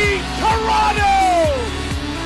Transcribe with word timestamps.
Johnny 0.00 0.16
Toronto! 0.40 1.12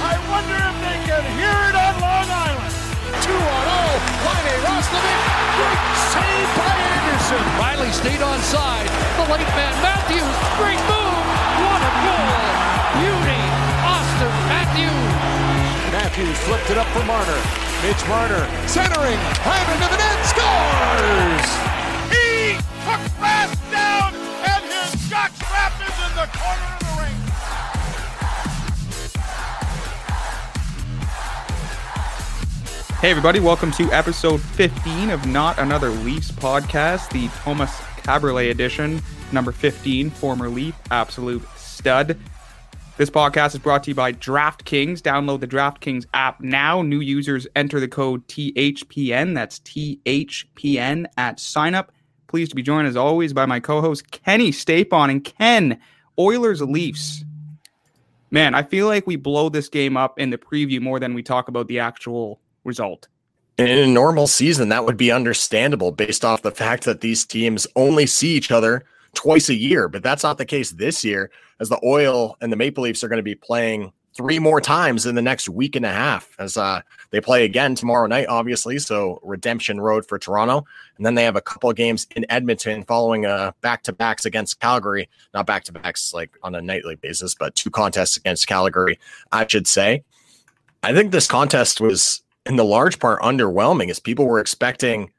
I 0.06 0.14
wonder 0.30 0.55
if 0.55 0.77
they 0.78 0.98
can 1.11 1.25
hear 1.34 1.58
it 1.67 1.75
on 1.75 1.92
Long 1.98 2.28
Island. 2.31 2.75
2 3.19 3.34
on 3.34 3.64
0. 3.66 3.98
Riley 4.22 4.56
Roslovic. 4.62 5.20
Great 5.58 5.83
save 6.14 6.50
by 6.55 6.70
Anderson. 6.70 7.44
Riley 7.58 7.91
stayed 7.91 8.22
on 8.22 8.39
side. 8.47 8.86
The 9.19 9.27
late 9.27 9.50
man 9.58 9.75
Matthews. 9.83 10.34
Great 10.55 10.78
move. 10.86 11.19
What 11.66 11.83
a 11.83 11.92
goal. 12.06 12.47
Beauty. 12.94 13.42
Auston 13.83 14.34
Matthews. 14.47 15.11
Matthews 15.91 16.38
flipped 16.47 16.70
it 16.70 16.78
up 16.78 16.86
for 16.94 17.03
Marner. 17.11 17.41
Mitch 17.83 18.03
Marner 18.06 18.47
centering. 18.70 19.19
Hyman 19.42 19.78
to 19.83 19.88
the 19.91 19.98
net. 19.98 20.19
Scores! 20.31 21.48
He 22.14 22.55
took 22.86 23.03
fast 23.19 23.59
down 23.75 24.14
and 24.47 24.62
his 24.62 24.94
jockstrap 25.11 25.75
is 25.83 25.97
in 26.06 26.12
the 26.14 26.28
corner 26.38 26.73
Hey, 33.05 33.10
everybody, 33.10 33.38
welcome 33.38 33.70
to 33.72 33.84
episode 33.92 34.41
15 34.41 35.10
of 35.10 35.27
Not 35.27 35.58
Another 35.58 35.91
Leafs 35.91 36.30
podcast, 36.30 37.10
the 37.10 37.28
Thomas 37.42 37.70
Kaberle 37.98 38.50
edition, 38.50 39.02
number 39.30 39.52
15, 39.52 40.08
former 40.08 40.48
Leaf, 40.48 40.74
absolute 40.91 41.47
stud. 41.55 42.19
This 42.97 43.10
podcast 43.10 43.48
is 43.48 43.58
brought 43.58 43.82
to 43.82 43.91
you 43.91 43.94
by 43.94 44.14
DraftKings. 44.14 45.02
Download 45.02 45.38
the 45.38 45.47
DraftKings 45.47 46.06
app 46.14 46.41
now. 46.41 46.80
New 46.80 47.00
users 47.00 47.47
enter 47.55 47.78
the 47.78 47.88
code 47.88 48.27
THPN. 48.28 49.34
That's 49.34 49.58
THPN 49.60 51.05
at 51.19 51.36
signup. 51.36 51.88
Pleased 52.28 52.52
to 52.52 52.56
be 52.56 52.62
joined, 52.62 52.88
as 52.88 52.97
always, 52.97 53.34
by 53.34 53.44
my 53.44 53.60
co 53.60 53.82
host, 53.82 54.12
Kenny 54.12 54.50
Stapon. 54.50 55.10
And 55.10 55.22
Ken, 55.22 55.78
Oilers 56.19 56.62
Leafs. 56.62 57.22
Man, 58.31 58.54
I 58.54 58.62
feel 58.62 58.86
like 58.86 59.06
we 59.06 59.16
blow 59.16 59.50
this 59.50 59.69
game 59.69 59.98
up 59.98 60.19
in 60.19 60.31
the 60.31 60.38
preview 60.38 60.81
more 60.81 60.98
than 60.98 61.12
we 61.12 61.22
talk 61.22 61.48
about 61.48 61.69
the 61.69 61.81
actual 61.81 62.41
result. 62.64 63.08
In 63.56 63.69
a 63.69 63.86
normal 63.86 64.26
season, 64.26 64.69
that 64.70 64.84
would 64.84 64.97
be 64.97 65.12
understandable 65.12 65.92
based 65.92 66.25
off 66.25 66.42
the 66.42 66.50
fact 66.50 66.84
that 66.84 67.00
these 67.00 67.25
teams 67.25 67.66
only 67.76 68.06
see 68.06 68.34
each 68.34 68.50
other 68.50 68.84
twice 69.14 69.48
a 69.48 69.54
year. 69.54 69.88
But 69.88 70.02
that's 70.02 70.25
not 70.25 70.38
the 70.38 70.44
case 70.44 70.70
this 70.72 71.04
year, 71.04 71.30
as 71.60 71.69
the 71.69 71.80
Oil 71.84 72.36
and 72.41 72.50
the 72.50 72.56
Maple 72.56 72.82
Leafs 72.82 73.04
are 73.04 73.08
going 73.08 73.19
to 73.19 73.22
be 73.22 73.36
playing 73.36 73.92
three 74.16 74.38
more 74.38 74.60
times 74.60 75.06
in 75.06 75.14
the 75.14 75.22
next 75.22 75.48
week 75.48 75.74
and 75.74 75.84
a 75.84 75.92
half 75.92 76.34
as 76.38 76.56
uh, 76.56 76.80
they 77.10 77.20
play 77.20 77.44
again 77.44 77.74
tomorrow 77.74 78.06
night, 78.06 78.26
obviously. 78.28 78.78
So 78.78 79.20
redemption 79.22 79.80
road 79.80 80.06
for 80.06 80.19
Toronto. 80.19 80.64
And 80.97 81.04
then 81.04 81.14
they 81.14 81.24
have 81.24 81.36
a 81.36 81.41
couple 81.41 81.69
of 81.69 81.76
games 81.76 82.06
in 82.14 82.24
Edmonton 82.28 82.84
following 82.84 83.26
uh, 83.26 83.53
back 83.60 83.82
to 83.84 83.92
backs 83.92 84.24
against 84.24 84.60
Calgary. 84.60 85.08
Not 85.32 85.47
back 85.47 85.64
to 85.64 85.72
backs 85.72 86.14
like 86.14 86.30
on 86.42 86.54
a 86.54 86.62
nightly 86.62 86.94
basis, 86.94 87.34
but 87.34 87.54
two 87.56 87.70
contests 87.70 88.16
against 88.16 88.47
Calgary, 88.47 88.98
I 89.32 89.47
should 89.47 89.66
say. 89.66 90.04
I 90.82 90.92
think 90.92 91.10
this 91.12 91.26
contest 91.26 91.80
was 91.80 92.23
in 92.47 92.56
the 92.56 92.65
large 92.65 92.99
part 92.99 93.21
underwhelming 93.22 93.91
as 93.91 93.99
people 93.99 94.27
were 94.27 94.41
expecting 94.41 95.10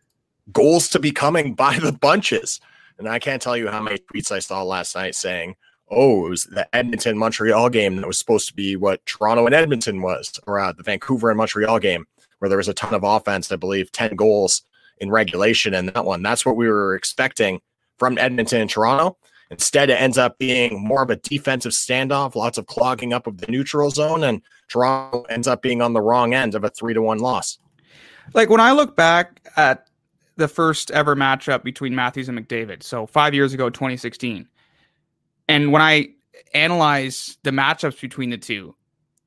goals 0.52 0.90
to 0.90 1.00
be 1.00 1.12
coming 1.12 1.54
by 1.56 1.78
the 1.80 1.92
bunches. 1.92 2.60
And 2.98 3.08
I 3.08 3.20
can't 3.20 3.42
tell 3.42 3.58
you 3.58 3.68
how 3.68 3.82
many 3.82 3.98
tweets 3.98 4.32
I 4.32 4.40
saw 4.40 4.64
last 4.64 4.96
night 4.96 5.16
saying, 5.16 5.56
oh, 5.90 6.28
it 6.28 6.30
was 6.30 6.44
the 6.46 6.68
Edmonton 6.76 7.18
Montreal 7.18 7.70
game 7.70 7.98
that 7.98 8.08
was 8.08 8.18
supposed 8.18 8.48
to 8.48 8.54
be 8.54 8.76
what 8.76 9.06
Toronto 9.06 9.46
and 9.46 9.54
Edmonton 9.54 10.02
was, 10.02 10.40
or 10.48 10.60
uh, 10.60 10.72
the 10.72 10.84
Vancouver 10.84 11.30
and 11.30 11.38
Montreal 11.38 11.80
game, 11.80 12.06
where 12.40 12.50
there 12.50 12.58
was 12.58 12.70
a 12.70 12.74
ton 12.74 12.94
of 12.94 13.04
offense, 13.04 13.52
I 13.52 13.56
believe 13.58 13.92
10 13.92 14.16
goals 14.16 14.64
in 14.98 15.12
regulation 15.12 15.74
in 15.74 15.88
that 15.88 16.06
one. 16.06 16.24
That's 16.24 16.46
what 16.46 16.56
we 16.56 16.68
were 16.68 16.96
expecting 16.96 17.62
from 18.00 18.18
Edmonton 18.18 18.62
and 18.62 18.70
Toronto. 18.70 19.18
Instead, 19.52 19.90
it 19.90 20.02
ends 20.02 20.18
up 20.18 20.40
being 20.40 20.84
more 20.84 21.04
of 21.04 21.10
a 21.12 21.18
defensive 21.18 21.72
standoff, 21.72 22.36
lots 22.36 22.58
of 22.58 22.66
clogging 22.66 23.14
up 23.14 23.28
of 23.28 23.38
the 23.38 23.52
neutral 23.52 23.92
zone, 23.92 24.24
and 24.24 24.42
Toronto 24.68 25.24
ends 25.24 25.48
up 25.48 25.62
being 25.62 25.82
on 25.82 25.94
the 25.94 26.02
wrong 26.02 26.34
end 26.34 26.56
of 26.56 26.64
a 26.64 26.70
three 26.70 26.94
to 26.94 27.02
one 27.02 27.20
loss. 27.20 27.58
Like 28.34 28.50
when 28.50 28.60
I 28.60 28.72
look 28.72 28.96
back 28.96 29.48
at 29.56 29.88
the 30.38 30.48
first 30.48 30.92
ever 30.92 31.16
matchup 31.16 31.64
between 31.64 31.96
Matthews 31.96 32.30
and 32.30 32.38
McDavid, 32.38 32.84
so 32.84 33.06
five 33.06 33.34
years 33.34 33.54
ago, 33.54 33.70
2016, 33.70 34.48
and 35.48 35.72
when 35.72 35.82
I 35.82 36.10
analyze 36.54 37.38
the 37.44 37.52
matchups 37.52 38.02
between 38.02 38.30
the 38.30 38.38
two, 38.38 38.76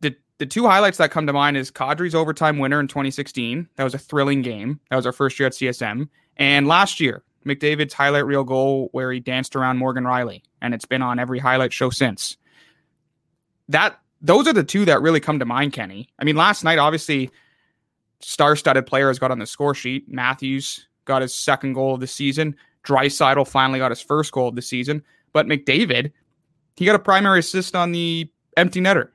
the 0.01 0.17
the 0.39 0.47
two 0.47 0.67
highlights 0.67 0.99
that 0.99 1.11
come 1.11 1.27
to 1.27 1.33
mind 1.33 1.57
is 1.57 1.71
Kadri's 1.71 2.15
overtime 2.15 2.59
winner 2.59 2.81
in 2.81 2.89
2016. 2.89 3.69
That 3.77 3.85
was 3.85 3.95
a 3.95 3.99
thrilling 3.99 4.43
game. 4.43 4.81
That 4.91 4.97
was 4.97 5.07
our 5.07 5.13
first 5.13 5.39
year 5.39 5.47
at 5.47 5.53
CSM, 5.53 6.09
and 6.37 6.67
last 6.67 7.01
year 7.01 7.23
McDavid's 7.47 7.95
highlight 7.95 8.27
reel 8.27 8.45
goal 8.45 8.89
where 8.93 9.13
he 9.13 9.21
danced 9.21 9.57
around 9.57 9.79
Morgan 9.79 10.05
Rielly, 10.05 10.43
and 10.61 10.75
it's 10.75 10.85
been 10.85 11.03
on 11.03 11.19
every 11.19 11.39
highlight 11.39 11.73
show 11.73 11.91
since. 11.91 12.37
That 13.69 13.99
those 14.21 14.47
are 14.49 14.53
the 14.53 14.65
two 14.65 14.85
that 14.85 15.01
really 15.01 15.21
come 15.21 15.39
to 15.39 15.45
mind, 15.45 15.73
Kenny. 15.73 16.09
I 16.19 16.25
mean, 16.25 16.37
last 16.37 16.65
night, 16.65 16.79
obviously, 16.79 17.31
star-studded 18.21 18.87
players 18.87 19.19
got 19.19 19.31
on 19.31 19.39
the 19.39 19.47
score 19.47 19.75
sheet. 19.75 20.05
Matthews 20.09 20.89
got 21.05 21.23
his 21.23 21.35
second 21.35 21.75
goal 21.75 21.95
of 21.95 22.01
the 22.01 22.07
season. 22.07 22.57
Draisaitl 22.85 23.47
finally 23.47 23.79
got 23.79 23.91
his 23.91 24.01
first 24.01 24.33
goal 24.33 24.49
of 24.49 24.55
the 24.55 24.63
season. 24.63 25.03
But 25.33 25.47
McDavid, 25.47 26.13
he 26.77 26.85
got 26.85 26.95
a 26.95 26.99
primary 26.99 27.41
assist 27.41 27.77
on 27.77 27.93
the 27.93 28.31
empty 28.57 28.81
netter. 28.81 29.11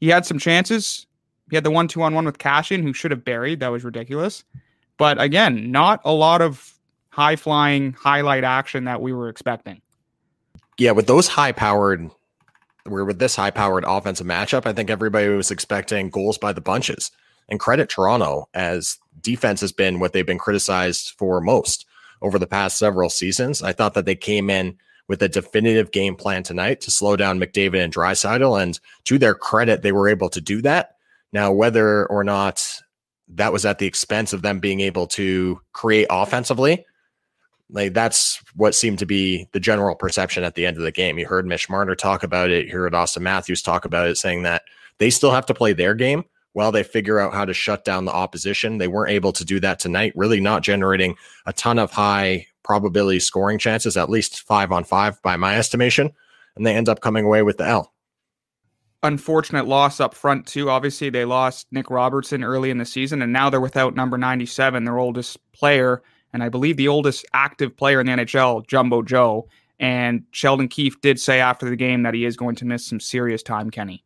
He 0.00 0.08
had 0.08 0.26
some 0.26 0.38
chances. 0.38 1.06
He 1.50 1.56
had 1.56 1.64
the 1.64 1.70
one 1.70 1.88
two 1.88 2.02
on 2.02 2.14
one 2.14 2.24
with 2.24 2.38
Kassian, 2.38 2.82
who 2.82 2.92
should 2.92 3.10
have 3.10 3.24
buried. 3.24 3.60
That 3.60 3.72
was 3.72 3.84
ridiculous. 3.84 4.44
But 4.96 5.20
again, 5.20 5.70
not 5.70 6.00
a 6.04 6.12
lot 6.12 6.42
of 6.42 6.74
high 7.10 7.36
flying 7.36 7.94
highlight 7.94 8.44
action 8.44 8.84
that 8.84 9.00
we 9.00 9.12
were 9.12 9.28
expecting. 9.28 9.80
Yeah, 10.76 10.92
with 10.92 11.06
those 11.06 11.26
high 11.26 11.52
powered, 11.52 12.10
we're 12.90 13.04
with 13.04 13.18
this 13.18 13.36
high 13.36 13.50
powered 13.50 13.84
offensive 13.86 14.26
matchup, 14.26 14.66
I 14.66 14.72
think 14.72 14.90
everybody 14.90 15.28
was 15.28 15.50
expecting 15.50 16.10
goals 16.10 16.38
by 16.38 16.52
the 16.52 16.60
bunches. 16.60 17.10
And 17.48 17.60
credit 17.60 17.88
Toronto 17.88 18.48
as 18.54 18.98
defense 19.20 19.60
has 19.60 19.72
been 19.72 20.00
what 20.00 20.12
they've 20.12 20.26
been 20.26 20.38
criticized 20.38 21.14
for 21.16 21.40
most 21.40 21.86
over 22.20 22.38
the 22.38 22.46
past 22.46 22.78
several 22.78 23.10
seasons. 23.10 23.62
I 23.62 23.72
thought 23.72 23.94
that 23.94 24.04
they 24.04 24.16
came 24.16 24.50
in 24.50 24.76
with 25.08 25.22
a 25.22 25.28
definitive 25.28 25.90
game 25.90 26.14
plan 26.14 26.42
tonight 26.42 26.80
to 26.82 26.90
slow 26.90 27.16
down 27.16 27.38
McDavid 27.38 27.82
and 27.82 27.92
Draisaitl, 27.92 28.62
and 28.62 28.78
to 29.04 29.18
their 29.18 29.34
credit, 29.34 29.82
they 29.82 29.92
were 29.92 30.08
able 30.08 30.28
to 30.28 30.40
do 30.40 30.60
that. 30.62 30.96
Now, 31.32 31.50
whether 31.52 32.06
or 32.06 32.24
not 32.24 32.82
that 33.28 33.52
was 33.52 33.64
at 33.64 33.78
the 33.78 33.86
expense 33.86 34.32
of 34.32 34.42
them 34.42 34.60
being 34.60 34.80
able 34.80 35.06
to 35.08 35.60
create 35.72 36.06
offensively, 36.10 36.84
like 37.70 37.94
that's 37.94 38.42
what 38.54 38.74
seemed 38.74 38.98
to 39.00 39.06
be 39.06 39.48
the 39.52 39.60
general 39.60 39.94
perception 39.94 40.44
at 40.44 40.54
the 40.54 40.66
end 40.66 40.76
of 40.76 40.82
the 40.82 40.92
game. 40.92 41.18
You 41.18 41.26
heard 41.26 41.46
Mitch 41.46 41.68
Marner 41.68 41.94
talk 41.94 42.22
about 42.22 42.50
it. 42.50 42.66
You 42.66 42.72
heard 42.72 42.92
Auston 42.92 43.22
Matthews 43.22 43.62
talk 43.62 43.84
about 43.84 44.08
it, 44.08 44.16
saying 44.16 44.42
that 44.44 44.62
they 44.98 45.10
still 45.10 45.30
have 45.30 45.46
to 45.46 45.54
play 45.54 45.72
their 45.72 45.94
game 45.94 46.24
while 46.54 46.72
they 46.72 46.82
figure 46.82 47.20
out 47.20 47.34
how 47.34 47.44
to 47.44 47.54
shut 47.54 47.84
down 47.84 48.04
the 48.04 48.12
opposition. 48.12 48.78
They 48.78 48.88
weren't 48.88 49.12
able 49.12 49.32
to 49.32 49.44
do 49.44 49.60
that 49.60 49.78
tonight, 49.78 50.12
really 50.16 50.40
not 50.40 50.62
generating 50.62 51.14
a 51.46 51.52
ton 51.52 51.78
of 51.78 51.90
high 51.92 52.46
probability 52.64 53.20
scoring 53.20 53.58
chances, 53.58 53.96
at 53.96 54.10
least 54.10 54.42
five 54.42 54.72
on 54.72 54.84
five 54.84 55.20
by 55.22 55.36
my 55.36 55.56
estimation. 55.56 56.10
And 56.56 56.66
they 56.66 56.74
end 56.74 56.88
up 56.88 57.00
coming 57.00 57.24
away 57.24 57.42
with 57.42 57.58
the 57.58 57.66
L. 57.66 57.92
unfortunate 59.02 59.66
loss 59.66 60.00
up 60.00 60.14
front 60.14 60.46
too. 60.46 60.70
Obviously, 60.70 61.10
they 61.10 61.24
lost 61.24 61.66
Nick 61.70 61.90
Robertson 61.90 62.42
early 62.42 62.70
in 62.70 62.78
the 62.78 62.84
season, 62.84 63.22
and 63.22 63.32
now 63.32 63.48
they're 63.50 63.60
without 63.60 63.94
number 63.94 64.18
97, 64.18 64.84
their 64.84 64.98
oldest 64.98 65.38
player, 65.52 66.02
and 66.32 66.42
I 66.42 66.48
believe 66.48 66.76
the 66.76 66.88
oldest 66.88 67.24
active 67.32 67.76
player 67.76 68.00
in 68.00 68.06
the 68.06 68.12
NHL, 68.12 68.66
Jumbo 68.66 69.02
Joe. 69.02 69.48
And 69.80 70.24
Sheldon 70.32 70.68
Keefe 70.68 71.00
did 71.00 71.20
say 71.20 71.40
after 71.40 71.68
the 71.70 71.76
game 71.76 72.02
that 72.02 72.14
he 72.14 72.24
is 72.24 72.36
going 72.36 72.56
to 72.56 72.64
miss 72.64 72.86
some 72.86 73.00
serious 73.00 73.42
time, 73.42 73.70
Kenny. 73.70 74.04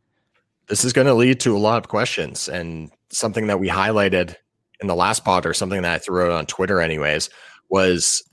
This 0.67 0.85
is 0.85 0.93
going 0.93 1.07
to 1.07 1.13
lead 1.13 1.39
to 1.41 1.55
a 1.55 1.59
lot 1.59 1.77
of 1.77 1.89
questions, 1.89 2.47
and 2.47 2.91
something 3.09 3.47
that 3.47 3.59
we 3.59 3.67
highlighted 3.67 4.35
in 4.81 4.87
the 4.87 4.95
last 4.95 5.25
pod, 5.25 5.45
or 5.45 5.53
something 5.53 5.81
that 5.81 5.93
I 5.93 5.97
threw 5.97 6.25
out 6.25 6.31
on 6.31 6.45
Twitter, 6.45 6.79
anyways, 6.79 7.29
was 7.69 8.23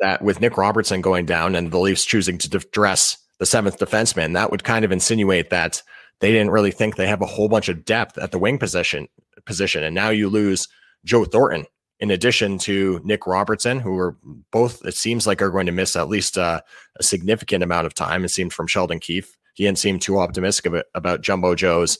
that 0.00 0.22
with 0.22 0.40
Nick 0.40 0.56
Robertson 0.56 1.00
going 1.00 1.26
down 1.26 1.54
and 1.54 1.70
the 1.70 1.78
Leafs 1.78 2.04
choosing 2.04 2.38
to 2.38 2.48
dress 2.48 3.18
the 3.38 3.46
seventh 3.46 3.78
defenseman, 3.78 4.34
that 4.34 4.50
would 4.50 4.64
kind 4.64 4.84
of 4.84 4.92
insinuate 4.92 5.50
that 5.50 5.82
they 6.20 6.32
didn't 6.32 6.50
really 6.50 6.70
think 6.70 6.96
they 6.96 7.06
have 7.06 7.22
a 7.22 7.26
whole 7.26 7.48
bunch 7.48 7.68
of 7.68 7.84
depth 7.84 8.18
at 8.18 8.32
the 8.32 8.38
wing 8.38 8.58
position 8.58 9.08
position. 9.44 9.82
And 9.82 9.94
now 9.94 10.10
you 10.10 10.28
lose 10.28 10.68
Joe 11.04 11.24
Thornton 11.24 11.66
in 12.00 12.10
addition 12.10 12.58
to 12.58 13.00
Nick 13.04 13.26
Robertson, 13.26 13.80
who 13.80 13.98
are 13.98 14.16
both, 14.50 14.84
it 14.84 14.94
seems 14.94 15.26
like 15.26 15.42
are 15.42 15.50
going 15.50 15.66
to 15.66 15.72
miss 15.72 15.96
at 15.96 16.08
least 16.08 16.38
uh, 16.38 16.60
a 16.96 17.02
significant 17.02 17.62
amount 17.64 17.86
of 17.86 17.94
time. 17.94 18.24
It 18.24 18.30
seemed 18.30 18.52
from 18.52 18.66
Sheldon 18.66 19.00
Keefe. 19.00 19.36
He 19.54 19.64
didn't 19.64 19.78
seem 19.78 19.98
too 19.98 20.18
optimistic 20.20 20.66
about, 20.66 20.84
about 20.94 21.22
Jumbo 21.22 21.54
Joe's 21.54 21.98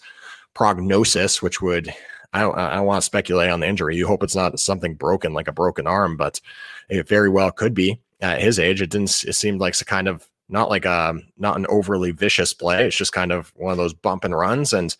prognosis, 0.55 1.43
which 1.43 1.61
would, 1.61 1.93
I 2.33 2.43
don't, 2.43 2.56
I 2.56 2.77
don't 2.77 2.87
want 2.87 3.03
to 3.03 3.06
speculate 3.06 3.50
on 3.50 3.61
the 3.61 3.67
injury. 3.67 3.97
You 3.97 4.06
hope 4.06 4.23
it's 4.23 4.37
not 4.37 4.61
something 4.61 4.95
broken 4.95 5.33
like 5.33 5.49
a 5.49 5.53
broken 5.53 5.87
arm, 5.87 6.17
but 6.17 6.41
it 6.89 7.09
very 7.09 7.29
well 7.29 7.50
could 7.50 7.75
be 7.75 8.00
at 8.21 8.41
his 8.41 8.59
age. 8.59 8.81
It 8.81 8.91
didn't, 8.91 9.25
it 9.27 9.35
seemed 9.35 9.61
like 9.61 9.73
it's 9.73 9.81
a 9.81 9.85
kind 9.85 10.06
of 10.06 10.29
not 10.49 10.71
like 10.71 10.85
a 10.85 11.15
not 11.37 11.56
an 11.56 11.67
overly 11.69 12.11
vicious 12.11 12.55
play. 12.55 12.87
It's 12.87 12.97
just 12.97 13.12
kind 13.12 13.33
of 13.33 13.53
one 13.56 13.73
of 13.73 13.77
those 13.77 13.93
bump 13.93 14.25
and 14.25 14.35
runs. 14.35 14.73
And 14.73 14.97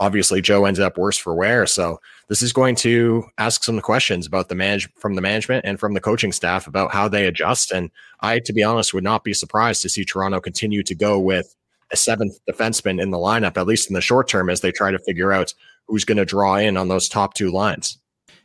obviously 0.00 0.40
Joe 0.40 0.64
ended 0.64 0.82
up 0.82 0.98
worse 0.98 1.18
for 1.18 1.34
wear. 1.34 1.66
So 1.66 2.00
this 2.28 2.42
is 2.42 2.52
going 2.52 2.74
to 2.76 3.24
ask 3.38 3.64
some 3.64 3.80
questions 3.80 4.26
about 4.26 4.48
the 4.48 4.54
manage 4.54 4.92
from 4.94 5.14
the 5.14 5.22
management 5.22 5.64
and 5.64 5.78
from 5.78 5.94
the 5.94 6.00
coaching 6.00 6.32
staff 6.32 6.66
about 6.66 6.92
how 6.92 7.08
they 7.08 7.26
adjust. 7.26 7.70
And 7.70 7.90
I, 8.20 8.38
to 8.40 8.52
be 8.52 8.62
honest, 8.62 8.94
would 8.94 9.04
not 9.04 9.24
be 9.24 9.34
surprised 9.34 9.82
to 9.82 9.88
see 9.88 10.04
Toronto 10.04 10.40
continue 10.40 10.82
to 10.82 10.94
go 10.94 11.18
with 11.18 11.54
a 11.92 11.96
seventh 11.96 12.38
defenseman 12.50 13.00
in 13.00 13.10
the 13.10 13.18
lineup, 13.18 13.56
at 13.56 13.66
least 13.66 13.88
in 13.88 13.94
the 13.94 14.00
short 14.00 14.28
term, 14.28 14.50
as 14.50 14.60
they 14.60 14.72
try 14.72 14.90
to 14.90 14.98
figure 14.98 15.32
out 15.32 15.54
who's 15.86 16.04
going 16.04 16.18
to 16.18 16.24
draw 16.24 16.56
in 16.56 16.76
on 16.76 16.88
those 16.88 17.08
top 17.08 17.34
two 17.34 17.50
lines. 17.50 17.98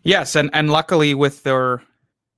Yes, 0.04 0.36
and 0.36 0.50
and 0.54 0.70
luckily 0.70 1.14
with 1.14 1.44
their 1.44 1.82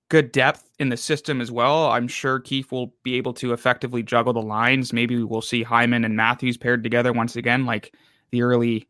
good 0.09 0.31
depth 0.31 0.69
in 0.77 0.89
the 0.89 0.97
system 0.97 1.39
as 1.39 1.51
well. 1.51 1.89
I'm 1.89 2.07
sure 2.07 2.39
Keefe 2.39 2.71
will 2.71 2.93
be 3.03 3.15
able 3.15 3.33
to 3.35 3.53
effectively 3.53 4.03
juggle 4.03 4.33
the 4.33 4.41
lines. 4.41 4.91
Maybe 4.91 5.23
we'll 5.23 5.41
see 5.41 5.63
Hyman 5.63 6.03
and 6.03 6.17
Matthews 6.17 6.57
paired 6.57 6.83
together 6.83 7.13
once 7.13 7.35
again, 7.37 7.65
like 7.65 7.93
the 8.31 8.41
early 8.41 8.89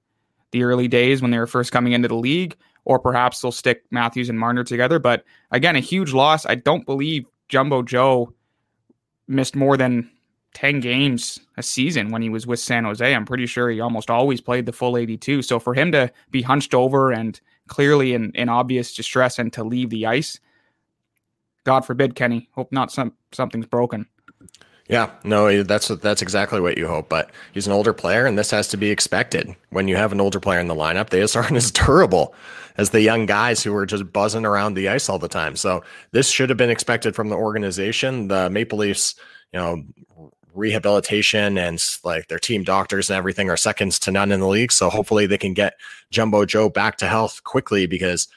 the 0.52 0.64
early 0.64 0.88
days 0.88 1.22
when 1.22 1.32
they 1.32 1.40
were 1.40 1.48
first 1.48 1.72
coming 1.72 1.94
into 1.94 2.08
the 2.08 2.16
league, 2.16 2.56
or 2.86 3.00
perhaps 3.00 3.42
they'll 3.42 3.52
stick 3.52 3.84
Matthews 3.92 4.30
and 4.30 4.40
Marner 4.40 4.64
together. 4.64 5.00
But 5.00 5.24
again, 5.52 5.76
a 5.76 5.80
huge 5.80 6.14
loss. 6.14 6.46
I 6.46 6.56
don't 6.56 6.86
believe 6.86 7.26
Jumbo 7.50 7.84
Joe 7.84 8.34
missed 9.28 9.56
more 9.56 9.78
than 9.78 10.10
10 10.54 10.80
games 10.82 11.40
a 11.58 11.64
season 11.64 12.10
when 12.10 12.22
he 12.22 12.30
was 12.30 12.46
with 12.46 12.60
San 12.60 12.84
Jose. 12.84 13.16
I'm 13.16 13.26
pretty 13.26 13.46
sure 13.46 13.70
he 13.70 13.80
almost 13.80 14.10
always 14.10 14.42
played 14.42 14.66
the 14.66 14.74
full 14.74 14.98
82. 14.98 15.42
So 15.44 15.60
for 15.60 15.74
him 15.74 15.92
to 15.94 16.12
be 16.30 16.42
hunched 16.42 16.74
over 16.74 17.12
and 17.12 17.40
clearly 17.68 18.14
in, 18.14 18.32
in 18.36 18.50
obvious 18.50 18.94
distress 18.94 19.40
and 19.40 19.54
to 19.54 19.64
leave 19.64 19.90
the 19.90 20.06
ice, 20.06 20.40
God 21.64 21.86
forbid, 21.86 22.16
Kenny. 22.16 22.50
Hope 22.54 22.72
not 22.72 22.92
some 22.92 23.14
something's 23.32 23.68
broken. 23.68 24.08
Yeah, 24.92 25.10
no, 25.24 25.46
eh, 25.46 25.64
that's 25.64 25.88
that's 25.88 26.22
exactly 26.22 26.60
what 26.60 26.78
you 26.78 26.86
hope. 26.86 27.08
But 27.08 27.32
he's 27.54 27.66
an 27.66 27.72
older 27.72 27.94
player, 27.94 28.26
and 28.26 28.38
this 28.38 28.52
has 28.52 28.68
to 28.68 28.78
be 28.78 28.92
expected. 28.92 29.56
When 29.70 29.88
you 29.88 29.96
have 29.96 30.12
an 30.12 30.20
older 30.20 30.42
player 30.42 30.60
in 30.60 30.68
the 30.68 30.76
lineup, 30.76 31.10
they 31.10 31.22
just 31.22 31.36
aren't 31.38 31.56
as 31.56 31.72
durable 31.72 32.36
as 32.78 32.90
the 32.90 33.02
young 33.02 33.26
guys 33.26 33.64
who 33.64 33.74
are 33.74 33.86
just 33.86 34.12
buzzing 34.12 34.46
around 34.46 34.74
the 34.74 34.90
ice 34.90 35.08
all 35.08 35.18
the 35.18 35.30
time. 35.30 35.56
So 35.56 35.82
this 36.12 36.30
should 36.30 36.50
have 36.50 36.58
been 36.58 36.70
expected 36.70 37.16
from 37.16 37.30
the 37.30 37.38
organization. 37.38 38.28
The 38.28 38.50
Maple 38.50 38.80
Leafs, 38.80 39.16
you 39.54 39.60
know, 39.60 39.82
rehabilitation 40.54 41.58
and 41.58 41.82
like 42.04 42.28
their 42.28 42.40
team 42.40 42.64
doctors 42.64 43.10
and 43.10 43.18
everything 43.18 43.50
are 43.50 43.56
seconds 43.56 43.98
to 44.00 44.12
none 44.12 44.32
in 44.34 44.42
the 44.42 44.48
league. 44.48 44.74
So 44.74 44.90
hopefully 44.90 45.26
they 45.26 45.38
can 45.38 45.54
get 45.54 45.76
Jumbo 46.12 46.44
Joe 46.44 46.70
back 46.70 46.98
to 46.98 47.08
health 47.08 47.42
quickly 47.46 47.86
because 47.86 48.28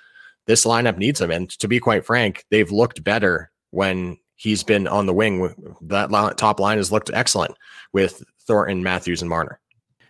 this 0.46 0.64
lineup 0.64 0.98
needs 0.98 1.20
him. 1.20 1.32
And 1.32 1.50
to 1.50 1.66
be 1.66 1.80
quite 1.80 2.06
frank, 2.06 2.44
they've 2.50 2.70
looked 2.70 3.02
better 3.02 3.50
when 3.70 4.18
he's 4.36 4.62
been 4.62 4.86
on 4.86 5.06
the 5.06 5.14
wing. 5.14 5.76
That 5.82 6.10
top 6.36 6.60
line 6.60 6.78
has 6.78 6.92
looked 6.92 7.10
excellent 7.12 7.54
with 7.92 8.22
Thornton, 8.40 8.82
Matthews, 8.82 9.22
and 9.22 9.28
Marner. 9.28 9.60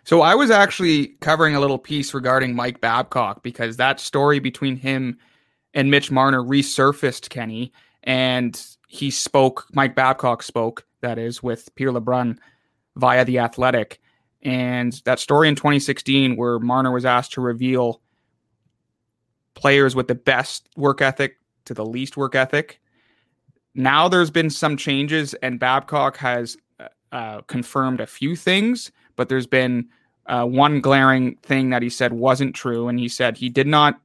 So 0.03 0.21
I 0.21 0.35
was 0.35 0.51
actually 0.51 1.07
covering 1.21 1.55
a 1.55 1.59
little 1.59 1.79
piece 1.79 2.13
regarding 2.13 2.55
Mike 2.55 2.79
Babcock 2.79 3.41
because 3.41 3.77
that 3.77 3.99
story 3.99 4.39
between 4.39 4.75
him 4.75 5.17
and 5.73 5.89
Mitch 5.89 6.11
Marner 6.11 6.41
resurfaced, 6.41 7.29
Kenny, 7.29 7.73
and 8.03 8.63
he 8.87 9.09
spoke. 9.09 9.65
Mike 9.73 9.95
Babcock 9.95 10.43
spoke, 10.43 10.85
that 11.01 11.17
is, 11.17 11.41
with 11.41 11.73
Pierre 11.75 11.91
LeBrun 11.91 12.37
via 12.95 13.25
the 13.25 13.39
Athletic, 13.39 13.99
and 14.43 14.93
that 15.05 15.19
story 15.19 15.47
in 15.47 15.55
2016 15.55 16.35
where 16.35 16.59
Marner 16.59 16.91
was 16.91 17.03
asked 17.03 17.33
to 17.33 17.41
reveal 17.41 18.01
players 19.55 19.95
with 19.95 20.07
the 20.07 20.15
best 20.15 20.69
work 20.77 21.01
ethic 21.01 21.37
to 21.65 21.73
the 21.73 21.85
least 21.85 22.15
work 22.15 22.35
ethic. 22.35 22.79
Now 23.75 24.07
there's 24.07 24.31
been 24.31 24.49
some 24.49 24.77
changes, 24.77 25.33
and 25.35 25.59
Babcock 25.59 26.17
has 26.17 26.57
uh, 26.79 26.87
uh, 27.11 27.41
confirmed 27.41 27.99
a 27.99 28.07
few 28.07 28.35
things, 28.35 28.91
but 29.15 29.29
there's 29.29 29.47
been 29.47 29.89
uh, 30.27 30.45
one 30.45 30.81
glaring 30.81 31.35
thing 31.43 31.69
that 31.69 31.81
he 31.81 31.89
said 31.89 32.13
wasn't 32.13 32.55
true. 32.55 32.87
And 32.87 32.99
he 32.99 33.09
said 33.09 33.37
he 33.37 33.49
did 33.49 33.67
not 33.67 33.99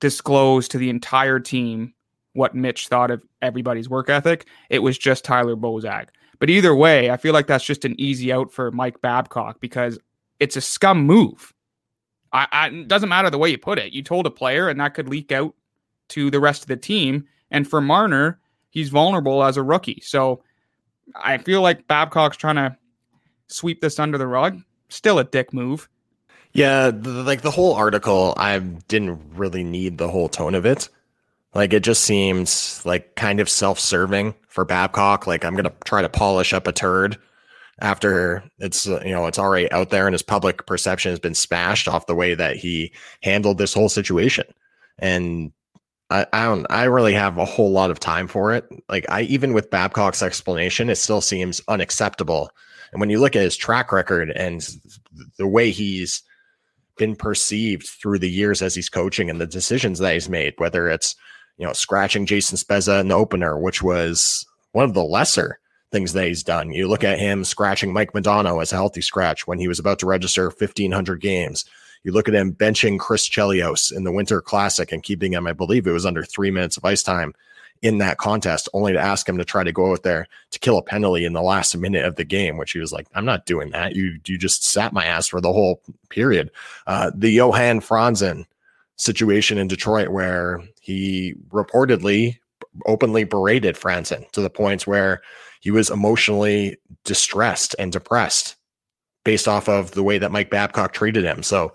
disclose 0.00 0.68
to 0.68 0.78
the 0.78 0.90
entire 0.90 1.38
team 1.38 1.94
what 2.32 2.54
Mitch 2.54 2.88
thought 2.88 3.10
of 3.10 3.24
everybody's 3.42 3.88
work 3.88 4.08
ethic. 4.08 4.46
It 4.68 4.80
was 4.80 4.98
just 4.98 5.24
Tyler 5.24 5.56
Bozak. 5.56 6.08
But 6.38 6.50
either 6.50 6.74
way, 6.74 7.10
I 7.10 7.16
feel 7.16 7.34
like 7.34 7.46
that's 7.46 7.64
just 7.64 7.84
an 7.84 7.94
easy 8.00 8.32
out 8.32 8.50
for 8.50 8.70
Mike 8.70 9.00
Babcock 9.00 9.60
because 9.60 9.98
it's 10.40 10.56
a 10.56 10.60
scum 10.60 11.02
move. 11.04 11.52
I, 12.32 12.46
I, 12.50 12.68
it 12.68 12.88
doesn't 12.88 13.08
matter 13.08 13.30
the 13.30 13.38
way 13.38 13.50
you 13.50 13.58
put 13.58 13.78
it. 13.78 13.92
You 13.92 14.02
told 14.02 14.26
a 14.26 14.30
player, 14.30 14.68
and 14.68 14.80
that 14.80 14.94
could 14.94 15.08
leak 15.08 15.32
out 15.32 15.54
to 16.10 16.30
the 16.30 16.40
rest 16.40 16.62
of 16.62 16.68
the 16.68 16.76
team. 16.76 17.26
And 17.50 17.68
for 17.68 17.80
Marner, 17.80 18.39
he's 18.70 18.88
vulnerable 18.88 19.42
as 19.44 19.56
a 19.56 19.62
rookie. 19.62 20.00
So 20.04 20.42
I 21.14 21.38
feel 21.38 21.60
like 21.60 21.86
Babcock's 21.86 22.36
trying 22.36 22.56
to 22.56 22.76
sweep 23.48 23.80
this 23.80 23.98
under 23.98 24.18
the 24.18 24.26
rug. 24.26 24.60
Still 24.88 25.18
a 25.18 25.24
dick 25.24 25.52
move. 25.52 25.88
Yeah, 26.52 26.90
the, 26.90 27.10
like 27.22 27.42
the 27.42 27.50
whole 27.50 27.74
article, 27.74 28.34
I 28.36 28.58
didn't 28.58 29.20
really 29.34 29.62
need 29.62 29.98
the 29.98 30.08
whole 30.08 30.28
tone 30.28 30.54
of 30.54 30.66
it. 30.66 30.88
Like 31.54 31.72
it 31.72 31.82
just 31.82 32.04
seems 32.04 32.84
like 32.84 33.16
kind 33.16 33.40
of 33.40 33.48
self-serving 33.48 34.34
for 34.48 34.64
Babcock. 34.64 35.26
Like 35.26 35.44
I'm 35.44 35.56
gonna 35.56 35.72
try 35.84 36.02
to 36.02 36.08
polish 36.08 36.52
up 36.52 36.66
a 36.66 36.72
turd 36.72 37.18
after 37.80 38.44
it's 38.58 38.88
uh, 38.88 39.00
you 39.04 39.12
know 39.12 39.26
it's 39.26 39.38
already 39.38 39.70
out 39.72 39.90
there 39.90 40.06
and 40.06 40.14
his 40.14 40.22
public 40.22 40.66
perception 40.66 41.10
has 41.10 41.18
been 41.18 41.34
smashed 41.34 41.88
off 41.88 42.06
the 42.06 42.14
way 42.14 42.34
that 42.34 42.56
he 42.56 42.92
handled 43.22 43.58
this 43.58 43.74
whole 43.74 43.88
situation 43.88 44.44
and 44.98 45.52
I, 46.10 46.26
I 46.32 46.44
don't 46.44 46.66
I 46.70 46.84
really 46.84 47.14
have 47.14 47.38
a 47.38 47.44
whole 47.44 47.70
lot 47.70 47.90
of 47.90 48.00
time 48.00 48.26
for 48.26 48.52
it. 48.52 48.66
Like 48.88 49.06
I 49.08 49.22
even 49.22 49.52
with 49.52 49.70
Babcock's 49.70 50.22
explanation, 50.22 50.90
it 50.90 50.96
still 50.96 51.20
seems 51.20 51.60
unacceptable. 51.68 52.50
And 52.92 53.00
when 53.00 53.10
you 53.10 53.20
look 53.20 53.36
at 53.36 53.42
his 53.42 53.56
track 53.56 53.92
record 53.92 54.30
and 54.30 54.68
the 55.38 55.46
way 55.46 55.70
he's 55.70 56.22
been 56.98 57.14
perceived 57.14 57.86
through 57.86 58.18
the 58.18 58.30
years 58.30 58.60
as 58.60 58.74
he's 58.74 58.88
coaching 58.88 59.30
and 59.30 59.40
the 59.40 59.46
decisions 59.46 60.00
that 60.00 60.14
he's 60.14 60.28
made, 60.28 60.54
whether 60.58 60.88
it's 60.88 61.14
you 61.56 61.66
know 61.66 61.72
scratching 61.72 62.26
Jason 62.26 62.58
Spezza 62.58 63.00
in 63.00 63.08
the 63.08 63.14
opener, 63.14 63.58
which 63.58 63.82
was 63.82 64.44
one 64.72 64.84
of 64.84 64.94
the 64.94 65.04
lesser 65.04 65.58
things 65.92 66.12
that 66.12 66.26
he's 66.26 66.42
done. 66.42 66.72
You 66.72 66.88
look 66.88 67.04
at 67.04 67.18
him 67.18 67.44
scratching 67.44 67.92
Mike 67.92 68.12
Modano 68.12 68.62
as 68.62 68.72
a 68.72 68.76
healthy 68.76 69.00
scratch 69.00 69.46
when 69.46 69.58
he 69.58 69.68
was 69.68 69.78
about 69.78 69.98
to 70.00 70.06
register 70.06 70.44
1,500 70.44 71.20
games. 71.20 71.64
You 72.02 72.12
look 72.12 72.28
at 72.28 72.34
him 72.34 72.52
benching 72.52 72.98
Chris 72.98 73.28
Chelios 73.28 73.94
in 73.94 74.04
the 74.04 74.12
Winter 74.12 74.40
Classic 74.40 74.90
and 74.90 75.02
keeping 75.02 75.32
him, 75.32 75.46
I 75.46 75.52
believe 75.52 75.86
it 75.86 75.92
was 75.92 76.06
under 76.06 76.24
three 76.24 76.50
minutes 76.50 76.76
of 76.76 76.84
ice 76.84 77.02
time 77.02 77.34
in 77.82 77.98
that 77.98 78.18
contest, 78.18 78.68
only 78.74 78.92
to 78.92 78.98
ask 78.98 79.28
him 79.28 79.38
to 79.38 79.44
try 79.44 79.64
to 79.64 79.72
go 79.72 79.92
out 79.92 80.02
there 80.02 80.26
to 80.50 80.58
kill 80.58 80.78
a 80.78 80.82
penalty 80.82 81.24
in 81.24 81.32
the 81.32 81.42
last 81.42 81.76
minute 81.76 82.04
of 82.04 82.16
the 82.16 82.24
game, 82.24 82.56
which 82.56 82.72
he 82.72 82.78
was 82.78 82.92
like, 82.92 83.06
I'm 83.14 83.24
not 83.24 83.46
doing 83.46 83.70
that. 83.70 83.96
You 83.96 84.18
you 84.26 84.36
just 84.36 84.64
sat 84.64 84.92
my 84.92 85.04
ass 85.04 85.28
for 85.28 85.40
the 85.40 85.52
whole 85.52 85.82
period. 86.10 86.50
Uh, 86.86 87.10
the 87.14 87.30
Johan 87.30 87.80
Franzen 87.80 88.44
situation 88.96 89.56
in 89.56 89.66
Detroit, 89.66 90.08
where 90.08 90.62
he 90.80 91.34
reportedly 91.48 92.36
openly 92.86 93.24
berated 93.24 93.76
Franzen 93.76 94.30
to 94.32 94.40
the 94.40 94.50
points 94.50 94.86
where 94.86 95.22
he 95.60 95.70
was 95.70 95.90
emotionally 95.90 96.76
distressed 97.04 97.74
and 97.78 97.92
depressed 97.92 98.56
based 99.24 99.48
off 99.48 99.68
of 99.68 99.92
the 99.92 100.02
way 100.02 100.18
that 100.18 100.32
Mike 100.32 100.50
Babcock 100.50 100.92
treated 100.92 101.24
him. 101.24 101.42
So 101.42 101.74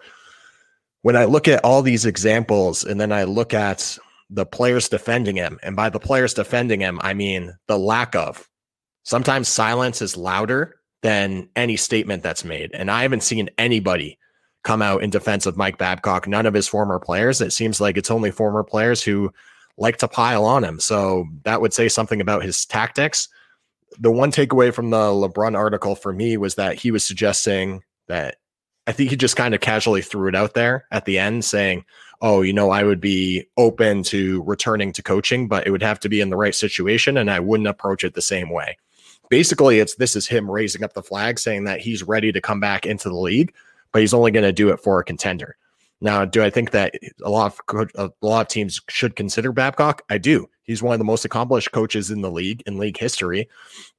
when 1.02 1.16
I 1.16 1.26
look 1.26 1.48
at 1.48 1.64
all 1.64 1.82
these 1.82 2.06
examples 2.06 2.84
and 2.84 3.00
then 3.00 3.12
I 3.12 3.24
look 3.24 3.54
at 3.54 3.98
the 4.30 4.46
players 4.46 4.90
defending 4.90 5.36
him, 5.36 5.60
and 5.62 5.76
by 5.76 5.90
the 5.90 6.00
players 6.00 6.34
defending 6.34 6.80
him, 6.80 7.00
I 7.02 7.14
mean 7.14 7.54
the 7.68 7.78
lack 7.78 8.16
of 8.16 8.50
sometimes 9.04 9.48
silence 9.48 10.02
is 10.02 10.18
louder 10.18 10.78
than 11.04 11.48
any 11.56 11.78
statement 11.78 12.24
that's 12.24 12.44
made. 12.44 12.72
And 12.74 12.90
I 12.90 13.04
haven't 13.04 13.22
seen 13.22 13.50
anybody 13.60 14.18
come 14.64 14.82
out 14.82 15.04
in 15.04 15.12
defense 15.12 15.46
of 15.46 15.56
Mike 15.56 15.78
Babcock, 15.78 16.28
none 16.28 16.48
of 16.48 16.56
his 16.56 16.68
former 16.68 17.00
players. 17.00 17.40
It 17.40 17.54
seems 17.54 17.80
like 17.80 17.98
it's 17.98 18.10
only 18.10 18.32
former 18.32 18.64
players 18.64 19.04
who 19.04 19.32
like 19.78 19.98
to 19.98 20.08
pile 20.08 20.46
on 20.46 20.64
him. 20.64 20.80
So 20.80 21.28
that 21.44 21.62
would 21.62 21.74
say 21.74 21.88
something 21.88 22.20
about 22.20 22.44
his 22.44 22.66
tactics. 22.66 23.28
The 24.00 24.12
one 24.12 24.32
takeaway 24.32 24.74
from 24.74 24.90
the 24.90 24.98
LeBrun 24.98 25.56
article 25.56 25.96
for 25.96 26.12
me 26.12 26.38
was 26.38 26.56
that 26.56 26.76
he 26.76 26.92
was 26.92 27.04
suggesting 27.04 27.84
that 28.08 28.38
I 28.88 28.92
think 28.92 29.10
he 29.10 29.16
just 29.16 29.36
kind 29.36 29.56
of 29.56 29.62
casually 29.62 30.02
threw 30.02 30.28
it 30.28 30.36
out 30.36 30.54
there 30.54 30.86
at 30.92 31.06
the 31.06 31.18
end 31.18 31.44
saying, 31.46 31.86
Oh, 32.22 32.42
you 32.42 32.54
know, 32.54 32.70
I 32.70 32.84
would 32.84 33.02
be 33.02 33.46
open 33.58 34.04
to 34.04 34.42
returning 34.44 34.94
to 34.94 35.04
coaching, 35.04 35.48
but 35.48 35.68
it 35.68 35.72
would 35.72 35.84
have 35.84 36.00
to 36.02 36.10
be 36.10 36.22
in 36.22 36.30
the 36.30 36.38
right 36.38 36.56
situation 36.56 37.18
and 37.18 37.30
I 37.30 37.40
wouldn't 37.40 37.68
approach 37.68 38.04
it 38.04 38.14
the 38.14 38.22
same 38.22 38.50
way. 38.50 38.78
Basically, 39.30 39.80
it's 39.80 39.96
this 39.96 40.16
is 40.16 40.28
him 40.28 40.50
raising 40.50 40.84
up 40.84 40.94
the 40.94 41.04
flag 41.04 41.40
saying 41.40 41.66
that 41.66 41.82
he's 41.82 42.04
ready 42.04 42.32
to 42.32 42.42
come 42.42 42.60
back 42.60 42.86
into 42.86 43.10
the 43.10 43.16
league, 43.16 43.54
but 43.92 44.02
he's 44.02 44.14
only 44.14 44.32
going 44.32 44.46
to 44.46 44.54
do 44.54 44.70
it 44.70 44.80
for 44.80 45.00
a 45.00 45.04
contender. 45.04 45.58
Now, 46.06 46.24
do 46.24 46.44
I 46.44 46.52
think 46.52 46.70
that 46.70 46.94
a 47.24 47.32
lot 47.32 47.58
of 47.68 47.92
a 47.96 48.12
lot 48.22 48.42
of 48.42 48.48
teams 48.48 48.80
should 48.88 49.16
consider 49.16 49.52
Babcock? 49.52 50.04
I 50.08 50.20
do. 50.20 50.48
He's 50.62 50.84
one 50.84 50.94
of 50.94 51.00
the 51.00 51.04
most 51.04 51.26
accomplished 51.26 51.72
coaches 51.72 52.12
in 52.12 52.22
the 52.22 52.30
league 52.30 52.62
in 52.68 52.78
league 52.78 53.00
history. 53.00 53.50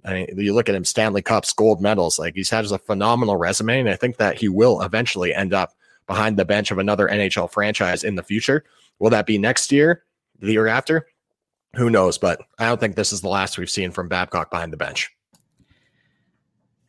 I 0.04 0.12
mean, 0.12 0.28
you 0.36 0.54
look 0.54 0.68
at 0.68 0.76
him, 0.76 0.84
Stanley 0.84 1.20
Cups, 1.20 1.52
gold 1.52 1.82
medals. 1.82 2.16
Like 2.16 2.36
he's 2.36 2.48
had 2.48 2.64
a 2.66 2.78
phenomenal 2.78 3.36
resume, 3.36 3.80
and 3.80 3.90
I 3.90 3.96
think 3.96 4.18
that 4.18 4.38
he 4.38 4.48
will 4.48 4.82
eventually 4.82 5.34
end 5.34 5.52
up 5.52 5.72
behind 6.06 6.36
the 6.36 6.44
bench 6.44 6.70
of 6.70 6.78
another 6.78 7.08
NHL 7.08 7.50
franchise 7.50 8.04
in 8.04 8.14
the 8.14 8.22
future. 8.22 8.62
Will 9.00 9.10
that 9.10 9.26
be 9.26 9.36
next 9.36 9.72
year, 9.72 10.04
the 10.38 10.52
year 10.52 10.68
after? 10.68 11.08
Who 11.74 11.90
knows? 11.90 12.18
But 12.18 12.40
I 12.56 12.66
don't 12.66 12.78
think 12.78 12.94
this 12.94 13.12
is 13.12 13.20
the 13.20 13.28
last 13.28 13.58
we've 13.58 13.68
seen 13.68 13.90
from 13.90 14.06
Babcock 14.06 14.52
behind 14.52 14.72
the 14.72 14.76
bench 14.76 15.10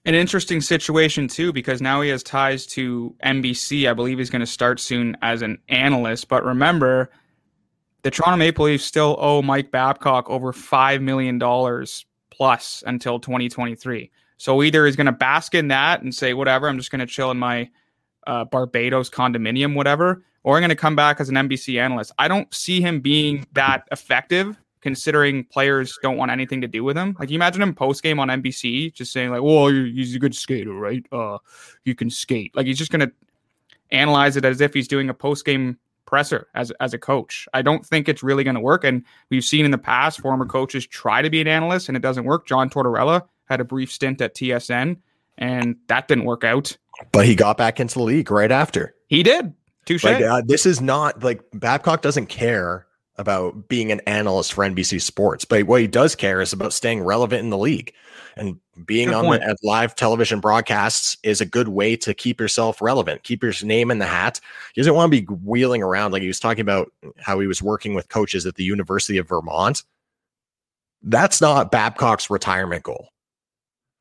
an 0.07 0.15
interesting 0.15 0.61
situation 0.61 1.27
too 1.27 1.51
because 1.51 1.81
now 1.81 1.99
he 1.99 2.09
has 2.09 2.23
ties 2.23 2.65
to 2.65 3.13
NBC. 3.23 3.89
I 3.89 3.93
believe 3.93 4.17
he's 4.17 4.29
going 4.29 4.39
to 4.39 4.47
start 4.47 4.79
soon 4.79 5.17
as 5.21 5.41
an 5.41 5.59
analyst. 5.67 6.29
But 6.29 6.45
remember, 6.45 7.11
the 8.03 8.09
Toronto 8.09 8.37
Maple 8.37 8.65
Leafs 8.65 8.85
still 8.85 9.17
owe 9.19 9.41
Mike 9.41 9.69
Babcock 9.69 10.29
over 10.29 10.53
five 10.53 11.01
million 11.01 11.37
dollars 11.37 12.05
plus 12.29 12.85
until 12.87 13.19
2023. 13.19 14.09
So 14.37 14.63
either 14.63 14.85
he's 14.85 14.95
going 14.95 15.07
to 15.07 15.11
bask 15.11 15.53
in 15.53 15.67
that 15.67 16.01
and 16.01 16.15
say 16.15 16.33
whatever, 16.33 16.69
I'm 16.69 16.77
just 16.77 16.89
going 16.89 16.99
to 16.99 17.05
chill 17.05 17.29
in 17.31 17.37
my 17.37 17.69
uh, 18.27 18.45
Barbados 18.45 19.09
condominium, 19.09 19.75
whatever, 19.75 20.23
or 20.43 20.55
I'm 20.55 20.61
going 20.61 20.69
to 20.69 20.75
come 20.75 20.95
back 20.95 21.19
as 21.19 21.27
an 21.27 21.35
NBC 21.35 21.81
analyst. 21.81 22.13
I 22.17 22.29
don't 22.29 22.53
see 22.53 22.79
him 22.79 23.01
being 23.01 23.45
that 23.53 23.83
effective 23.91 24.57
considering 24.87 25.43
players 25.43 25.99
don't 26.01 26.15
want 26.15 26.31
anything 26.31 26.61
to 26.61 26.67
do 26.67 26.81
with 26.81 26.95
him. 26.95 27.13
Like 27.19 27.29
you 27.29 27.35
imagine 27.35 27.61
him 27.61 27.75
post 27.75 28.01
game 28.03 28.21
on 28.21 28.29
NBC 28.29 28.93
just 28.93 29.11
saying 29.11 29.31
like, 29.31 29.41
"Well, 29.41 29.67
he's 29.67 30.15
a 30.15 30.19
good 30.19 30.33
skater, 30.33 30.71
right? 30.71 31.05
Uh, 31.11 31.39
you 31.83 31.93
can 31.93 32.09
skate." 32.09 32.55
Like 32.55 32.67
he's 32.67 32.77
just 32.77 32.89
gonna 32.89 33.11
analyze 33.91 34.37
it 34.37 34.45
as 34.45 34.61
if 34.61 34.73
he's 34.73 34.87
doing 34.87 35.09
a 35.09 35.13
post 35.13 35.43
game 35.43 35.77
presser 36.05 36.47
as 36.55 36.71
as 36.79 36.93
a 36.93 36.97
coach. 36.97 37.49
I 37.53 37.61
don't 37.61 37.85
think 37.85 38.07
it's 38.07 38.23
really 38.23 38.45
going 38.45 38.55
to 38.55 38.61
work. 38.61 38.85
And 38.85 39.03
we've 39.29 39.43
seen 39.43 39.65
in 39.65 39.71
the 39.71 39.77
past 39.77 40.21
former 40.21 40.45
coaches 40.45 40.87
try 40.87 41.21
to 41.21 41.29
be 41.29 41.41
an 41.41 41.49
analyst 41.49 41.89
and 41.89 41.97
it 41.97 42.01
doesn't 42.01 42.23
work. 42.23 42.47
John 42.47 42.69
Tortorella 42.69 43.27
had 43.49 43.59
a 43.59 43.65
brief 43.65 43.91
stint 43.91 44.21
at 44.21 44.33
TSN 44.35 44.95
and 45.37 45.75
that 45.87 46.07
didn't 46.07 46.23
work 46.23 46.45
out. 46.45 46.77
But 47.11 47.25
he 47.25 47.35
got 47.35 47.57
back 47.57 47.81
into 47.81 47.95
the 47.95 48.05
league 48.05 48.31
right 48.31 48.51
after. 48.53 48.95
He 49.07 49.21
did. 49.21 49.53
Touche. 49.85 50.05
Like, 50.05 50.23
uh, 50.23 50.41
this 50.45 50.65
is 50.65 50.79
not 50.79 51.21
like 51.21 51.41
Babcock 51.53 52.01
doesn't 52.01 52.27
care 52.27 52.86
about 53.17 53.67
being 53.67 53.91
an 53.91 53.99
analyst 54.01 54.53
for 54.53 54.63
NBC 54.63 55.01
Sports, 55.01 55.45
but 55.45 55.65
what 55.65 55.81
he 55.81 55.87
does 55.87 56.15
care 56.15 56.39
is 56.41 56.53
about 56.53 56.73
staying 56.73 57.01
relevant 57.01 57.41
in 57.41 57.49
the 57.49 57.57
league. 57.57 57.93
And 58.35 58.59
being 58.85 59.07
good 59.07 59.15
on 59.15 59.25
the, 59.25 59.57
live 59.63 59.95
television 59.95 60.39
broadcasts 60.39 61.17
is 61.23 61.41
a 61.41 61.45
good 61.45 61.69
way 61.69 61.95
to 61.97 62.13
keep 62.13 62.39
yourself 62.39 62.81
relevant, 62.81 63.23
keep 63.23 63.41
your 63.41 63.53
name 63.63 63.89
in 63.89 63.97
the 63.97 64.05
hat. 64.05 64.39
He 64.75 64.81
doesn't 64.81 64.93
want 64.93 65.11
to 65.11 65.21
be 65.21 65.25
wheeling 65.43 65.81
around 65.81 66.11
like 66.11 66.21
he 66.21 66.27
was 66.27 66.39
talking 66.39 66.61
about 66.61 66.91
how 67.17 67.39
he 67.39 67.47
was 67.47 67.63
working 67.63 67.95
with 67.95 68.09
coaches 68.09 68.45
at 68.45 68.55
the 68.55 68.63
University 68.63 69.17
of 69.17 69.27
Vermont. 69.27 69.81
That's 71.01 71.41
not 71.41 71.71
Babcock's 71.71 72.29
retirement 72.29 72.83
goal. 72.83 73.09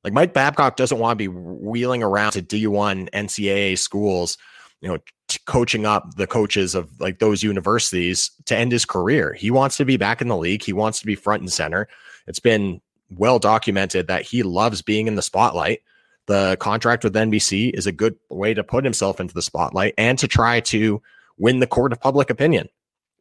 Like 0.05 0.13
Mike 0.13 0.35
Babcock 0.35 0.77
doesn't 0.77 0.99
want 0.99 1.19
to 1.19 1.23
be 1.23 1.29
wheeling 1.29 2.03
around 2.03 2.33
to 2.33 2.43
D1 2.43 3.11
NCAA 3.11 3.79
schools 3.79 4.37
you 4.81 4.89
know, 4.89 4.99
coaching 5.47 5.87
up 5.87 6.17
the 6.17 6.27
coaches 6.27 6.75
of 6.75 6.89
like 7.01 7.19
those 7.19 7.43
universities 7.43 8.31
to 8.45 8.57
end 8.57 8.73
his 8.73 8.85
career. 8.85 9.33
He 9.33 9.51
wants 9.51 9.77
to 9.79 9.85
be 9.85 9.97
back 9.97 10.21
in 10.21 10.29
the 10.29 10.37
league. 10.37 10.63
He 10.63 10.73
wants 10.73 11.01
to 11.01 11.07
be 11.07 11.15
front 11.15 11.41
and 11.41 11.53
center. 11.53 11.89
It's 12.27 12.41
been 12.41 12.81
well 13.11 13.39
documented 13.39 14.09
that 14.09 14.23
he 14.23 14.43
loves 14.43 14.83
being 14.83 15.07
in 15.07 15.15
the 15.15 15.23
spotlight. 15.23 15.81
The 16.27 16.57
contract 16.59 17.05
with 17.05 17.15
NBC 17.15 17.73
is 17.75 17.87
a 17.87 17.93
good 17.93 18.17
way 18.29 18.53
to 18.53 18.65
put 18.65 18.85
himself 18.85 19.21
into 19.21 19.35
the 19.35 19.43
spotlight 19.43 19.95
and 19.97 20.19
to 20.19 20.27
try 20.27 20.61
to 20.61 21.01
win 21.39 21.61
the 21.61 21.67
court 21.67 21.93
of 21.93 22.01
public 22.01 22.31
opinion 22.31 22.69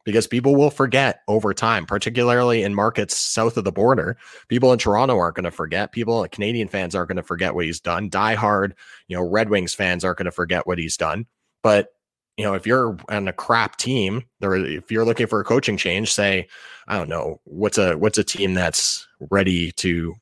because 0.04 0.26
people 0.26 0.56
will 0.56 0.70
forget 0.70 1.20
over 1.28 1.52
time, 1.54 1.86
particularly 1.86 2.62
in 2.62 2.74
markets 2.74 3.16
south 3.16 3.56
of 3.56 3.64
the 3.64 3.72
border. 3.72 4.16
People 4.48 4.72
in 4.72 4.78
Toronto 4.78 5.18
aren't 5.18 5.36
going 5.36 5.44
to 5.44 5.50
forget. 5.50 5.92
People, 5.92 6.26
Canadian 6.30 6.68
fans 6.68 6.94
aren't 6.94 7.08
going 7.08 7.16
to 7.16 7.22
forget 7.22 7.54
what 7.54 7.64
he's 7.64 7.80
done. 7.80 8.08
Die 8.08 8.34
hard, 8.34 8.74
you 9.08 9.16
know, 9.16 9.28
Red 9.28 9.50
Wings 9.50 9.74
fans 9.74 10.04
aren't 10.04 10.18
going 10.18 10.26
to 10.26 10.32
forget 10.32 10.66
what 10.66 10.78
he's 10.78 10.96
done. 10.96 11.26
But 11.62 11.88
you 12.36 12.44
know, 12.44 12.54
if 12.54 12.66
you're 12.66 12.96
on 13.08 13.28
a 13.28 13.32
crap 13.32 13.76
team, 13.76 14.24
or 14.42 14.56
if 14.56 14.90
you're 14.90 15.04
looking 15.04 15.26
for 15.26 15.40
a 15.40 15.44
coaching 15.44 15.76
change, 15.76 16.12
say, 16.12 16.48
I 16.86 16.98
don't 16.98 17.08
know, 17.08 17.40
what's 17.44 17.78
a 17.78 17.96
what's 17.96 18.18
a 18.18 18.24
team 18.24 18.54
that's 18.54 19.06
ready 19.30 19.72
to 19.72 20.14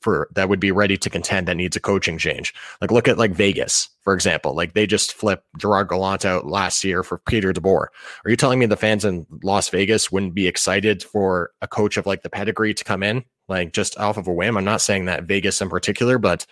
for 0.00 0.28
that 0.34 0.50
would 0.50 0.60
be 0.60 0.70
ready 0.70 0.98
to 0.98 1.08
contend 1.08 1.48
that 1.48 1.56
needs 1.56 1.74
a 1.76 1.80
coaching 1.80 2.18
change. 2.18 2.54
Like 2.80 2.90
look 2.90 3.08
at 3.08 3.16
like 3.16 3.32
Vegas, 3.32 3.88
for 4.02 4.12
example. 4.12 4.54
Like 4.54 4.74
they 4.74 4.86
just 4.86 5.14
flipped 5.14 5.46
Gerard 5.56 5.88
Gallant 5.88 6.26
out 6.26 6.46
last 6.46 6.84
year 6.84 7.02
for 7.02 7.18
Peter 7.18 7.52
DeBoer. 7.52 7.86
Are 8.24 8.30
you 8.30 8.36
telling 8.36 8.58
me 8.58 8.66
the 8.66 8.76
fans 8.76 9.06
in 9.06 9.26
Las 9.42 9.70
Vegas 9.70 10.12
wouldn't 10.12 10.34
be 10.34 10.46
excited 10.46 11.02
for 11.02 11.52
a 11.62 11.68
coach 11.68 11.96
of 11.96 12.04
like 12.04 12.22
the 12.22 12.30
pedigree 12.30 12.74
to 12.74 12.84
come 12.84 13.02
in, 13.02 13.24
like 13.48 13.72
just 13.72 13.98
off 13.98 14.18
of 14.18 14.28
a 14.28 14.32
whim? 14.32 14.58
I'm 14.58 14.64
not 14.64 14.82
saying 14.82 15.06
that 15.06 15.24
Vegas 15.24 15.62
in 15.62 15.70
particular, 15.70 16.18
but 16.18 16.44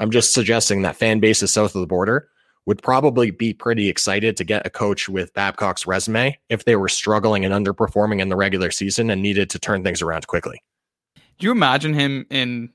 I'm 0.00 0.10
just 0.10 0.34
suggesting 0.34 0.82
that 0.82 0.96
fan 0.96 1.20
bases 1.20 1.52
south 1.52 1.76
of 1.76 1.80
the 1.80 1.86
border 1.86 2.28
would 2.66 2.82
probably 2.82 3.30
be 3.30 3.52
pretty 3.52 3.88
excited 3.88 4.36
to 4.36 4.44
get 4.44 4.66
a 4.66 4.70
coach 4.70 5.08
with 5.08 5.34
Babcock's 5.34 5.86
resume 5.86 6.38
if 6.48 6.64
they 6.64 6.76
were 6.76 6.88
struggling 6.88 7.44
and 7.44 7.52
underperforming 7.52 8.20
in 8.20 8.28
the 8.28 8.36
regular 8.36 8.70
season 8.70 9.10
and 9.10 9.20
needed 9.20 9.50
to 9.50 9.58
turn 9.58 9.82
things 9.82 10.00
around 10.00 10.26
quickly. 10.28 10.62
Do 11.38 11.46
you 11.46 11.50
imagine 11.50 11.92
him 11.92 12.24
in 12.30 12.70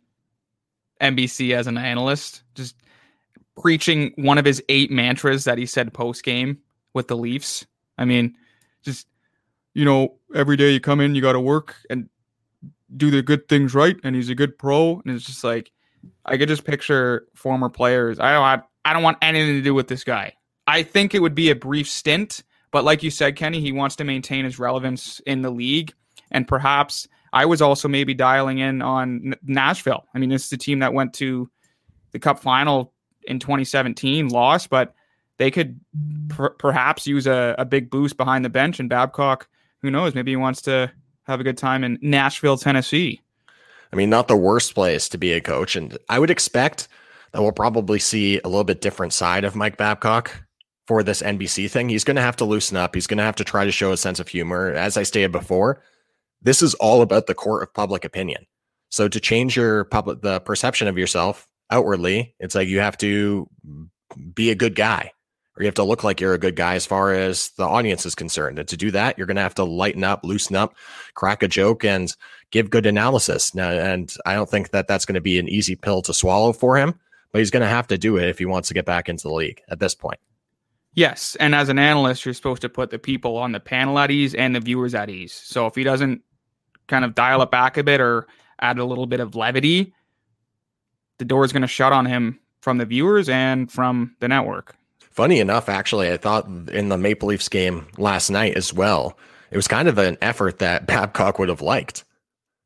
NBC 1.02 1.56
as 1.56 1.68
an 1.68 1.78
analyst, 1.78 2.44
just 2.56 2.76
preaching 3.56 4.12
one 4.18 4.38
of 4.38 4.46
his 4.46 4.62
eight 4.68 4.92
mantras 4.92 5.46
that 5.46 5.58
he 5.58 5.66
said 5.66 5.94
post 5.94 6.24
game 6.24 6.58
with 6.94 7.08
the 7.08 7.16
Leafs? 7.16 7.66
I 7.98 8.04
mean, 8.04 8.36
just, 8.84 9.08
you 9.74 9.86
know, 9.86 10.16
every 10.36 10.58
day 10.58 10.72
you 10.72 10.82
come 10.82 11.00
in, 11.00 11.16
you 11.16 11.22
got 11.22 11.34
to 11.34 11.40
work 11.40 11.76
and 11.90 12.10
do 12.98 13.10
the 13.10 13.22
good 13.22 13.48
things 13.48 13.74
right. 13.74 13.96
And 14.04 14.16
he's 14.16 14.30
a 14.30 14.36
good 14.36 14.58
pro. 14.58 15.02
And 15.06 15.16
it's 15.16 15.26
just 15.26 15.46
like, 15.46 15.72
I 16.26 16.38
could 16.38 16.50
just 16.50 16.66
picture 16.66 17.28
former 17.36 17.70
players. 17.70 18.20
I 18.20 18.34
don't 18.34 18.66
I 18.88 18.94
don't 18.94 19.04
want 19.04 19.18
anything 19.22 19.56
to 19.56 19.62
do 19.62 19.74
with 19.74 19.90
this 19.90 20.06
guy. 20.06 20.34
I 20.66 20.82
think 20.82 21.14
it 21.14 21.22
would 21.22 21.36
be 21.36 21.50
a 21.50 21.56
brief 21.56 21.90
stint, 21.90 22.44
but 22.72 22.86
like 22.86 23.04
you 23.04 23.12
said, 23.12 23.36
Kenny, 23.36 23.60
he 23.60 23.74
wants 23.74 23.98
to 23.98 24.06
maintain 24.06 24.46
his 24.46 24.60
relevance 24.60 25.20
in 25.26 25.42
the 25.42 25.50
league. 25.50 25.94
And 26.32 26.48
perhaps 26.48 27.06
I 27.34 27.48
was 27.48 27.62
also 27.62 27.90
maybe 27.90 28.14
dialing 28.14 28.60
in 28.60 28.82
on 28.82 29.36
Nashville. 29.44 30.06
I 30.16 30.20
mean, 30.20 30.30
this 30.30 30.46
is 30.46 30.50
the 30.52 30.58
team 30.58 30.80
that 30.80 30.94
went 30.94 31.14
to 31.16 31.50
the 32.12 32.20
cup 32.20 32.40
final 32.40 32.94
in 33.24 33.40
2017, 33.40 34.30
lost, 34.30 34.70
but 34.70 34.96
they 35.36 35.52
could 35.52 35.82
per- 36.30 36.52
perhaps 36.52 37.06
use 37.06 37.28
a, 37.28 37.56
a 37.58 37.66
big 37.66 37.90
boost 37.90 38.16
behind 38.16 38.46
the 38.46 38.50
bench. 38.50 38.80
And 38.80 38.88
Babcock, 38.88 39.50
who 39.82 39.92
knows, 39.92 40.16
maybe 40.16 40.32
he 40.32 40.38
wants 40.38 40.62
to 40.62 40.90
have 41.24 41.42
a 41.42 41.44
good 41.44 41.58
time 41.58 41.84
in 41.84 42.00
Nashville, 42.02 42.58
Tennessee. 42.58 43.20
I 43.92 43.98
mean, 43.98 44.10
not 44.10 44.30
the 44.30 44.38
worst 44.38 44.76
place 44.76 45.10
to 45.10 45.18
be 45.18 45.34
a 45.34 45.42
coach. 45.42 45.76
And 45.76 45.98
I 46.08 46.20
would 46.20 46.30
expect 46.30 46.88
that 47.38 47.44
we'll 47.44 47.52
probably 47.52 48.00
see 48.00 48.40
a 48.40 48.48
little 48.48 48.64
bit 48.64 48.82
different 48.82 49.14
side 49.14 49.44
of 49.44 49.56
Mike 49.56 49.78
Babcock 49.78 50.42
for 50.88 51.04
this 51.04 51.22
NBC 51.22 51.70
thing. 51.70 51.88
He's 51.88 52.04
going 52.04 52.16
to 52.16 52.22
have 52.24 52.38
to 52.38 52.46
loosen 52.46 52.78
up. 52.78 52.96
He's 52.96 53.06
going 53.06 53.20
to 53.20 53.24
have 53.24 53.36
to 53.36 53.44
try 53.44 53.64
to 53.64 53.72
show 53.72 53.92
a 53.92 53.98
sense 53.98 54.20
of 54.20 54.28
humor. 54.28 54.72
As 54.72 54.98
I 54.98 55.04
stated 55.04 55.32
before, 55.32 55.84
this 56.42 56.64
is 56.64 56.74
all 56.76 57.04
about 57.04 57.28
the 57.28 57.36
court 57.36 57.62
of 57.62 57.72
public 57.76 58.04
opinion. 58.04 58.48
So 58.90 59.08
to 59.08 59.20
change 59.20 59.56
your 59.56 59.84
public 59.84 60.22
the 60.22 60.40
perception 60.40 60.88
of 60.88 60.98
yourself 60.98 61.48
outwardly, 61.70 62.34
it's 62.40 62.56
like 62.56 62.70
you 62.70 62.80
have 62.80 62.98
to 62.98 63.48
be 64.34 64.50
a 64.50 64.56
good 64.56 64.74
guy 64.74 65.12
or 65.56 65.62
you 65.62 65.68
have 65.68 65.76
to 65.76 65.84
look 65.84 66.04
like 66.04 66.20
you're 66.20 66.34
a 66.34 66.40
good 66.40 66.56
guy 66.56 66.74
as 66.74 66.88
far 66.88 67.14
as 67.14 67.52
the 67.60 67.68
audience 67.68 68.04
is 68.08 68.16
concerned. 68.16 68.58
And 68.58 68.68
to 68.70 68.78
do 68.78 68.90
that, 68.90 69.16
you're 69.16 69.28
going 69.28 69.36
to 69.36 69.44
have 69.44 69.56
to 69.56 69.64
lighten 69.64 70.04
up, 70.04 70.24
loosen 70.24 70.56
up, 70.56 70.74
crack 71.14 71.44
a 71.44 71.48
joke, 71.48 71.86
and 71.86 72.12
give 72.50 72.72
good 72.72 72.88
analysis. 72.88 73.54
Now, 73.54 73.70
and 73.70 74.12
I 74.26 74.34
don't 74.34 74.50
think 74.50 74.72
that 74.72 74.88
that's 74.88 75.06
going 75.06 75.14
to 75.16 75.22
be 75.22 75.38
an 75.38 75.48
easy 75.48 75.76
pill 75.76 76.02
to 76.02 76.16
swallow 76.16 76.52
for 76.52 76.78
him 76.78 77.00
but 77.32 77.40
he's 77.40 77.52
going 77.52 77.62
to 77.62 77.70
have 77.70 77.88
to 77.88 77.98
do 77.98 78.18
it 78.18 78.30
if 78.30 78.40
he 78.40 78.46
wants 78.46 78.68
to 78.70 78.74
get 78.74 78.86
back 78.86 79.10
into 79.10 79.24
the 79.24 79.34
league 79.34 79.62
at 79.70 79.80
this 79.80 79.96
point. 79.96 80.20
Yes, 80.94 81.38
and 81.40 81.54
as 81.54 81.70
an 81.70 81.78
analyst, 81.78 82.26
you're 82.26 82.34
supposed 82.34 82.62
to 82.64 82.70
put 82.70 82.90
the 82.90 82.98
people 82.98 83.38
on 83.38 83.52
the 83.52 83.60
panel 83.60 84.00
at 84.00 84.10
ease 84.10 84.34
and 84.34 84.56
the 84.56 84.60
viewers 84.60 84.96
at 84.96 85.10
ease. 85.10 85.34
So 85.34 85.68
if 85.68 85.76
he 85.76 85.84
doesn't 85.84 86.24
kind 86.88 87.06
of 87.06 87.14
dial 87.14 87.42
it 87.44 87.52
back 87.52 87.78
a 87.78 87.84
bit 87.84 88.02
or 88.02 88.28
add 88.60 88.80
a 88.80 88.86
little 88.86 89.06
bit 89.06 89.20
of 89.20 89.36
levity, 89.36 89.94
the 91.20 91.26
door 91.26 91.46
is 91.46 91.52
going 91.52 91.62
to 91.62 91.68
shut 91.68 91.94
on 91.94 92.06
him 92.06 92.40
from 92.62 92.80
the 92.80 92.86
viewers 92.86 93.30
and 93.30 93.72
from 93.72 94.16
the 94.20 94.28
network. 94.28 94.76
Funny 95.00 95.40
enough, 95.40 95.70
actually, 95.70 96.12
I 96.12 96.18
thought 96.18 96.48
in 96.72 96.90
the 96.90 96.98
Maple 96.98 97.30
Leafs 97.30 97.50
game 97.50 97.88
last 97.98 98.30
night 98.30 98.56
as 98.56 98.74
well, 98.74 99.18
it 99.52 99.56
was 99.56 99.68
kind 99.68 99.88
of 99.88 99.98
an 99.98 100.18
effort 100.22 100.60
that 100.60 100.88
Babcock 100.88 101.40
would 101.40 101.50
have 101.50 101.62
liked 101.62 102.04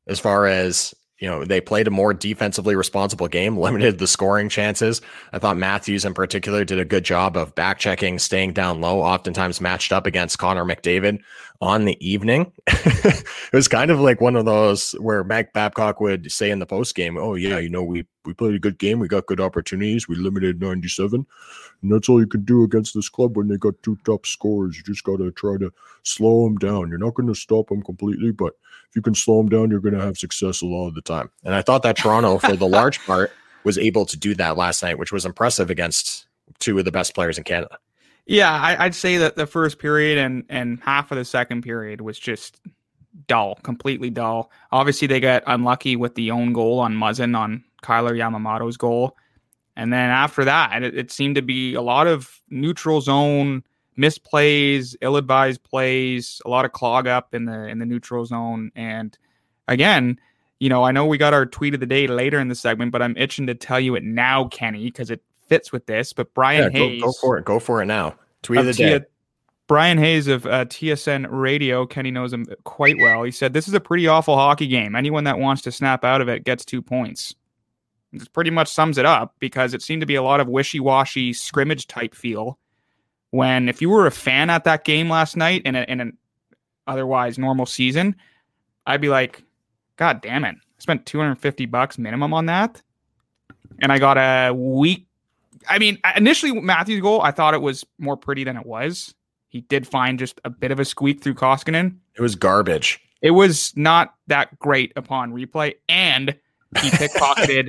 as 0.06 0.18
far 0.18 0.46
as 0.46 0.94
you 1.22 1.28
know, 1.28 1.44
they 1.44 1.60
played 1.60 1.86
a 1.86 1.90
more 1.90 2.12
defensively 2.12 2.74
responsible 2.74 3.28
game, 3.28 3.56
limited 3.58 3.98
the 3.98 4.08
scoring 4.08 4.48
chances. 4.48 5.00
I 5.32 5.38
thought 5.38 5.56
Matthews 5.56 6.04
in 6.04 6.14
particular 6.14 6.64
did 6.64 6.80
a 6.80 6.84
good 6.84 7.04
job 7.04 7.36
of 7.36 7.54
back 7.54 7.78
checking, 7.78 8.18
staying 8.18 8.54
down 8.54 8.80
low, 8.80 9.00
oftentimes 9.00 9.60
matched 9.60 9.92
up 9.92 10.04
against 10.04 10.38
Connor 10.38 10.64
McDavid 10.64 11.22
on 11.62 11.84
the 11.84 11.96
evening. 12.06 12.52
it 12.66 13.24
was 13.52 13.68
kind 13.68 13.92
of 13.92 14.00
like 14.00 14.20
one 14.20 14.34
of 14.34 14.44
those 14.44 14.92
where 14.98 15.22
Mac 15.22 15.52
Babcock 15.52 16.00
would 16.00 16.30
say 16.30 16.50
in 16.50 16.58
the 16.58 16.66
post 16.66 16.96
game, 16.96 17.16
Oh, 17.16 17.36
yeah, 17.36 17.58
you 17.58 17.70
know, 17.70 17.84
we, 17.84 18.04
we 18.24 18.34
played 18.34 18.56
a 18.56 18.58
good 18.58 18.78
game. 18.78 18.98
We 18.98 19.06
got 19.06 19.26
good 19.26 19.40
opportunities. 19.40 20.08
We 20.08 20.16
limited 20.16 20.60
97. 20.60 21.24
And 21.82 21.92
that's 21.92 22.08
all 22.08 22.18
you 22.18 22.26
can 22.26 22.44
do 22.44 22.64
against 22.64 22.94
this 22.94 23.08
club 23.08 23.36
when 23.36 23.46
they 23.46 23.56
got 23.56 23.80
two 23.84 23.96
top 24.04 24.26
scorers. 24.26 24.76
You 24.76 24.82
just 24.82 25.04
got 25.04 25.18
to 25.18 25.30
try 25.30 25.56
to 25.58 25.72
slow 26.02 26.44
them 26.44 26.58
down. 26.58 26.88
You're 26.88 26.98
not 26.98 27.14
going 27.14 27.28
to 27.28 27.34
stop 27.34 27.68
them 27.68 27.82
completely, 27.82 28.32
but 28.32 28.54
if 28.90 28.96
you 28.96 29.02
can 29.02 29.14
slow 29.14 29.38
them 29.38 29.48
down, 29.48 29.70
you're 29.70 29.78
going 29.78 29.94
to 29.94 30.02
have 30.02 30.18
success 30.18 30.62
a 30.62 30.66
lot 30.66 30.88
of 30.88 30.94
the 30.96 31.00
time. 31.00 31.30
And 31.44 31.54
I 31.54 31.62
thought 31.62 31.84
that 31.84 31.96
Toronto, 31.96 32.38
for 32.38 32.56
the 32.56 32.66
large 32.66 32.98
part, 33.06 33.30
was 33.62 33.78
able 33.78 34.04
to 34.06 34.16
do 34.16 34.34
that 34.34 34.56
last 34.56 34.82
night, 34.82 34.98
which 34.98 35.12
was 35.12 35.24
impressive 35.24 35.70
against 35.70 36.26
two 36.58 36.76
of 36.76 36.84
the 36.84 36.90
best 36.90 37.14
players 37.14 37.38
in 37.38 37.44
Canada. 37.44 37.78
Yeah, 38.26 38.52
I, 38.52 38.84
would 38.86 38.94
say 38.94 39.16
that 39.18 39.36
the 39.36 39.46
first 39.46 39.78
period 39.78 40.18
and 40.18 40.44
and 40.48 40.80
half 40.80 41.10
of 41.10 41.18
the 41.18 41.24
second 41.24 41.62
period 41.62 42.00
was 42.00 42.18
just 42.18 42.60
dull, 43.26 43.56
completely 43.62 44.10
dull. 44.10 44.50
Obviously, 44.70 45.08
they 45.08 45.20
got 45.20 45.42
unlucky 45.46 45.96
with 45.96 46.14
the 46.14 46.30
own 46.30 46.52
goal 46.52 46.78
on 46.78 46.94
Muzzin 46.94 47.36
on 47.36 47.64
Kailer 47.82 48.14
Yamamoto's 48.14 48.76
goal, 48.76 49.16
and 49.76 49.92
then 49.92 50.10
after 50.10 50.44
that, 50.44 50.82
it, 50.82 50.96
it 50.96 51.10
seemed 51.10 51.34
to 51.34 51.42
be 51.42 51.74
a 51.74 51.82
lot 51.82 52.06
of 52.06 52.40
neutral 52.48 53.00
zone 53.00 53.64
misplays, 53.98 54.96
ill-advised 55.00 55.62
plays, 55.64 56.40
a 56.44 56.48
lot 56.48 56.64
of 56.64 56.72
clog 56.72 57.06
up 57.06 57.34
in 57.34 57.44
the 57.44 57.66
in 57.66 57.78
the 57.78 57.86
neutral 57.86 58.24
zone. 58.24 58.70
And 58.76 59.16
again, 59.68 60.18
you 60.60 60.68
know, 60.68 60.84
I 60.84 60.92
know 60.92 61.06
we 61.06 61.18
got 61.18 61.34
our 61.34 61.44
tweet 61.44 61.74
of 61.74 61.80
the 61.80 61.86
day 61.86 62.06
later 62.06 62.38
in 62.38 62.48
the 62.48 62.54
segment, 62.54 62.92
but 62.92 63.02
I'm 63.02 63.16
itching 63.16 63.48
to 63.48 63.54
tell 63.54 63.80
you 63.80 63.96
it 63.96 64.04
now, 64.04 64.46
Kenny, 64.46 64.84
because 64.84 65.10
it 65.10 65.22
fits 65.52 65.72
with 65.72 65.86
this. 65.86 66.12
But 66.12 66.32
Bryan 66.34 66.72
yeah, 66.72 66.78
Hayes, 66.78 67.02
go, 67.02 67.08
go, 67.08 67.12
for 67.12 67.38
it, 67.38 67.44
go 67.44 67.58
for 67.58 67.82
it 67.82 67.86
now. 67.86 68.14
Tweet 68.42 68.60
of 68.60 68.66
the 68.66 68.72
day. 68.72 69.00
Bryan 69.68 69.98
Hayes 69.98 70.26
of 70.26 70.44
uh, 70.44 70.64
TSN 70.66 71.28
Radio, 71.30 71.86
Kenny 71.86 72.10
knows 72.10 72.32
him 72.32 72.46
quite 72.64 72.96
well. 72.98 73.22
He 73.22 73.30
said, 73.30 73.52
"This 73.52 73.68
is 73.68 73.74
a 73.74 73.80
pretty 73.80 74.08
awful 74.08 74.36
hockey 74.36 74.66
game. 74.66 74.94
Anyone 74.94 75.24
that 75.24 75.38
wants 75.38 75.62
to 75.62 75.72
snap 75.72 76.04
out 76.04 76.20
of 76.20 76.28
it 76.28 76.44
gets 76.44 76.64
two 76.64 76.82
points." 76.82 77.34
This 78.12 78.28
pretty 78.28 78.50
much 78.50 78.68
sums 78.68 78.98
it 78.98 79.06
up 79.06 79.34
because 79.38 79.72
it 79.72 79.80
seemed 79.80 80.02
to 80.02 80.06
be 80.06 80.16
a 80.16 80.22
lot 80.22 80.40
of 80.40 80.46
wishy-washy 80.46 81.32
scrimmage 81.32 81.86
type 81.86 82.14
feel 82.14 82.58
when 83.30 83.68
if 83.70 83.80
you 83.80 83.88
were 83.88 84.06
a 84.06 84.10
fan 84.10 84.50
at 84.50 84.64
that 84.64 84.84
game 84.84 85.08
last 85.08 85.36
night 85.36 85.62
in, 85.64 85.74
a, 85.74 85.82
in 85.88 86.00
an 86.00 86.18
otherwise 86.86 87.38
normal 87.38 87.64
season, 87.64 88.14
I'd 88.86 89.00
be 89.00 89.08
like, 89.08 89.42
God 89.96 90.20
damn 90.20 90.44
it. 90.44 90.56
I 90.56 90.80
spent 90.80 91.06
250 91.06 91.64
bucks 91.66 91.96
minimum 91.96 92.34
on 92.34 92.46
that. 92.46 92.82
And 93.80 93.90
I 93.90 93.98
got 93.98 94.18
a 94.18 94.52
week. 94.52 95.06
I 95.68 95.78
mean, 95.78 95.98
initially 96.16 96.58
Matthew's 96.60 97.00
goal, 97.00 97.22
I 97.22 97.30
thought 97.30 97.54
it 97.54 97.62
was 97.62 97.84
more 97.98 98.16
pretty 98.16 98.44
than 98.44 98.56
it 98.56 98.66
was. 98.66 99.14
He 99.48 99.62
did 99.62 99.86
find 99.86 100.18
just 100.18 100.40
a 100.44 100.50
bit 100.50 100.70
of 100.70 100.80
a 100.80 100.84
squeak 100.84 101.22
through 101.22 101.34
Koskinen. 101.34 101.96
It 102.16 102.22
was 102.22 102.34
garbage. 102.34 103.00
It 103.20 103.32
was 103.32 103.72
not 103.76 104.14
that 104.26 104.58
great 104.58 104.92
upon 104.96 105.32
replay. 105.32 105.74
And 105.88 106.34
he 106.80 106.90
pickpocketed 106.90 107.68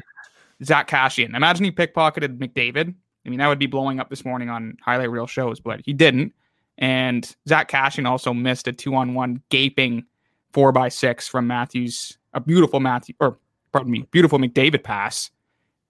Zack 0.63 0.87
Kassian. 0.87 1.35
Imagine 1.35 1.65
he 1.65 1.71
pickpocketed 1.71 2.37
McDavid 2.37 2.95
I 3.25 3.29
mean, 3.29 3.39
that 3.39 3.47
would 3.47 3.59
be 3.59 3.67
blowing 3.67 3.99
up 3.99 4.09
this 4.09 4.25
morning 4.25 4.49
on 4.49 4.77
highlight 4.81 5.09
reel 5.09 5.27
shows, 5.27 5.59
but 5.59 5.81
he 5.85 5.93
didn't. 5.93 6.33
And 6.77 7.35
Zack 7.47 7.69
Kassian 7.69 8.07
also 8.07 8.33
missed 8.33 8.67
a 8.67 8.73
two 8.73 8.95
on 8.95 9.13
one 9.13 9.41
gaping 9.49 10.05
four 10.51 10.71
by 10.71 10.89
six 10.89 11.27
from 11.27 11.47
Matthews, 11.47 12.17
a 12.33 12.39
beautiful 12.39 12.79
Matthew, 12.79 13.15
or 13.19 13.37
pardon 13.71 13.91
me, 13.91 14.05
beautiful 14.11 14.39
McDavid 14.39 14.83
pass. 14.83 15.31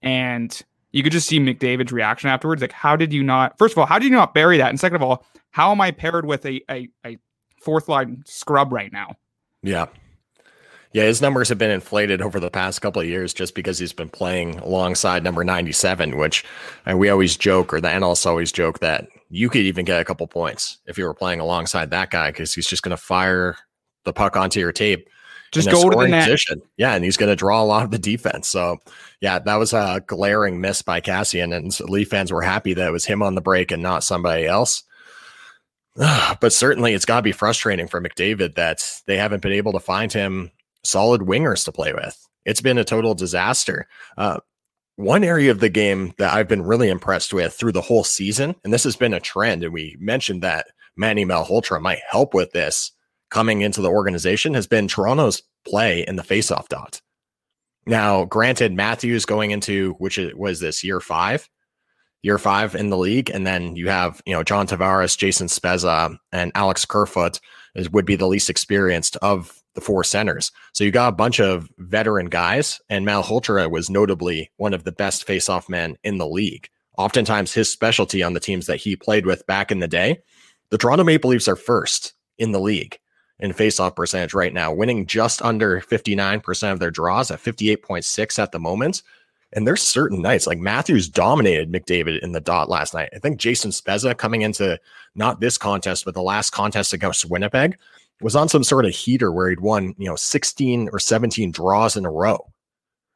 And 0.02 0.62
you 0.94 1.04
could 1.04 1.12
just 1.12 1.28
see 1.28 1.40
McDavid's 1.40 1.92
reaction 1.92 2.30
afterwards. 2.30 2.62
Like, 2.62 2.72
how 2.72 2.96
did 2.96 3.12
you 3.12 3.24
not, 3.24 3.58
first 3.58 3.74
of 3.74 3.80
all, 3.80 3.86
how 3.86 4.00
did 4.00 4.06
you 4.06 4.12
not 4.12 4.34
bury 4.34 4.58
that? 4.60 4.70
And 4.70 4.80
second 4.80 4.96
of 4.96 5.02
all, 5.02 5.26
how 5.52 5.72
am 5.72 5.82
I 5.82 5.92
paired 5.92 6.26
with 6.26 6.46
a, 6.46 6.62
a, 6.70 6.88
a 7.06 7.18
fourth 7.60 7.90
line 7.90 8.24
scrub 8.26 8.72
right 8.72 8.94
now? 8.94 9.16
Yeah. 9.64 9.88
Yeah, 10.94 11.06
his 11.06 11.24
numbers 11.24 11.50
have 11.50 11.58
been 11.58 11.72
inflated 11.72 12.22
over 12.22 12.40
the 12.40 12.52
past 12.52 12.84
couple 12.84 13.02
of 13.02 13.08
years 13.08 13.34
just 13.34 13.56
because 13.56 13.80
he's 13.80 13.94
been 13.94 14.10
playing 14.10 14.60
alongside 14.60 15.24
number 15.24 15.44
97, 15.44 16.18
which 16.18 16.46
and 16.86 17.00
we 17.00 17.10
always 17.10 17.36
joke, 17.36 17.74
or 17.74 17.82
the 17.82 17.90
analysts 17.90 18.28
always 18.28 18.52
joke 18.52 18.80
that 18.80 19.08
you 19.30 19.50
could 19.50 19.62
even 19.62 19.86
get 19.86 20.00
a 20.00 20.06
couple 20.06 20.28
points 20.28 20.78
if 20.86 21.00
you 21.00 21.06
were 21.06 21.16
playing 21.16 21.40
alongside 21.40 21.90
that 21.90 22.12
guy 22.12 22.30
because 22.30 22.54
he's 22.54 22.68
just 22.68 22.84
going 22.84 22.96
to 22.96 23.02
fire 23.02 23.56
the 24.06 24.14
puck 24.14 24.38
onto 24.38 24.60
your 24.60 24.72
tape. 24.72 25.10
Just 25.54 25.70
go 25.70 25.90
to 25.90 25.96
the 25.96 26.08
net. 26.08 26.26
Position. 26.26 26.62
Yeah, 26.78 26.96
and 26.96 27.04
he's 27.04 27.18
going 27.18 27.30
to 27.30 27.36
draw 27.36 27.62
a 27.62 27.66
lot 27.66 27.84
of 27.84 27.92
the 27.92 28.00
defense. 28.00 28.48
So, 28.48 28.80
yeah, 29.22 29.40
that 29.40 29.56
was 29.56 29.74
a 29.74 30.04
glaring 30.06 30.60
miss 30.60 30.82
by 30.82 31.00
Kassian, 31.00 31.56
and 31.56 31.80
Leaf 31.90 32.10
fans 32.10 32.32
were 32.32 32.42
happy 32.42 32.74
that 32.74 32.88
it 32.88 32.92
was 32.92 33.06
him 33.06 33.22
on 33.22 33.36
the 33.36 33.42
break 33.42 33.72
and 33.72 33.84
not 33.84 34.04
somebody 34.04 34.46
else. 34.46 34.84
but 35.96 36.52
certainly, 36.52 36.94
it's 36.94 37.06
got 37.06 37.18
to 37.18 37.22
be 37.22 37.32
frustrating 37.32 37.88
for 37.88 38.02
McDavid 38.02 38.56
that 38.56 39.02
they 39.06 39.18
haven't 39.18 39.42
been 39.42 39.52
able 39.52 39.74
to 39.74 39.80
find 39.80 40.12
him 40.12 40.52
solid 40.84 41.22
wingers 41.22 41.66
to 41.66 41.72
play 41.72 41.94
with. 41.94 42.28
It's 42.46 42.62
been 42.62 42.78
a 42.78 42.84
total 42.84 43.14
disaster. 43.14 43.88
Uh, 44.18 44.40
one 44.96 45.24
area 45.24 45.52
of 45.52 45.60
the 45.60 45.70
game 45.70 46.14
that 46.18 46.34
I've 46.34 46.48
been 46.48 46.62
really 46.64 46.90
impressed 46.90 47.34
with 47.34 47.54
through 47.54 47.72
the 47.72 47.82
whole 47.82 48.04
season, 48.04 48.56
and 48.64 48.74
this 48.74 48.84
has 48.84 48.96
been 48.96 49.14
a 49.14 49.20
trend, 49.20 49.64
and 49.64 49.74
we 49.74 49.98
mentioned 50.00 50.44
that 50.44 50.68
Manny 50.96 51.26
Malhotra 51.26 51.82
might 51.82 52.02
help 52.08 52.34
with 52.34 52.52
this 52.52 52.92
coming 53.34 53.62
into 53.62 53.82
the 53.82 53.90
organization, 53.90 54.54
has 54.54 54.68
been 54.68 54.88
Toronto's 54.88 55.42
play 55.66 56.06
in 56.08 56.18
the 56.18 56.24
faceoff 56.24 56.68
dot. 56.68 57.02
Now, 57.88 58.26
granted, 58.26 58.74
Matthews 58.74 59.26
going 59.26 59.50
into 59.50 59.94
which 59.94 60.20
was 60.36 60.60
this 60.60 60.84
year 60.84 61.00
five, 61.00 61.50
year 62.22 62.38
five 62.38 62.76
in 62.76 62.92
the 62.92 62.98
league, 62.98 63.32
and 63.32 63.46
then 63.46 63.76
you 63.76 63.90
have 63.90 64.22
you 64.28 64.34
know 64.34 64.44
John 64.44 64.68
Tavares, 64.68 65.18
Jason 65.18 65.48
Spezza, 65.48 66.16
and 66.32 66.52
Alex 66.54 66.86
Kerfoot 66.86 67.40
is 67.74 67.90
would 67.90 68.06
be 68.06 68.16
the 68.16 68.28
least 68.28 68.52
experienced 68.52 69.18
of 69.18 69.60
the 69.74 69.82
four 69.82 70.04
centers. 70.04 70.52
So 70.74 70.84
you 70.84 70.92
got 70.92 71.10
a 71.10 71.16
bunch 71.16 71.40
of 71.40 71.68
veteran 71.80 72.28
guys, 72.28 72.80
and 72.88 73.04
Mal 73.04 73.24
Malhotra 73.24 73.70
was 73.70 73.90
notably 73.90 74.52
one 74.58 74.76
of 74.76 74.84
the 74.84 74.92
best 74.92 75.26
faceoff 75.26 75.68
men 75.68 75.98
in 76.04 76.20
the 76.20 76.28
league. 76.28 76.70
Oftentimes, 77.00 77.52
his 77.52 77.72
specialty 77.72 78.22
on 78.22 78.34
the 78.34 78.40
teams 78.40 78.68
that 78.68 78.78
he 78.78 78.96
played 78.96 79.26
with 79.26 79.48
back 79.48 79.72
in 79.72 79.80
the 79.80 79.88
day, 79.88 80.20
the 80.70 80.78
Toronto 80.78 81.04
Maple 81.04 81.32
Leafs 81.32 81.48
are 81.48 81.56
first 81.56 82.14
in 82.38 82.52
the 82.52 82.60
league 82.60 83.00
in 83.44 83.52
faceoff 83.52 83.94
percentage 83.94 84.34
right 84.34 84.54
now, 84.54 84.72
winning 84.72 85.06
just 85.06 85.42
under 85.42 85.82
59% 85.82 86.72
of 86.72 86.80
their 86.80 86.90
draws 86.90 87.30
at 87.30 87.44
58.6 87.44 88.40
at 88.42 88.54
the 88.54 88.60
moment. 88.60 89.04
And 89.52 89.68
there's 89.68 89.84
certain 89.84 90.22
nights 90.22 90.48
like 90.48 90.60
Matthews 90.60 91.10
dominated 91.10 91.70
McDavid 91.70 92.20
in 92.20 92.32
the 92.32 92.40
dot 92.40 92.70
last 92.70 92.94
night. 92.94 93.10
I 93.14 93.20
think 93.20 93.38
Jason 93.38 93.72
Spezza 93.72 94.18
coming 94.18 94.44
into 94.44 94.80
not 95.14 95.42
this 95.42 95.58
contest, 95.58 96.06
but 96.06 96.14
the 96.14 96.24
last 96.24 96.52
contest 96.52 96.94
against 96.94 97.30
Winnipeg 97.30 97.78
was 98.22 98.34
on 98.34 98.48
some 98.48 98.64
sort 98.64 98.86
of 98.86 98.96
heater 98.96 99.30
where 99.30 99.50
he'd 99.50 99.60
won, 99.60 99.94
you 99.98 100.08
know, 100.08 100.16
16 100.16 100.90
or 100.94 100.98
17 100.98 101.52
draws 101.52 101.98
in 101.98 102.06
a 102.06 102.12
row. 102.12 102.50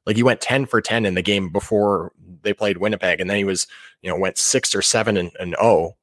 Like 0.05 0.17
he 0.17 0.23
went 0.23 0.41
10 0.41 0.65
for 0.65 0.81
10 0.81 1.05
in 1.05 1.15
the 1.15 1.21
game 1.21 1.49
before 1.49 2.11
they 2.41 2.53
played 2.53 2.79
Winnipeg. 2.79 3.21
And 3.21 3.29
then 3.29 3.37
he 3.37 3.45
was, 3.45 3.65
you 4.01 4.09
know, 4.09 4.17
went 4.17 4.37
six 4.37 4.75
or 4.75 4.81
seven 4.81 5.15
and, 5.15 5.31
and 5.39 5.55
oh 5.61 5.95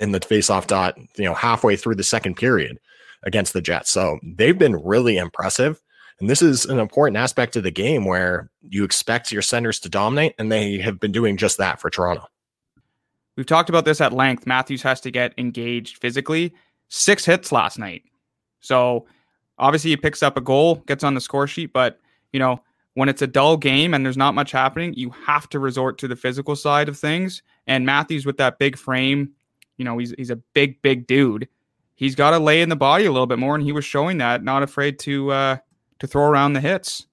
in 0.00 0.12
the 0.12 0.20
faceoff 0.20 0.66
dot, 0.66 0.98
you 1.16 1.24
know, 1.24 1.34
halfway 1.34 1.76
through 1.76 1.94
the 1.94 2.04
second 2.04 2.34
period 2.34 2.78
against 3.24 3.52
the 3.52 3.60
Jets. 3.60 3.90
So 3.90 4.18
they've 4.22 4.58
been 4.58 4.76
really 4.76 5.16
impressive. 5.16 5.82
And 6.20 6.30
this 6.30 6.42
is 6.42 6.64
an 6.66 6.78
important 6.78 7.16
aspect 7.16 7.56
of 7.56 7.64
the 7.64 7.70
game 7.70 8.04
where 8.04 8.50
you 8.62 8.84
expect 8.84 9.32
your 9.32 9.42
centers 9.42 9.80
to 9.80 9.88
dominate, 9.88 10.34
and 10.38 10.50
they 10.50 10.78
have 10.78 11.00
been 11.00 11.12
doing 11.12 11.36
just 11.36 11.58
that 11.58 11.80
for 11.80 11.90
Toronto. 11.90 12.28
We've 13.36 13.46
talked 13.46 13.68
about 13.68 13.84
this 13.84 14.00
at 14.00 14.12
length. 14.12 14.46
Matthews 14.46 14.82
has 14.82 15.00
to 15.00 15.10
get 15.10 15.34
engaged 15.38 15.98
physically. 15.98 16.54
Six 16.88 17.24
hits 17.24 17.50
last 17.50 17.78
night. 17.78 18.04
So 18.60 19.06
obviously 19.58 19.90
he 19.90 19.96
picks 19.96 20.22
up 20.22 20.36
a 20.36 20.40
goal, 20.40 20.76
gets 20.86 21.02
on 21.02 21.14
the 21.14 21.20
score 21.20 21.48
sheet, 21.48 21.72
but 21.72 21.98
you 22.32 22.38
know, 22.38 22.60
when 22.94 23.08
it's 23.08 23.22
a 23.22 23.26
dull 23.26 23.56
game 23.56 23.92
and 23.92 24.04
there's 24.04 24.16
not 24.16 24.34
much 24.34 24.52
happening, 24.52 24.94
you 24.94 25.10
have 25.26 25.48
to 25.48 25.58
resort 25.58 25.98
to 25.98 26.08
the 26.08 26.14
physical 26.14 26.54
side 26.54 26.88
of 26.88 26.96
things. 26.96 27.42
And 27.66 27.84
Matthews 27.84 28.24
with 28.24 28.36
that 28.36 28.58
big 28.58 28.76
frame, 28.76 29.32
you 29.78 29.84
know, 29.84 29.98
he's 29.98 30.14
he's 30.16 30.30
a 30.30 30.36
big, 30.36 30.80
big 30.82 31.08
dude. 31.08 31.48
He's 31.94 32.14
got 32.14 32.30
to 32.30 32.38
lay 32.38 32.60
in 32.60 32.68
the 32.68 32.76
body 32.76 33.04
a 33.04 33.12
little 33.12 33.26
bit 33.26 33.38
more, 33.38 33.54
and 33.54 33.64
he 33.64 33.72
was 33.72 33.84
showing 33.84 34.18
that, 34.18 34.42
not 34.42 34.62
afraid 34.62 34.98
to 35.00 35.30
uh 35.30 35.56
to 36.00 36.06
throw 36.06 36.24
around 36.24 36.54
the 36.54 36.60
hits. 36.60 37.06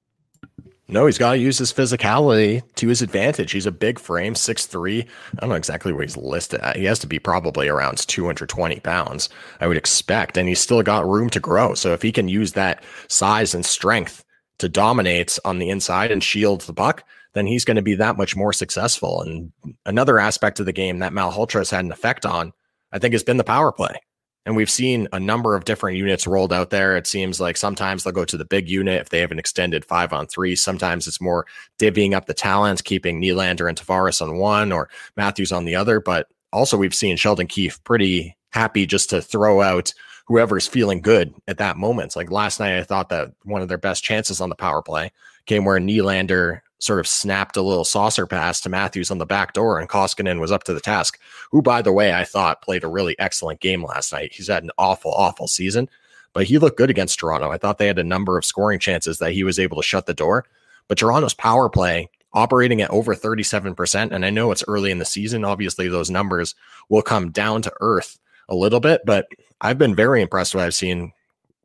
No, 0.88 1.06
he's 1.06 1.17
got 1.17 1.32
to 1.32 1.38
use 1.38 1.58
his 1.58 1.72
physicality 1.72 2.62
to 2.76 2.89
his 2.89 3.02
advantage. 3.02 3.54
He's 3.54 3.65
a 3.65 3.72
big 3.72 3.98
frame, 3.98 4.36
six 4.36 4.65
three. 4.65 5.02
I 5.02 5.39
don't 5.39 5.50
know 5.50 5.56
exactly 5.56 5.94
what 5.94 6.02
he's 6.02 6.17
listed 6.17 6.60
at. 6.60 6.76
He 6.76 6.84
has 6.84 7.00
to 7.00 7.08
be 7.08 7.17
probably 7.17 7.70
around 7.70 8.00
220 8.00 8.80
pounds, 8.82 9.30
I 9.62 9.67
would 9.67 9.78
expect. 9.78 10.36
And 10.38 10.50
he's 10.50 10.60
still 10.60 10.84
got 10.84 11.08
room 11.08 11.30
to 11.30 11.39
grow. 11.39 11.76
So 11.76 11.94
if 11.94 12.02
he 12.02 12.12
can 12.12 12.28
use 12.28 12.52
that 12.54 12.84
size 13.08 13.56
and 13.56 13.65
strength 13.65 14.26
to 14.58 14.67
dominate 14.67 15.39
on 15.46 15.60
the 15.60 15.70
inside 15.70 16.12
and 16.12 16.22
shield 16.22 16.62
the 16.62 16.74
puck, 16.74 17.06
then 17.34 17.48
he's 17.48 17.63
going 17.63 17.78
to 17.78 17.82
be 17.82 17.96
that 17.96 18.17
much 18.17 18.36
more 18.36 18.52
successful. 18.52 19.22
And 19.22 19.54
another 19.86 20.20
aspect 20.20 20.60
of 20.60 20.65
the 20.65 20.74
game 20.74 21.00
that 21.00 21.13
Malhotra's 21.13 21.70
had 21.70 21.86
an 21.86 21.91
effect 21.94 22.26
on, 22.26 22.52
I 22.91 23.00
think, 23.00 23.13
has 23.13 23.24
been 23.24 23.38
the 23.38 23.46
power 23.46 23.72
play. 23.72 23.96
And 24.45 24.56
we've 24.56 24.69
seen 24.69 25.08
a 25.13 25.19
number 25.19 25.56
of 25.56 25.65
different 25.65 25.97
units 25.97 26.25
rolled 26.25 26.51
out 26.51 26.71
there. 26.71 26.97
It 26.97 27.06
seems 27.06 27.39
like 27.39 27.58
sometimes 27.58 28.04
they'll 28.04 28.13
go 28.13 28.25
to 28.25 28.38
the 28.38 28.45
big 28.45 28.67
unit 28.67 28.99
if 28.99 29.10
they 29.10 29.19
have 29.19 29.32
an 29.32 29.38
extended 29.38 29.86
five 29.86 30.13
on 30.13 30.25
three. 30.25 30.56
Sometimes 30.56 31.08
it's 31.08 31.21
more 31.21 31.45
divvying 31.77 32.13
up 32.13 32.25
the 32.25 32.34
talents, 32.34 32.82
keeping 32.82 33.21
Nylander 33.21 33.69
and 33.69 33.77
Tavares 33.77 34.21
on 34.21 34.38
one 34.38 34.71
or 34.71 34.89
Matthews 35.15 35.51
on 35.51 35.65
the 35.65 35.75
other. 35.75 35.99
But 35.99 36.27
also, 36.51 36.75
we've 36.75 36.95
seen 36.95 37.17
Sheldon 37.17 37.47
Keefe 37.47 37.84
pretty 37.84 38.36
happy 38.49 38.86
just 38.86 39.10
to 39.12 39.21
throw 39.21 39.62
out 39.62 39.93
whoever's 40.25 40.67
feeling 40.67 41.01
good 41.01 41.34
at 41.47 41.58
that 41.58 41.77
moment. 41.77 42.15
Like 42.15 42.32
last 42.32 42.60
night, 42.60 42.77
I 42.77 42.84
thought 42.84 43.10
that 43.10 43.32
one 43.43 43.62
of 43.62 43.67
their 43.67 43.77
best 43.77 44.04
chances 44.04 44.41
on 44.41 44.49
the 44.49 44.56
power 44.56 44.82
play 44.82 45.12
came 45.45 45.65
where 45.65 45.80
Nylander 45.80 46.62
sort 46.82 47.00
of 47.00 47.08
snapped 47.08 47.56
a 47.56 47.62
little 47.62 47.86
saucer 47.86 48.26
pass 48.26 48.60
to 48.62 48.70
Matthews 48.70 49.12
on 49.12 49.20
the 49.20 49.26
back 49.26 49.54
door, 49.54 49.80
and 49.80 49.88
Koskinen 49.88 50.39
was 50.39 50.52
up 50.52 50.63
to 50.63 50.74
the 50.74 50.82
task. 50.82 51.20
Who, 51.52 51.62
by 51.62 51.82
the 51.82 51.94
way, 51.94 52.13
I 52.13 52.24
thought 52.24 52.62
played 52.62 52.84
a 52.84 52.89
really 52.89 53.17
excellent 53.20 53.60
game 53.60 53.84
last 53.86 54.12
night. 54.12 54.34
He's 54.34 54.48
had 54.48 54.63
an 54.63 54.72
awful, 54.78 55.12
awful 55.12 55.48
season, 55.48 55.88
but 56.34 56.46
he 56.46 56.58
looked 56.58 56.78
good 56.78 56.89
against 56.89 57.20
Toronto. 57.20 57.52
I 57.52 57.58
thought 57.58 57.78
they 57.78 57.88
had 57.88 58.00
a 58.00 58.04
number 58.04 58.38
of 58.38 58.46
scoring 58.46 58.80
chances 58.80 59.20
that 59.20 59.34
he 59.34 59.44
was 59.44 59.60
able 59.60 59.78
to 59.78 59.84
shut 59.84 60.08
the 60.08 60.13
door. 60.13 60.46
But 60.88 60.98
Toronto's 60.98 61.36
power 61.36 61.70
play 61.70 62.10
operating 62.34 62.82
at 62.82 62.89
over 62.89 63.13
37%. 63.13 64.12
And 64.12 64.26
I 64.26 64.30
know 64.30 64.52
it's 64.52 64.63
early 64.67 64.91
in 64.91 65.00
the 65.00 65.06
season. 65.06 65.46
Obviously, 65.46 65.88
those 65.88 66.10
numbers 66.10 66.56
will 66.89 67.02
come 67.02 67.32
down 67.32 67.62
to 67.63 67.74
earth 67.82 68.17
a 68.50 68.56
little 68.56 68.80
bit, 68.80 69.02
but 69.06 69.28
I've 69.62 69.78
been 69.78 69.96
very 69.96 70.22
impressed 70.22 70.56
what 70.56 70.63
I've 70.63 70.74
seen 70.74 71.13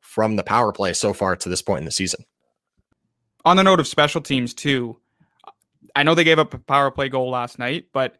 from 0.00 0.36
the 0.36 0.44
power 0.44 0.72
play 0.72 0.92
so 0.92 1.12
far 1.12 1.36
to 1.36 1.48
this 1.48 1.62
point 1.62 1.80
in 1.80 1.84
the 1.84 1.90
season. 1.90 2.24
On 3.44 3.56
the 3.56 3.62
note 3.62 3.80
of 3.80 3.86
special 3.86 4.20
teams, 4.20 4.54
too, 4.54 4.96
I 5.94 6.02
know 6.02 6.14
they 6.14 6.24
gave 6.24 6.38
up 6.38 6.54
a 6.54 6.58
power 6.58 6.90
play 6.90 7.08
goal 7.08 7.30
last 7.30 7.58
night, 7.58 7.86
but 7.92 8.16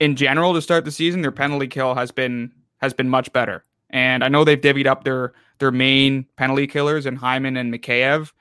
in 0.00 0.16
general 0.16 0.52
to 0.54 0.62
start 0.62 0.84
the 0.84 0.90
season, 0.90 1.22
their 1.22 1.32
penalty 1.32 1.68
kill 1.68 1.94
has 1.94 2.10
been 2.10 2.52
has 2.80 2.92
been 2.92 3.08
much 3.08 3.32
better. 3.32 3.64
And 3.90 4.24
I 4.24 4.28
know 4.28 4.44
they've 4.44 4.60
divvied 4.60 4.86
up 4.86 5.04
their 5.04 5.32
their 5.58 5.70
main 5.70 6.26
penalty 6.36 6.66
killers 6.66 7.06
in 7.06 7.16
Hyman 7.16 7.56
and 7.56 7.72
Mikheyev 7.72 8.32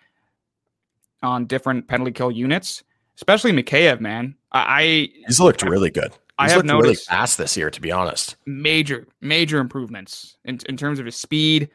on 1.22 1.46
different 1.46 1.88
penalty 1.88 2.12
kill 2.12 2.32
units, 2.32 2.84
especially 3.16 3.52
Mikheyev, 3.52 4.00
man. 4.00 4.36
I 4.52 5.10
he's 5.28 5.40
looked 5.40 5.62
really 5.62 5.92
good. 5.92 6.12
He's 6.12 6.20
I 6.40 6.50
have 6.50 6.58
looked 6.58 6.68
noticed 6.68 7.10
really 7.10 7.20
fast 7.20 7.38
this 7.38 7.56
year, 7.56 7.70
to 7.70 7.82
be 7.82 7.92
honest. 7.92 8.36
major 8.46 9.08
major 9.22 9.60
improvements 9.60 10.38
in 10.46 10.60
in 10.68 10.78
terms 10.78 11.00
of 11.00 11.06
his 11.06 11.16
speed. 11.16 11.70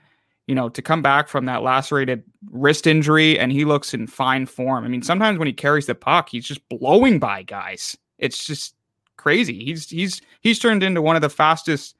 You 0.46 0.54
know, 0.54 0.68
to 0.68 0.80
come 0.80 1.02
back 1.02 1.28
from 1.28 1.46
that 1.46 1.62
lacerated 1.62 2.22
wrist 2.50 2.86
injury, 2.86 3.38
and 3.38 3.50
he 3.50 3.64
looks 3.64 3.92
in 3.92 4.06
fine 4.06 4.46
form. 4.46 4.84
I 4.84 4.88
mean, 4.88 5.02
sometimes 5.02 5.38
when 5.38 5.46
he 5.46 5.52
carries 5.52 5.86
the 5.86 5.94
puck, 5.94 6.28
he's 6.28 6.46
just 6.46 6.66
blowing 6.68 7.18
by 7.18 7.42
guys. 7.42 7.96
It's 8.18 8.46
just 8.46 8.74
crazy. 9.16 9.64
He's 9.64 9.90
he's 9.90 10.20
he's 10.40 10.58
turned 10.58 10.82
into 10.82 11.02
one 11.02 11.16
of 11.16 11.22
the 11.22 11.28
fastest 11.28 11.96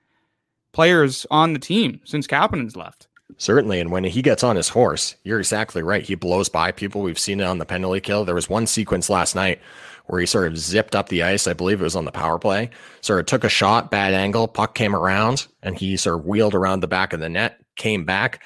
players 0.72 1.26
on 1.30 1.54
the 1.54 1.59
team 1.59 2.00
since 2.04 2.26
Kapanen's 2.26 2.76
left. 2.76 3.09
Certainly. 3.38 3.80
And 3.80 3.90
when 3.90 4.04
he 4.04 4.22
gets 4.22 4.44
on 4.44 4.56
his 4.56 4.68
horse, 4.68 5.16
you're 5.24 5.40
exactly 5.40 5.82
right. 5.82 6.02
He 6.02 6.14
blows 6.14 6.48
by 6.48 6.70
people. 6.70 7.02
We've 7.02 7.18
seen 7.18 7.40
it 7.40 7.44
on 7.44 7.59
the 7.59 7.66
penalty 7.66 8.00
kill. 8.00 8.24
There 8.24 8.35
was 8.35 8.48
one 8.48 8.66
sequence 8.66 9.11
last 9.11 9.35
night 9.35 9.61
where 10.06 10.20
he 10.20 10.26
sort 10.26 10.46
of 10.46 10.56
zipped 10.56 10.94
up 10.94 11.09
the 11.09 11.22
ice. 11.22 11.46
I 11.46 11.52
believe 11.52 11.80
it 11.80 11.85
was 11.85 11.96
on 11.96 12.04
the 12.04 12.12
power 12.12 12.38
play. 12.38 12.70
Sort 13.00 13.20
of 13.20 13.26
took 13.26 13.42
a 13.42 13.48
shot, 13.48 13.90
bad 13.90 14.14
angle, 14.14 14.46
puck 14.46 14.74
came 14.74 14.94
around, 14.94 15.48
and 15.62 15.76
he 15.76 15.96
sort 15.96 16.20
of 16.20 16.26
wheeled 16.26 16.54
around 16.54 16.80
the 16.80 16.88
back 16.88 17.12
of 17.12 17.20
the 17.20 17.28
net, 17.28 17.61
came 17.77 18.05
back, 18.05 18.43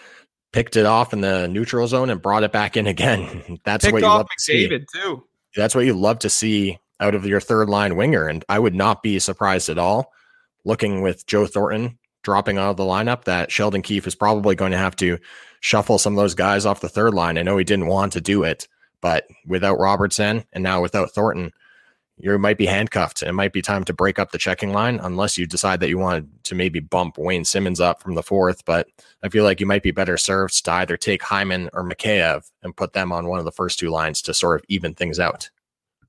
picked 0.53 0.77
it 0.77 0.87
off 0.87 1.13
in 1.13 1.21
the 1.21 1.49
neutral 1.49 1.87
zone, 1.87 2.11
and 2.11 2.23
brought 2.23 2.43
it 2.43 2.53
back 2.53 2.77
in 2.77 2.87
again. 2.87 3.59
That's 3.65 3.85
Picked 3.85 3.95
what 3.95 4.03
you 4.03 4.09
off 4.09 4.19
love 4.19 4.27
to 4.27 4.43
see. 4.43 4.69
Too. 4.95 5.25
That's 5.57 5.75
what 5.75 5.87
you 5.87 5.95
love 5.95 6.19
to 6.21 6.31
see 6.31 6.79
out 7.01 7.15
of 7.15 7.27
your 7.27 7.41
third 7.41 7.69
line 7.69 7.97
winger. 7.97 8.29
And 8.29 8.45
I 8.49 8.59
would 8.59 8.75
not 8.75 9.03
be 9.03 9.19
surprised 9.19 9.69
at 9.69 9.79
all 9.79 10.13
looking 10.65 11.01
with 11.01 11.27
Joe 11.27 11.47
Thornton 11.47 11.99
dropping 12.23 12.59
out 12.59 12.71
of 12.71 12.77
the 12.77 12.85
lineup 12.85 13.25
that 13.25 13.51
Sheldon 13.51 13.83
Keefe 13.83 14.07
is 14.07 14.15
probably 14.15 14.55
going 14.55 14.73
to 14.73 14.79
have 14.79 14.97
to 14.97 15.19
shuffle 15.61 15.99
some 15.99 16.13
of 16.15 16.17
those 16.23 16.35
guys 16.35 16.67
off 16.67 16.81
the 16.81 16.89
third 16.89 17.15
line. 17.15 17.39
I 17.39 17.43
know 17.43 17.57
he 17.57 17.65
didn't 17.65 17.87
want 17.87 18.13
to 18.13 18.21
do 18.21 18.43
it, 18.43 18.69
but 19.01 19.27
without 19.47 19.79
Robertson 19.79 20.45
and 20.53 20.63
now 20.63 20.83
without 20.83 21.13
Thornton, 21.13 21.53
you 22.23 22.39
might 22.39 22.59
be 22.59 22.67
handcuffed. 22.67 23.23
It 23.23 23.33
might 23.33 23.53
be 23.53 23.63
time 23.63 23.85
to 23.85 23.93
break 23.93 24.19
up 24.19 24.31
the 24.31 24.39
checking 24.39 24.73
line 24.73 25.01
unless 25.03 25.39
you 25.39 25.47
decide 25.47 25.81
that 25.81 25.89
you 25.89 25.99
want 25.99 26.29
to 26.45 26.55
maybe 26.55 26.81
bump 26.81 27.19
Wayne 27.19 27.45
Simmonds 27.45 27.81
up 27.81 28.03
from 28.03 28.15
the 28.15 28.23
fourth. 28.23 28.65
But 28.65 28.89
I 29.23 29.29
feel 29.29 29.45
like 29.45 29.61
you 29.61 29.67
might 29.67 29.83
be 29.83 29.91
better 29.91 30.17
served 30.17 30.65
to 30.65 30.73
either 30.73 30.97
take 30.97 31.23
Hyman 31.23 31.71
or 31.73 31.83
Mikheyev 31.83 32.51
and 32.63 32.77
put 32.77 32.93
them 32.93 33.13
on 33.13 33.27
one 33.27 33.39
of 33.39 33.45
the 33.45 33.53
first 33.53 33.79
two 33.79 33.91
lines 33.91 34.23
to 34.23 34.35
sort 34.35 34.61
of 34.61 34.65
even 34.69 34.95
things 34.95 35.19
out. 35.19 35.51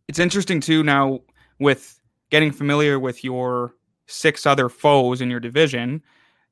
It's 0.07 0.19
interesting 0.19 0.59
too 0.59 0.83
now 0.83 1.21
with 1.59 1.99
getting 2.29 2.51
familiar 2.51 2.99
with 2.99 3.23
your 3.23 3.75
six 4.07 4.45
other 4.45 4.69
foes 4.69 5.21
in 5.21 5.29
your 5.29 5.39
division. 5.39 6.01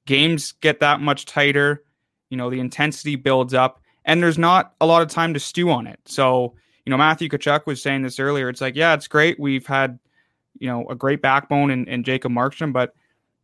Games 0.06 0.54
get 0.62 0.80
that 0.80 1.02
much 1.02 1.26
tighter. 1.26 1.84
You 2.30 2.38
know, 2.38 2.50
the 2.50 2.60
intensity 2.60 3.16
builds 3.16 3.54
up, 3.54 3.82
and 4.06 4.22
there's 4.22 4.38
not 4.38 4.74
a 4.80 4.86
lot 4.86 5.02
of 5.02 5.10
time 5.10 5.34
to 5.34 5.40
stew 5.40 5.72
on 5.72 5.88
it. 5.88 6.00
So, 6.06 6.56
you 6.90 6.92
know, 6.92 6.98
Matthew 6.98 7.30
Tkachuk 7.30 7.68
was 7.68 7.84
saying 7.84 8.02
this 8.02 8.20
earlier. 8.20 8.50
It's 8.50 8.62
like, 8.62 8.76
yeah, 8.76 8.96
it's 8.96 9.08
great. 9.08 9.40
We've 9.40 9.68
had, 9.68 10.00
you 10.58 10.68
know, 10.68 10.88
a 10.90 10.96
great 10.96 11.22
backbone 11.22 11.70
in, 11.70 11.86
in 11.88 12.04
Jacob 12.04 12.32
Markstrom, 12.32 12.74
but 12.74 12.96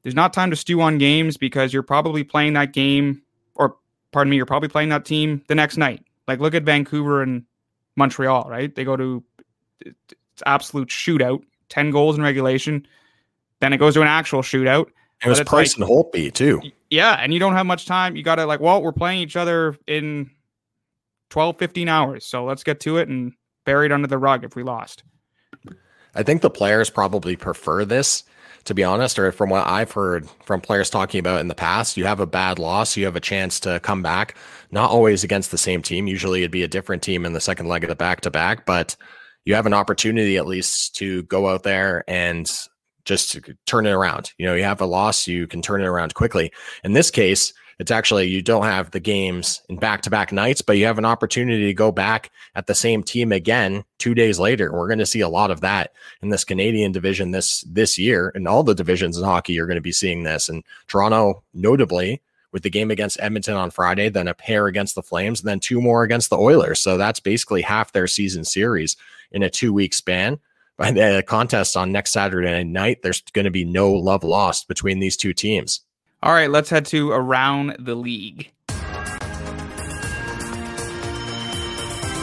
there's 0.02 0.16
not 0.16 0.34
time 0.34 0.50
to 0.50 0.56
stew 0.56 0.82
on 0.82 0.98
games 0.98 1.38
because 1.38 1.72
you're 1.72 1.84
probably 1.84 2.24
playing 2.24 2.54
that 2.54 2.74
game, 2.74 3.22
or 3.54 3.76
pardon 4.12 4.32
me, 4.32 4.38
you're 4.38 4.48
probably 4.48 4.70
playing 4.70 4.90
that 4.90 5.06
team 5.06 5.44
the 5.48 5.54
next 5.54 5.78
night. 5.78 6.04
Like, 6.28 6.40
look 6.40 6.56
at 6.56 6.64
Vancouver 6.64 7.22
and 7.22 7.44
Montreal, 7.96 8.48
right? 8.50 8.74
They 8.74 8.84
go 8.84 8.98
to 8.98 9.24
it's 9.82 10.42
absolute 10.48 10.88
shootout, 10.88 11.44
10 11.70 11.92
goals 11.92 12.18
in 12.18 12.24
regulation. 12.24 12.88
Then 13.60 13.74
it 13.74 13.78
goes 13.78 13.94
to 13.94 14.02
an 14.02 14.08
actual 14.08 14.42
shootout. 14.42 14.88
It 15.24 15.30
was 15.30 15.40
Price 15.44 15.78
like- 15.78 15.88
and 15.88 15.96
Holtby 15.96 16.34
too. 16.34 16.64
Yeah, 16.90 17.14
and 17.14 17.32
you 17.32 17.40
don't 17.40 17.54
have 17.54 17.68
much 17.68 17.86
time. 17.86 18.16
You 18.16 18.24
got 18.24 18.36
to 18.38 18.48
like, 18.48 18.60
well, 18.60 18.82
we're 18.82 18.92
playing 18.92 19.20
each 19.20 19.36
other 19.36 19.78
in 19.86 20.32
12, 21.36 21.58
15 21.58 21.90
hours. 21.90 22.26
So 22.26 22.46
let's 22.46 22.64
get 22.64 22.80
to 22.80 22.96
it 22.96 23.10
and 23.10 23.34
bury 23.66 23.88
it 23.88 23.92
under 23.92 24.08
the 24.08 24.18
rug 24.18 24.46
if 24.46 24.56
we 24.56 24.64
lost. 24.64 25.04
I 26.16 26.24
think 26.24 26.42
the 26.42 26.50
players 26.50 26.90
probably 26.90 27.36
prefer 27.36 27.84
this, 27.84 28.24
to 28.64 28.74
be 28.74 28.86
honest, 28.86 29.20
or 29.20 29.34
from 29.34 29.50
what 29.50 29.68
I've 29.68 29.92
heard 29.92 30.30
from 30.46 30.62
players 30.62 30.90
talking 30.90 31.20
about 31.20 31.42
in 31.42 31.50
the 31.50 31.54
past. 31.54 31.98
You 31.98 32.06
have 32.06 32.22
a 32.22 32.26
bad 32.26 32.58
loss, 32.58 32.96
you 32.96 33.04
have 33.04 33.18
a 33.18 33.20
chance 33.20 33.60
to 33.60 33.82
come 33.82 34.02
back, 34.02 34.38
not 34.72 34.92
always 34.92 35.26
against 35.26 35.52
the 35.52 35.58
same 35.58 35.82
team. 35.82 36.08
Usually 36.08 36.40
it'd 36.40 36.52
be 36.52 36.64
a 36.64 36.70
different 36.70 37.04
team 37.04 37.26
in 37.26 37.34
the 37.34 37.42
second 37.42 37.68
leg 37.68 37.84
of 37.84 37.90
the 37.90 37.98
back 37.98 38.22
to 38.22 38.32
back, 38.32 38.66
but 38.66 38.96
you 39.44 39.56
have 39.56 39.66
an 39.66 39.74
opportunity 39.74 40.38
at 40.38 40.48
least 40.48 40.96
to 40.96 41.24
go 41.24 41.50
out 41.50 41.64
there 41.64 42.06
and 42.08 42.50
just 43.04 43.38
turn 43.66 43.86
it 43.86 43.92
around. 43.92 44.32
You 44.38 44.46
know, 44.46 44.56
you 44.56 44.64
have 44.64 44.80
a 44.80 44.86
loss, 44.86 45.28
you 45.28 45.48
can 45.48 45.62
turn 45.62 45.82
it 45.82 45.86
around 45.86 46.14
quickly. 46.14 46.54
In 46.86 46.94
this 46.94 47.12
case, 47.12 47.52
it's 47.80 47.92
actually 47.92 48.28
you 48.28 48.42
don't 48.42 48.64
have 48.64 48.92
the 48.92 49.00
games 49.00 49.62
in 49.70 49.78
back 49.78 50.02
to 50.04 50.10
back 50.10 50.32
nights, 50.32 50.62
but 50.62 50.78
you 50.78 50.86
have 50.86 50.98
an 50.98 51.06
opportunity 51.06 51.66
to 51.66 51.74
go 51.74 51.92
back 51.92 52.32
at 52.56 52.68
the 52.68 52.76
same 52.76 53.04
team 53.04 53.32
again 53.32 53.84
two 53.98 54.14
days 54.14 54.40
later. 54.40 54.72
We're 54.72 54.88
going 54.88 55.00
to 55.00 55.06
see 55.06 55.22
a 55.22 55.30
lot 55.30 55.52
of 55.52 55.62
that 55.62 55.92
in 56.22 56.30
this 56.30 56.46
Canadian 56.46 56.92
division 56.92 57.32
this 57.32 57.62
this 57.62 57.98
year, 57.98 58.32
and 58.34 58.48
all 58.48 58.64
the 58.64 58.76
divisions 58.76 59.18
in 59.18 59.24
hockey 59.24 59.60
are 59.60 59.66
going 59.66 59.76
to 59.76 59.82
be 59.82 59.92
seeing 59.92 60.24
this. 60.24 60.48
And 60.48 60.64
Toronto, 60.88 61.44
notably, 61.54 62.22
with 62.52 62.64
the 62.64 62.70
game 62.70 62.92
against 62.92 63.20
Edmonton 63.20 63.56
on 63.56 63.72
Friday, 63.72 64.08
then 64.08 64.30
a 64.30 64.34
pair 64.34 64.68
against 64.68 64.96
the 64.96 65.04
Flames, 65.04 65.42
and 65.42 65.50
then 65.50 65.60
two 65.60 65.82
more 65.82 66.04
against 66.04 66.30
the 66.30 66.38
Oilers. 66.38 66.80
So 66.80 66.98
that's 66.98 67.20
basically 67.20 67.62
half 67.62 67.92
their 67.92 68.08
season 68.08 68.46
series 68.46 68.96
in 69.32 69.44
a 69.44 69.50
two 69.50 69.74
week 69.74 69.94
span. 69.94 70.40
By 70.78 70.92
the 70.92 71.24
contest 71.26 71.78
on 71.78 71.92
next 71.92 72.12
Saturday 72.12 72.64
night, 72.64 73.02
there's 73.02 73.22
going 73.34 73.46
to 73.46 73.52
be 73.52 73.64
no 73.64 73.92
love 73.92 74.24
lost 74.24 74.68
between 74.68 75.00
these 75.00 75.16
two 75.16 75.34
teams. 75.34 75.82
All 76.24 76.34
right, 76.34 76.50
let's 76.50 76.70
head 76.70 76.86
to 76.88 77.12
around 77.12 77.76
the 77.80 77.96
league. 77.96 78.52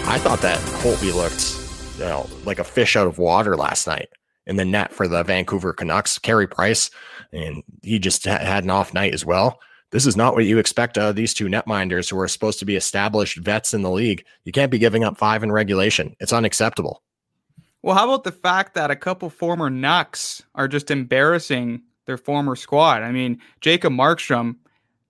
I 0.04 0.18
thought 0.18 0.40
that 0.42 0.58
Holtby 0.82 1.14
looked 1.14 1.62
you 1.98 2.04
know, 2.04 2.28
like 2.44 2.58
a 2.58 2.64
fish 2.64 2.96
out 2.96 3.06
of 3.06 3.18
water 3.18 3.56
last 3.56 3.86
night 3.86 4.08
in 4.46 4.56
the 4.56 4.64
net 4.64 4.92
for 4.92 5.06
the 5.06 5.22
Vancouver 5.22 5.72
Canucks. 5.72 6.18
Carey 6.18 6.46
Price, 6.46 6.90
and 7.32 7.62
he 7.82 7.98
just 7.98 8.26
ha- 8.26 8.38
had 8.38 8.64
an 8.64 8.70
off 8.70 8.92
night 8.92 9.14
as 9.14 9.24
well. 9.24 9.60
This 9.90 10.06
is 10.06 10.16
not 10.16 10.34
what 10.34 10.46
you 10.46 10.58
expect 10.58 10.96
of 10.96 11.16
these 11.16 11.34
two 11.34 11.46
netminders 11.46 12.10
who 12.10 12.18
are 12.18 12.28
supposed 12.28 12.58
to 12.58 12.64
be 12.64 12.76
established 12.76 13.38
vets 13.38 13.74
in 13.74 13.82
the 13.82 13.90
league. 13.90 14.24
You 14.44 14.52
can't 14.52 14.70
be 14.70 14.78
giving 14.78 15.04
up 15.04 15.18
five 15.18 15.42
in 15.42 15.52
regulation. 15.52 16.16
It's 16.18 16.32
unacceptable. 16.32 17.02
Well, 17.82 17.96
how 17.96 18.04
about 18.04 18.24
the 18.24 18.32
fact 18.32 18.74
that 18.74 18.90
a 18.90 18.96
couple 18.96 19.28
former 19.28 19.68
Nucks 19.68 20.42
are 20.54 20.68
just 20.68 20.90
embarrassing 20.90 21.82
their 22.06 22.16
former 22.16 22.56
squad? 22.56 23.02
I 23.02 23.12
mean, 23.12 23.40
Jacob 23.60 23.92
Markstrom 23.92 24.56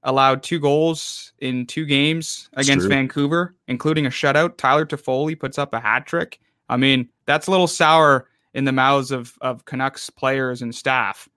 allowed 0.05 0.43
two 0.43 0.59
goals 0.59 1.33
in 1.39 1.67
two 1.67 1.85
games 1.85 2.49
against. 2.55 2.89
Vancouver, 2.89 3.55
including 3.69 4.07
a 4.07 4.11
shutout. 4.11 4.57
Tyler 4.57 4.87
Toffoli 4.87 5.39
puts 5.39 5.59
up 5.59 5.73
a 5.73 5.81
hat 5.81 6.07
trick. 6.07 6.41
I 6.69 6.77
mean, 6.77 7.09
that's 7.27 7.47
a 7.47 7.51
little 7.51 7.69
sour 7.69 8.29
in 8.55 8.65
the 8.65 8.73
mouths 8.73 9.11
of, 9.11 9.35
of 9.41 9.65
Canucks 9.65 10.11
players 10.11 10.63
and 10.63 10.75
staff. 10.75 11.29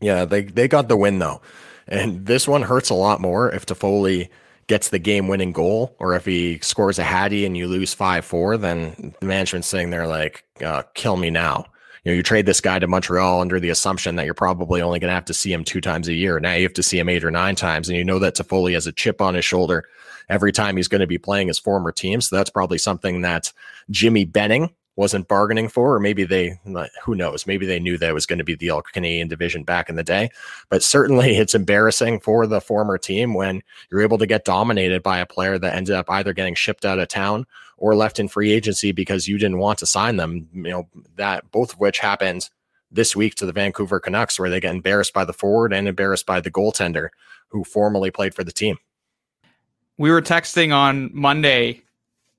Yeah, 0.00 0.24
they 0.24 0.42
they 0.42 0.66
got 0.66 0.88
the 0.88 0.96
win 0.96 1.18
though, 1.18 1.42
and 1.86 2.24
this 2.24 2.48
one 2.48 2.62
hurts 2.62 2.88
a 2.88 2.94
lot 2.94 3.20
more 3.20 3.50
if 3.52 3.66
Toffoli 3.66 4.30
gets 4.66 4.88
the 4.88 4.98
game 4.98 5.28
winning 5.28 5.52
goal 5.52 5.94
or 5.98 6.14
if 6.14 6.24
he 6.24 6.58
scores 6.60 6.98
a 6.98 7.02
hattie 7.02 7.44
and 7.44 7.56
you 7.56 7.68
lose 7.68 7.92
5 7.92 8.24
4, 8.24 8.56
then 8.56 9.14
the 9.20 9.26
management's 9.26 9.68
sitting 9.68 9.90
there 9.90 10.06
like, 10.06 10.44
uh, 10.64 10.82
kill 10.94 11.16
me 11.16 11.30
now. 11.30 11.66
You 12.04 12.12
know, 12.12 12.16
you 12.16 12.22
trade 12.22 12.44
this 12.44 12.60
guy 12.60 12.78
to 12.78 12.86
Montreal 12.86 13.40
under 13.40 13.58
the 13.58 13.70
assumption 13.70 14.16
that 14.16 14.26
you're 14.26 14.34
probably 14.34 14.82
only 14.82 14.98
going 14.98 15.08
to 15.08 15.14
have 15.14 15.24
to 15.26 15.34
see 15.34 15.52
him 15.52 15.64
two 15.64 15.80
times 15.80 16.06
a 16.06 16.12
year. 16.12 16.38
Now 16.38 16.54
you 16.54 16.64
have 16.64 16.74
to 16.74 16.82
see 16.82 16.98
him 16.98 17.08
eight 17.08 17.24
or 17.24 17.30
nine 17.30 17.54
times, 17.54 17.88
and 17.88 17.96
you 17.96 18.04
know 18.04 18.18
that 18.18 18.36
Toffoli 18.36 18.74
has 18.74 18.86
a 18.86 18.92
chip 18.92 19.22
on 19.22 19.34
his 19.34 19.44
shoulder 19.44 19.84
every 20.28 20.52
time 20.52 20.76
he's 20.76 20.88
going 20.88 21.00
to 21.00 21.06
be 21.06 21.18
playing 21.18 21.48
his 21.48 21.58
former 21.58 21.92
team. 21.92 22.20
So 22.20 22.36
that's 22.36 22.50
probably 22.50 22.78
something 22.78 23.22
that 23.22 23.52
Jimmy 23.90 24.24
Benning 24.24 24.70
wasn't 24.96 25.28
bargaining 25.28 25.68
for, 25.68 25.94
or 25.94 26.00
maybe 26.00 26.24
they, 26.24 26.58
who 27.02 27.14
knows, 27.14 27.46
maybe 27.46 27.66
they 27.66 27.80
knew 27.80 27.98
that 27.98 28.10
it 28.10 28.14
was 28.14 28.26
going 28.26 28.38
to 28.38 28.44
be 28.44 28.54
the 28.54 28.70
All 28.70 28.82
Canadian 28.82 29.28
division 29.28 29.64
back 29.64 29.88
in 29.88 29.96
the 29.96 30.04
day. 30.04 30.30
But 30.68 30.82
certainly 30.82 31.36
it's 31.36 31.54
embarrassing 31.54 32.20
for 32.20 32.46
the 32.46 32.60
former 32.60 32.96
team 32.96 33.34
when 33.34 33.62
you're 33.90 34.02
able 34.02 34.18
to 34.18 34.26
get 34.26 34.44
dominated 34.44 35.02
by 35.02 35.18
a 35.18 35.26
player 35.26 35.58
that 35.58 35.74
ended 35.74 35.96
up 35.96 36.08
either 36.10 36.32
getting 36.32 36.54
shipped 36.54 36.84
out 36.84 36.98
of 36.98 37.08
town 37.08 37.46
or 37.76 37.94
left 37.94 38.18
in 38.18 38.28
free 38.28 38.52
agency 38.52 38.92
because 38.92 39.28
you 39.28 39.38
didn't 39.38 39.58
want 39.58 39.78
to 39.80 39.86
sign 39.86 40.16
them. 40.16 40.48
You 40.52 40.62
know, 40.70 40.88
that 41.16 41.50
both 41.50 41.72
of 41.74 41.80
which 41.80 41.98
happened 41.98 42.48
this 42.90 43.16
week 43.16 43.34
to 43.36 43.46
the 43.46 43.52
Vancouver 43.52 43.98
Canucks, 43.98 44.38
where 44.38 44.50
they 44.50 44.60
get 44.60 44.74
embarrassed 44.74 45.12
by 45.12 45.24
the 45.24 45.32
forward 45.32 45.72
and 45.72 45.88
embarrassed 45.88 46.26
by 46.26 46.40
the 46.40 46.50
goaltender 46.50 47.08
who 47.48 47.64
formerly 47.64 48.10
played 48.10 48.34
for 48.34 48.44
the 48.44 48.52
team. 48.52 48.78
We 49.98 50.10
were 50.10 50.22
texting 50.22 50.74
on 50.74 51.10
Monday, 51.12 51.82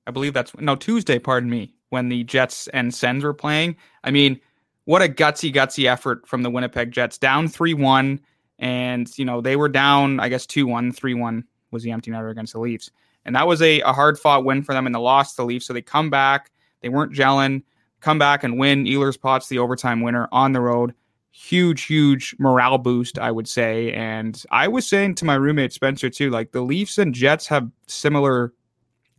I 0.06 0.10
believe 0.10 0.34
that's 0.34 0.56
no 0.58 0.76
Tuesday, 0.76 1.18
pardon 1.18 1.50
me, 1.50 1.74
when 1.90 2.08
the 2.08 2.24
Jets 2.24 2.68
and 2.68 2.94
Sens 2.94 3.24
were 3.24 3.34
playing. 3.34 3.76
I 4.04 4.10
mean, 4.10 4.40
what 4.84 5.02
a 5.02 5.08
gutsy, 5.08 5.52
gutsy 5.52 5.90
effort 5.90 6.26
from 6.26 6.42
the 6.42 6.50
Winnipeg 6.50 6.92
Jets. 6.92 7.18
Down 7.18 7.48
3 7.48 7.74
1. 7.74 8.20
And, 8.58 9.18
you 9.18 9.24
know, 9.24 9.40
they 9.40 9.56
were 9.56 9.68
down, 9.68 10.20
I 10.20 10.28
guess, 10.28 10.46
2 10.46 10.66
1. 10.66 10.92
3 10.92 11.14
1 11.14 11.44
was 11.70 11.82
the 11.82 11.90
empty 11.90 12.10
netter 12.10 12.30
against 12.30 12.52
the 12.52 12.60
Leafs. 12.60 12.90
And 13.26 13.34
that 13.34 13.46
was 13.46 13.60
a, 13.60 13.80
a 13.80 13.92
hard 13.92 14.18
fought 14.18 14.44
win 14.44 14.62
for 14.62 14.72
them, 14.72 14.86
and 14.86 14.94
they 14.94 14.98
lost 15.00 15.36
the 15.36 15.44
Leafs. 15.44 15.66
So 15.66 15.72
they 15.72 15.82
come 15.82 16.08
back. 16.08 16.50
They 16.80 16.88
weren't 16.88 17.12
gelling, 17.12 17.62
come 18.00 18.18
back 18.18 18.44
and 18.44 18.58
win. 18.58 18.84
Ehlers 18.84 19.20
Potts, 19.20 19.48
the 19.48 19.58
overtime 19.58 20.00
winner 20.00 20.28
on 20.30 20.52
the 20.52 20.60
road. 20.60 20.94
Huge, 21.32 21.82
huge 21.82 22.34
morale 22.38 22.78
boost, 22.78 23.18
I 23.18 23.30
would 23.30 23.48
say. 23.48 23.92
And 23.92 24.42
I 24.50 24.68
was 24.68 24.86
saying 24.86 25.16
to 25.16 25.24
my 25.24 25.34
roommate 25.34 25.72
Spencer, 25.72 26.08
too, 26.08 26.30
like 26.30 26.52
the 26.52 26.62
Leafs 26.62 26.96
and 26.96 27.12
Jets 27.12 27.46
have 27.48 27.68
similar 27.88 28.54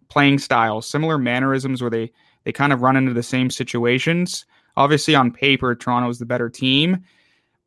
playing 0.07 0.39
styles, 0.39 0.87
similar 0.87 1.17
mannerisms 1.17 1.81
where 1.81 1.91
they 1.91 2.11
they 2.45 2.53
kind 2.53 2.71
of 2.71 2.81
run 2.81 2.95
into 2.95 3.13
the 3.13 3.23
same 3.23 3.49
situations. 3.49 4.45
Obviously, 4.77 5.15
on 5.15 5.31
paper, 5.31 5.75
Toronto 5.75 6.07
is 6.09 6.19
the 6.19 6.25
better 6.25 6.49
team, 6.49 7.03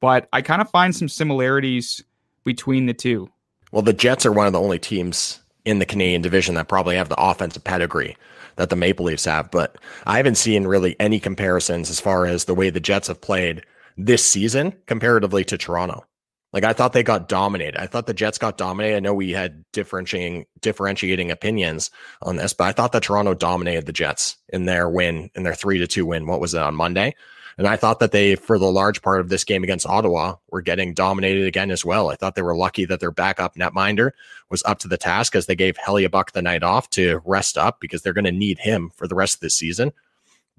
but 0.00 0.26
I 0.33 0.40
kind 0.40 0.62
of 0.62 0.70
find 0.70 0.96
some 0.96 1.09
similarities 1.09 2.03
between 2.44 2.87
the 2.87 2.94
two. 2.94 3.29
Well, 3.72 3.83
the 3.83 3.92
Jets 3.92 4.24
are 4.24 4.33
one 4.33 4.46
of 4.46 4.55
the 4.55 4.61
only 4.61 4.79
teams 4.79 5.40
in 5.64 5.79
the 5.79 5.87
Canadian 5.87 6.23
division 6.23 6.55
that 6.55 6.68
probably 6.68 6.96
have 6.96 7.09
the 7.09 7.20
offensive 7.20 7.64
pedigree 7.64 8.16
that 8.57 8.70
the 8.70 8.77
Maple 8.77 9.07
Leafs 9.07 9.25
have, 9.25 9.51
but 9.51 9.77
I 10.07 10.16
haven't 10.16 10.35
seen 10.37 10.66
really 10.66 10.96
any 11.01 11.20
comparisons 11.20 11.88
as 11.90 12.01
far 12.01 12.27
as 12.27 12.44
the 12.44 12.55
way 12.55 12.70
the 12.70 12.81
Jets 12.81 13.09
have 13.09 13.20
played 13.20 13.64
this 13.96 14.25
season 14.25 14.75
comparatively 14.87 15.44
to 15.44 15.59
Toronto. 15.59 16.05
Like 16.53 16.64
I 16.64 16.73
thought 16.73 16.92
they 16.92 17.03
got 17.03 17.29
dominated. 17.29 17.81
I 17.81 17.87
thought 17.87 18.07
the 18.07 18.14
Jets 18.14 18.38
got 18.38 18.59
dominated. 18.59 18.96
I 18.96 19.01
know 19.01 19.14
we 19.14 19.31
had 19.31 19.64
differentiating 19.73 20.46
differentiating 20.61 21.31
opinions 21.31 21.90
on 22.23 22.37
this, 22.37 22.53
but 22.53 22.64
I 22.64 22.73
thought 22.73 22.92
that 22.92 23.05
Toronto 23.05 23.35
dominated 23.35 23.87
the 23.87 23.92
Jets 23.92 24.37
in 24.49 24.64
their 24.64 24.88
win, 24.88 25.31
in 25.35 25.44
their 25.44 25.55
three 25.55 25.79
to 25.79 25.87
two 25.87 26.07
win. 26.07 26.27
What 26.27 26.40
was 26.40 26.55
it 26.55 26.61
on 26.61 26.75
Monday? 26.75 27.14
And 27.61 27.68
I 27.68 27.77
thought 27.77 28.01
that 28.01 28.11
they, 28.11 28.35
for 28.35 28.59
the 28.59 28.73
large 28.73 29.03
part 29.03 29.20
of 29.20 29.29
this 29.29 29.44
game 29.44 29.62
against 29.62 29.87
Ottawa, 29.87 30.37
were 30.51 30.62
getting 30.62 30.94
dominated 30.94 31.46
again 31.46 31.70
as 31.70 31.85
well. 31.85 32.09
I 32.09 32.16
thought 32.16 32.35
they 32.35 32.42
were 32.42 32.57
lucky 32.57 32.87
that 32.87 32.99
their 32.99 33.12
backup 33.12 33.55
netminder 33.55 34.11
was 34.51 34.62
up 34.64 34.79
to 34.81 34.88
the 34.88 34.96
task 34.96 35.37
as 35.37 35.44
they 35.46 35.55
gave 35.55 35.77
Hellebuyck 35.77 36.33
the 36.33 36.42
night 36.42 36.62
off 36.62 36.88
to 36.90 37.20
rest 37.25 37.59
up 37.59 37.79
because 37.79 38.03
they're 38.03 38.14
going 38.14 38.25
to 38.25 38.33
need 38.33 38.59
him 38.59 38.90
for 38.96 39.07
the 39.07 39.14
rest 39.14 39.35
of 39.35 39.40
the 39.40 39.51
season 39.51 39.92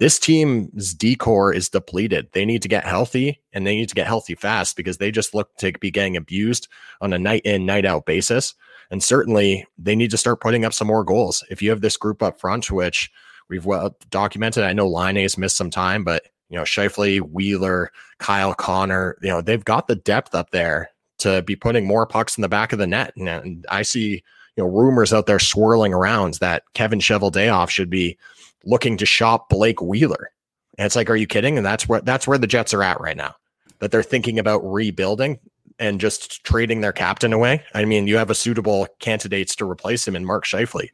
this 0.02 0.18
team's 0.18 0.96
decor 0.96 1.54
is 1.54 1.70
depleted. 1.70 2.30
They 2.32 2.44
need 2.44 2.64
to 2.64 2.68
get 2.68 2.86
healthy 2.86 3.40
and 3.54 3.68
they 3.68 3.76
need 3.76 3.90
to 3.90 3.94
get 3.94 4.08
healthy 4.08 4.34
fast 4.34 4.76
because 4.76 4.98
they 4.98 5.12
just 5.12 5.36
look 5.36 5.56
to 5.58 5.72
be 5.74 5.92
getting 5.92 6.18
abused 6.18 6.68
on 7.02 7.14
a 7.14 7.20
night 7.20 7.44
in, 7.46 7.68
night 7.68 7.86
out 7.86 8.08
basis. 8.08 8.56
And 8.90 9.04
certainly 9.04 9.68
they 9.78 9.96
need 9.96 10.10
to 10.10 10.18
start 10.18 10.42
putting 10.42 10.66
up 10.66 10.74
some 10.74 10.88
more 10.88 11.04
goals. 11.04 11.44
If 11.52 11.62
you 11.62 11.70
have 11.70 11.82
this 11.82 11.98
group 11.98 12.24
up 12.24 12.40
front, 12.40 12.72
which 12.72 13.12
we've 13.48 13.68
well 13.68 13.96
documented, 14.10 14.64
I 14.64 14.74
know 14.74 14.90
Laine 14.90 15.18
has 15.18 15.38
missed 15.38 15.56
some 15.56 15.70
time, 15.70 16.04
but 16.04 16.24
you 16.52 16.58
know, 16.58 16.64
Scheifele, 16.64 17.22
Wheeler, 17.22 17.92
Kyle 18.20 18.54
Connor, 18.54 19.18
you 19.22 19.30
know, 19.30 19.42
they've 19.42 19.64
got 19.64 19.88
the 19.88 19.96
depth 19.96 20.36
up 20.36 20.52
there 20.52 20.92
to 21.20 21.42
be 21.44 21.56
putting 21.56 21.88
more 21.88 22.06
pucks 22.06 22.38
in 22.38 22.42
the 22.42 22.50
back 22.50 22.74
of 22.74 22.80
the 22.80 22.86
net. 22.86 23.14
And 23.16 23.66
I 23.70 23.84
see, 23.84 24.24
you 24.56 24.64
know, 24.64 24.66
rumors 24.66 25.14
out 25.14 25.28
there 25.28 25.40
swirling 25.40 25.94
around 25.94 26.36
that 26.36 26.64
Kevin 26.74 27.00
Cheveldayoff 27.00 27.70
should 27.70 27.90
be 27.90 28.18
looking 28.66 28.98
to 28.98 29.06
shop 29.06 29.50
Blake 29.50 29.82
Wheeler. 29.82 30.32
And 30.78 30.86
it's 30.86 30.96
like, 30.96 31.10
are 31.10 31.16
you 31.16 31.28
kidding? 31.28 31.58
And 31.58 31.66
that's 31.66 31.88
where 31.88 32.02
that's 32.02 32.28
where 32.28 32.38
the 32.38 32.48
Jets 32.48 32.74
are 32.74 32.84
at 32.84 33.00
right 33.00 33.18
now. 33.18 33.36
That 33.80 33.92
they're 33.92 34.04
thinking 34.04 34.38
about 34.38 34.60
rebuilding 34.60 35.40
and 35.80 36.02
just 36.02 36.44
trading 36.44 36.82
their 36.82 36.92
captain 36.92 37.34
away. 37.34 37.64
I 37.74 37.86
mean, 37.86 38.08
you 38.08 38.18
have 38.18 38.30
a 38.30 38.36
suitable 38.36 38.88
candidates 39.00 39.56
to 39.56 39.70
replace 39.70 40.08
him 40.08 40.16
in 40.16 40.26
Mark 40.26 40.46
Scheifele. 40.46 40.90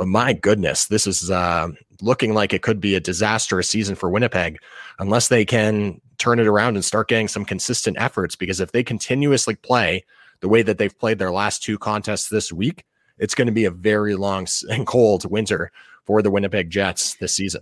But 0.00 0.08
my 0.08 0.32
goodness, 0.32 0.86
this 0.86 1.06
is 1.06 1.30
uh, 1.30 1.68
looking 2.00 2.32
like 2.32 2.54
it 2.54 2.62
could 2.62 2.80
be 2.80 2.94
a 2.94 3.00
disastrous 3.00 3.68
season 3.68 3.94
for 3.94 4.08
Winnipeg 4.08 4.56
unless 4.98 5.28
they 5.28 5.44
can 5.44 6.00
turn 6.16 6.38
it 6.38 6.46
around 6.46 6.76
and 6.76 6.82
start 6.82 7.08
getting 7.08 7.28
some 7.28 7.44
consistent 7.44 7.98
efforts. 8.00 8.34
Because 8.34 8.60
if 8.60 8.72
they 8.72 8.82
continuously 8.82 9.56
play 9.56 10.02
the 10.40 10.48
way 10.48 10.62
that 10.62 10.78
they've 10.78 10.98
played 10.98 11.18
their 11.18 11.30
last 11.30 11.62
two 11.62 11.76
contests 11.76 12.30
this 12.30 12.50
week, 12.50 12.86
it's 13.18 13.34
going 13.34 13.44
to 13.44 13.52
be 13.52 13.66
a 13.66 13.70
very 13.70 14.14
long 14.14 14.46
and 14.70 14.86
cold 14.86 15.30
winter 15.30 15.70
for 16.06 16.22
the 16.22 16.30
Winnipeg 16.30 16.70
Jets 16.70 17.16
this 17.16 17.34
season. 17.34 17.60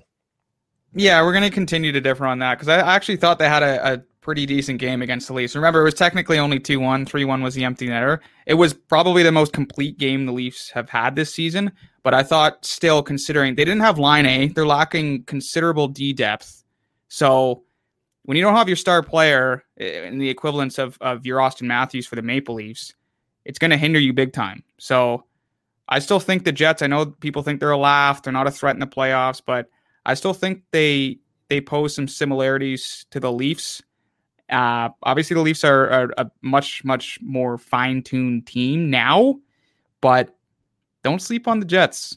Yeah, 0.94 1.20
we're 1.22 1.32
going 1.32 1.42
to 1.42 1.50
continue 1.50 1.90
to 1.90 2.00
differ 2.00 2.24
on 2.24 2.38
that 2.38 2.54
because 2.54 2.68
I 2.68 2.76
actually 2.94 3.16
thought 3.16 3.40
they 3.40 3.48
had 3.48 3.64
a, 3.64 3.94
a, 3.94 4.02
pretty 4.20 4.44
decent 4.44 4.78
game 4.78 5.00
against 5.00 5.26
the 5.26 5.32
Leafs. 5.32 5.54
Remember, 5.54 5.80
it 5.80 5.84
was 5.84 5.94
technically 5.94 6.38
only 6.38 6.60
2 6.60 6.78
1, 6.78 7.06
3 7.06 7.24
1 7.24 7.42
was 7.42 7.54
the 7.54 7.64
empty 7.64 7.88
netter. 7.88 8.18
It 8.46 8.54
was 8.54 8.74
probably 8.74 9.22
the 9.22 9.32
most 9.32 9.54
complete 9.54 9.96
game 9.96 10.26
the 10.26 10.32
Leafs 10.32 10.70
have 10.70 10.90
had 10.90 11.16
this 11.16 11.32
season, 11.32 11.72
but 12.02 12.14
I 12.14 12.22
thought 12.22 12.64
still, 12.64 13.02
considering 13.02 13.54
they 13.54 13.64
didn't 13.64 13.82
have 13.82 13.98
Laine, 13.98 14.52
they're 14.52 14.66
lacking 14.66 15.24
considerable 15.24 15.88
D 15.88 16.12
depth. 16.12 16.64
So 17.08 17.64
when 18.24 18.36
you 18.36 18.42
don't 18.42 18.56
have 18.56 18.68
your 18.68 18.76
star 18.76 19.02
player 19.02 19.64
in 19.76 20.18
the 20.18 20.28
equivalence 20.28 20.78
of, 20.78 20.98
of 21.00 21.24
your 21.24 21.38
Auston 21.38 21.62
Matthews 21.62 22.06
for 22.06 22.16
the 22.16 22.22
Maple 22.22 22.56
Leafs, 22.56 22.94
it's 23.44 23.58
going 23.58 23.70
to 23.70 23.76
hinder 23.76 23.98
you 23.98 24.12
big 24.12 24.32
time. 24.32 24.62
So 24.78 25.24
I 25.88 25.98
still 25.98 26.20
think 26.20 26.44
the 26.44 26.52
Jets. 26.52 26.82
I 26.82 26.86
know 26.86 27.06
people 27.06 27.42
think 27.42 27.60
they're 27.60 27.70
a 27.70 27.78
laugh. 27.78 28.22
They're 28.22 28.32
not 28.32 28.46
a 28.46 28.50
threat 28.50 28.76
in 28.76 28.80
the 28.80 28.86
playoffs, 28.86 29.40
but 29.44 29.70
I 30.04 30.14
still 30.14 30.34
think 30.34 30.62
they 30.70 31.18
they 31.48 31.60
pose 31.60 31.94
some 31.94 32.08
similarities 32.08 33.06
to 33.10 33.20
the 33.20 33.32
Leafs. 33.32 33.82
Uh, 34.50 34.90
obviously, 35.02 35.34
the 35.34 35.40
Leafs 35.40 35.64
are, 35.64 35.88
are 35.88 36.14
a 36.18 36.30
much 36.42 36.84
much 36.84 37.18
more 37.22 37.56
fine 37.56 38.02
tuned 38.02 38.46
team 38.46 38.90
now, 38.90 39.38
but 40.00 40.36
don't 41.02 41.22
sleep 41.22 41.48
on 41.48 41.60
the 41.60 41.66
Jets. 41.66 42.16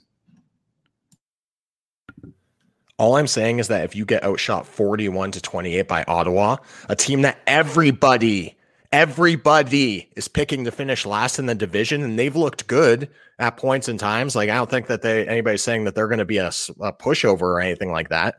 All 2.97 3.15
I'm 3.15 3.27
saying 3.27 3.59
is 3.59 3.67
that 3.69 3.83
if 3.83 3.95
you 3.95 4.05
get 4.05 4.23
outshot 4.23 4.67
41 4.67 5.31
to 5.31 5.41
28 5.41 5.87
by 5.87 6.03
Ottawa, 6.03 6.57
a 6.87 6.95
team 6.95 7.23
that 7.23 7.39
everybody 7.47 8.55
everybody 8.91 10.09
is 10.17 10.27
picking 10.27 10.65
to 10.65 10.71
finish 10.71 11.05
last 11.05 11.39
in 11.39 11.45
the 11.45 11.55
division 11.55 12.03
and 12.03 12.19
they've 12.19 12.35
looked 12.35 12.67
good 12.67 13.09
at 13.39 13.55
points 13.55 13.87
and 13.87 13.99
times 13.99 14.35
like 14.35 14.49
i 14.49 14.55
don't 14.55 14.69
think 14.69 14.87
that 14.87 15.01
they 15.01 15.25
anybody's 15.27 15.63
saying 15.63 15.85
that 15.85 15.95
they're 15.95 16.09
going 16.09 16.19
to 16.19 16.25
be 16.25 16.37
a, 16.37 16.47
a, 16.47 16.91
pushover 16.91 17.43
or 17.43 17.61
anything 17.61 17.91
like 17.91 18.09
that 18.09 18.35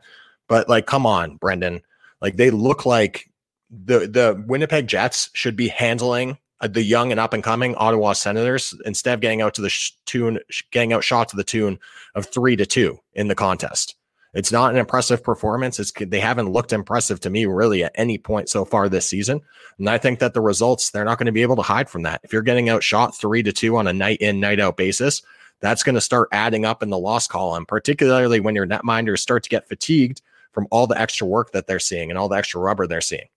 but 0.47 0.69
like 0.69 0.85
come 0.85 1.07
on 1.07 1.37
brendan 1.37 1.81
like 2.21 2.37
they 2.37 2.51
look 2.51 2.85
like 2.85 3.31
the 3.71 3.99
the 4.01 4.43
winnipeg 4.47 4.85
jets 4.87 5.31
should 5.33 5.55
be 5.55 5.69
handling 5.69 6.37
the 6.67 6.83
young 6.83 7.11
and 7.11 7.19
up 7.19 7.33
and 7.33 7.43
coming 7.43 7.75
ottawa 7.75 8.13
senators 8.13 8.73
instead 8.85 9.15
of 9.15 9.19
getting 9.19 9.41
out 9.41 9.53
to 9.53 9.61
the 9.61 9.69
sh- 9.69 9.91
tune 10.05 10.39
getting 10.71 10.93
out 10.93 11.03
shot 11.03 11.29
to 11.29 11.35
the 11.35 11.43
tune 11.43 11.77
of 12.15 12.25
three 12.25 12.55
to 12.55 12.65
two 12.65 12.97
in 13.13 13.27
the 13.27 13.35
contest 13.35 13.95
it's 14.33 14.51
not 14.51 14.71
an 14.71 14.77
impressive 14.77 15.23
performance. 15.23 15.79
It's 15.79 15.91
they 15.91 16.19
haven't 16.19 16.49
looked 16.49 16.73
impressive 16.73 17.19
to 17.21 17.29
me 17.29 17.45
really 17.45 17.83
at 17.83 17.91
any 17.95 18.17
point 18.17 18.49
so 18.49 18.65
far 18.65 18.89
this 18.89 19.07
season. 19.07 19.41
And 19.77 19.89
I 19.89 19.97
think 19.97 20.19
that 20.19 20.33
the 20.33 20.41
results 20.41 20.89
they're 20.89 21.05
not 21.05 21.19
going 21.19 21.27
to 21.27 21.31
be 21.31 21.43
able 21.43 21.55
to 21.57 21.61
hide 21.61 21.89
from 21.89 22.03
that. 22.03 22.21
If 22.23 22.33
you're 22.33 22.41
getting 22.41 22.69
outshot 22.69 23.15
three 23.15 23.43
to 23.43 23.51
two 23.51 23.77
on 23.77 23.87
a 23.87 23.93
night 23.93 24.19
in 24.21 24.39
night 24.39 24.59
out 24.59 24.75
basis, 24.75 25.21
that's 25.59 25.83
going 25.83 25.95
to 25.95 26.01
start 26.01 26.29
adding 26.31 26.65
up 26.65 26.81
in 26.81 26.89
the 26.89 26.97
loss 26.97 27.27
column, 27.27 27.65
particularly 27.65 28.39
when 28.39 28.55
your 28.55 28.67
netminders 28.67 29.19
start 29.19 29.43
to 29.43 29.49
get 29.49 29.69
fatigued 29.69 30.21
from 30.51 30.67
all 30.71 30.87
the 30.87 30.99
extra 30.99 31.27
work 31.27 31.51
that 31.51 31.67
they're 31.67 31.79
seeing 31.79 32.09
and 32.09 32.17
all 32.17 32.27
the 32.27 32.35
extra 32.35 32.59
rubber 32.59 32.87
they're 32.87 33.01
seeing. 33.01 33.27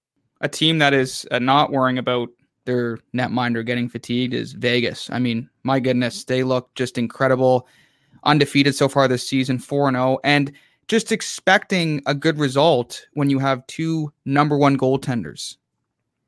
A 0.41 0.49
team 0.49 0.79
that 0.79 0.93
is 0.93 1.27
uh, 1.31 1.39
not 1.39 1.73
worrying 1.73 1.99
about 1.99 2.29
their 2.67 2.99
netminder 3.15 3.65
getting 3.65 3.89
fatigued 3.89 4.35
is 4.35 4.53
Vegas. 4.53 5.09
I 5.11 5.19
mean, 5.19 5.49
my 5.63 5.81
goodness, 5.81 6.25
they 6.25 6.43
look 6.43 6.75
just 6.75 6.99
incredible. 6.99 7.67
Undefeated 8.25 8.75
so 8.75 8.89
far 8.89 9.09
this 9.09 9.27
season, 9.27 9.59
4 9.59 9.93
0. 9.93 10.19
And 10.25 10.53
just 10.89 11.11
expecting 11.11 12.03
a 12.07 12.15
good 12.15 12.39
result 12.39 13.07
when 13.15 13.31
you 13.31 13.39
have 13.39 13.67
two 13.67 14.13
number 14.25 14.57
one 14.57 14.77
goaltenders. 14.77 15.57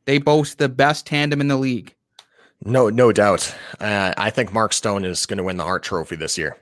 They 0.05 0.19
boast 0.19 0.59
the 0.59 0.69
best 0.69 1.07
tandem 1.07 1.41
in 1.41 1.49
the 1.49 1.57
league. 1.57 1.95
No, 2.65 2.89
no 2.89 3.13
doubt. 3.13 3.55
Uh, 3.79 4.15
I 4.17 4.31
think 4.31 4.53
Mark 4.53 4.73
Stone 4.73 5.05
is 5.05 5.27
going 5.27 5.39
to 5.39 5.45
win 5.45 5.59
the 5.59 5.65
Hart 5.65 5.83
Trophy 5.83 6.17
this 6.17 6.37
year. 6.37 6.57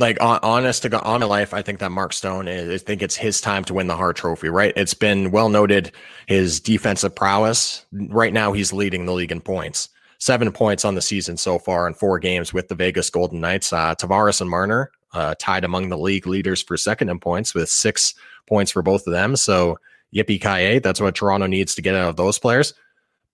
Like 0.00 0.18
honest 0.20 0.82
to 0.82 0.88
God, 0.88 1.04
on 1.04 1.20
my 1.20 1.26
life, 1.26 1.54
I 1.54 1.62
think 1.62 1.78
that 1.78 1.92
Mark 1.92 2.12
Stone 2.12 2.48
is. 2.48 2.82
I 2.82 2.84
think 2.84 3.00
it's 3.00 3.14
his 3.14 3.40
time 3.40 3.62
to 3.64 3.74
win 3.74 3.86
the 3.86 3.96
Hart 3.96 4.16
Trophy. 4.16 4.48
Right? 4.48 4.72
It's 4.76 4.94
been 4.94 5.30
well 5.30 5.48
noted 5.48 5.92
his 6.26 6.58
defensive 6.58 7.14
prowess. 7.14 7.86
Right 7.92 8.32
now, 8.32 8.52
he's 8.52 8.72
leading 8.72 9.06
the 9.06 9.12
league 9.12 9.30
in 9.30 9.40
points. 9.40 9.88
Seven 10.18 10.50
points 10.50 10.84
on 10.84 10.94
the 10.96 11.02
season 11.02 11.36
so 11.36 11.58
far 11.58 11.86
in 11.86 11.94
four 11.94 12.18
games 12.18 12.52
with 12.52 12.68
the 12.68 12.74
Vegas 12.74 13.08
Golden 13.10 13.40
Knights. 13.40 13.72
Uh, 13.72 13.94
Tavares 13.94 14.40
and 14.40 14.50
Marner 14.50 14.90
uh, 15.12 15.34
tied 15.38 15.64
among 15.64 15.90
the 15.90 15.98
league 15.98 16.26
leaders 16.26 16.62
for 16.62 16.76
second 16.76 17.08
in 17.08 17.20
points 17.20 17.54
with 17.54 17.68
six 17.68 18.14
points 18.48 18.72
for 18.72 18.82
both 18.82 19.06
of 19.06 19.12
them. 19.12 19.36
So 19.36 19.78
yippee 20.12 20.40
ki 20.40 20.80
That's 20.80 21.00
what 21.00 21.14
Toronto 21.14 21.46
needs 21.46 21.74
to 21.76 21.82
get 21.82 21.94
out 21.94 22.08
of 22.08 22.16
those 22.16 22.38
players. 22.38 22.74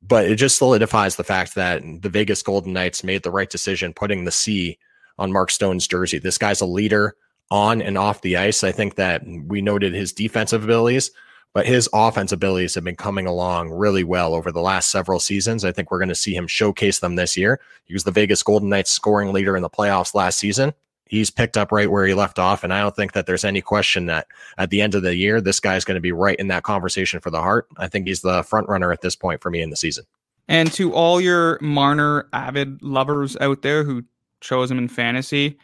But 0.02 0.26
it 0.26 0.36
just 0.36 0.58
solidifies 0.58 1.16
the 1.16 1.24
fact 1.24 1.54
that 1.54 1.82
the 2.02 2.08
Vegas 2.08 2.42
Golden 2.42 2.72
Knights 2.72 3.04
made 3.04 3.22
the 3.22 3.30
right 3.30 3.50
decision 3.50 3.92
putting 3.92 4.24
the 4.24 4.30
C 4.30 4.78
on 5.20 5.30
Mark 5.30 5.52
Stone's 5.52 5.86
jersey. 5.86 6.18
This 6.18 6.38
guy's 6.38 6.60
a 6.60 6.66
leader 6.66 7.14
on 7.50 7.82
and 7.82 7.98
off 7.98 8.22
the 8.22 8.36
ice. 8.36 8.64
I 8.64 8.72
think 8.72 8.96
that 8.96 9.22
we 9.46 9.60
noted 9.60 9.92
his 9.92 10.12
defensive 10.12 10.64
abilities, 10.64 11.10
but 11.52 11.66
his 11.66 11.88
offense 11.92 12.32
abilities 12.32 12.74
have 12.74 12.84
been 12.84 12.96
coming 12.96 13.26
along 13.26 13.70
really 13.70 14.02
well 14.02 14.34
over 14.34 14.50
the 14.50 14.60
last 14.60 14.90
several 14.90 15.20
seasons. 15.20 15.64
I 15.64 15.72
think 15.72 15.90
we're 15.90 15.98
going 15.98 16.08
to 16.08 16.14
see 16.14 16.34
him 16.34 16.46
showcase 16.46 17.00
them 17.00 17.16
this 17.16 17.36
year. 17.36 17.60
He 17.84 17.92
was 17.92 18.04
the 18.04 18.10
Vegas 18.10 18.42
Golden 18.42 18.68
Knights 18.68 18.90
scoring 18.90 19.32
leader 19.32 19.56
in 19.56 19.62
the 19.62 19.70
playoffs 19.70 20.14
last 20.14 20.38
season. 20.38 20.72
He's 21.04 21.28
picked 21.28 21.56
up 21.56 21.72
right 21.72 21.90
where 21.90 22.06
he 22.06 22.14
left 22.14 22.38
off. 22.38 22.62
And 22.62 22.72
I 22.72 22.82
don't 22.82 22.94
think 22.94 23.12
that 23.12 23.26
there's 23.26 23.44
any 23.44 23.60
question 23.60 24.06
that 24.06 24.28
at 24.56 24.70
the 24.70 24.80
end 24.80 24.94
of 24.94 25.02
the 25.02 25.16
year, 25.16 25.40
this 25.40 25.58
guy's 25.58 25.84
going 25.84 25.96
to 25.96 26.00
be 26.00 26.12
right 26.12 26.38
in 26.38 26.48
that 26.48 26.62
conversation 26.62 27.20
for 27.20 27.30
the 27.30 27.42
Hart. 27.42 27.66
I 27.76 27.88
think 27.88 28.06
he's 28.06 28.20
the 28.20 28.44
front 28.44 28.68
runner 28.68 28.92
at 28.92 29.00
this 29.00 29.16
point 29.16 29.42
for 29.42 29.50
me 29.50 29.60
in 29.60 29.70
the 29.70 29.76
season. 29.76 30.04
And 30.46 30.72
to 30.72 30.92
all 30.92 31.20
your 31.20 31.58
Marner 31.60 32.28
avid 32.32 32.80
lovers 32.82 33.36
out 33.40 33.62
there 33.62 33.82
who 33.82 34.04
chose 34.40 34.70
him 34.70 34.78
in 34.78 34.88
fantasy, 34.88 35.58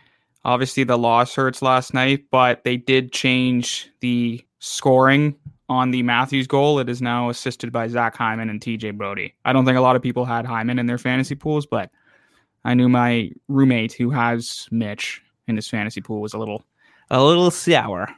obviously 0.45 0.85
the 0.85 0.99
loss 0.99 1.35
hurts 1.35 1.63
last 1.63 1.93
night, 1.93 2.25
but 2.31 2.65
they 2.65 2.77
did 2.77 3.13
change 3.13 3.91
the 4.01 4.45
scoring 4.61 5.35
on 5.69 5.91
the 5.91 6.03
Matthews 6.03 6.47
goal. 6.47 6.79
It 6.79 6.89
is 6.89 7.03
now 7.03 7.29
assisted 7.29 7.73
by 7.73 7.89
Zach 7.89 8.17
Hyman 8.17 8.49
and 8.49 8.61
TJ 8.61 8.97
Brodie. 8.97 9.35
I 9.45 9.53
don't 9.53 9.65
think 9.65 9.77
a 9.77 9.81
lot 9.81 9.97
of 9.97 10.03
people 10.03 10.25
had 10.25 10.47
Hyman 10.47 10.79
in 10.79 10.87
their 10.87 10.99
fantasy 10.99 11.35
pools, 11.35 11.67
but 11.67 11.91
I 12.65 12.75
knew 12.75 12.89
my 12.89 13.31
roommate 13.49 13.93
who 13.93 14.11
has 14.11 14.69
Mitch 14.71 15.23
in 15.49 15.57
his 15.57 15.69
fantasy 15.69 16.01
pool 16.01 16.21
was 16.21 16.35
a 16.35 16.39
little 16.39 16.65
a 17.11 17.23
little 17.23 17.51
sour. 17.51 18.09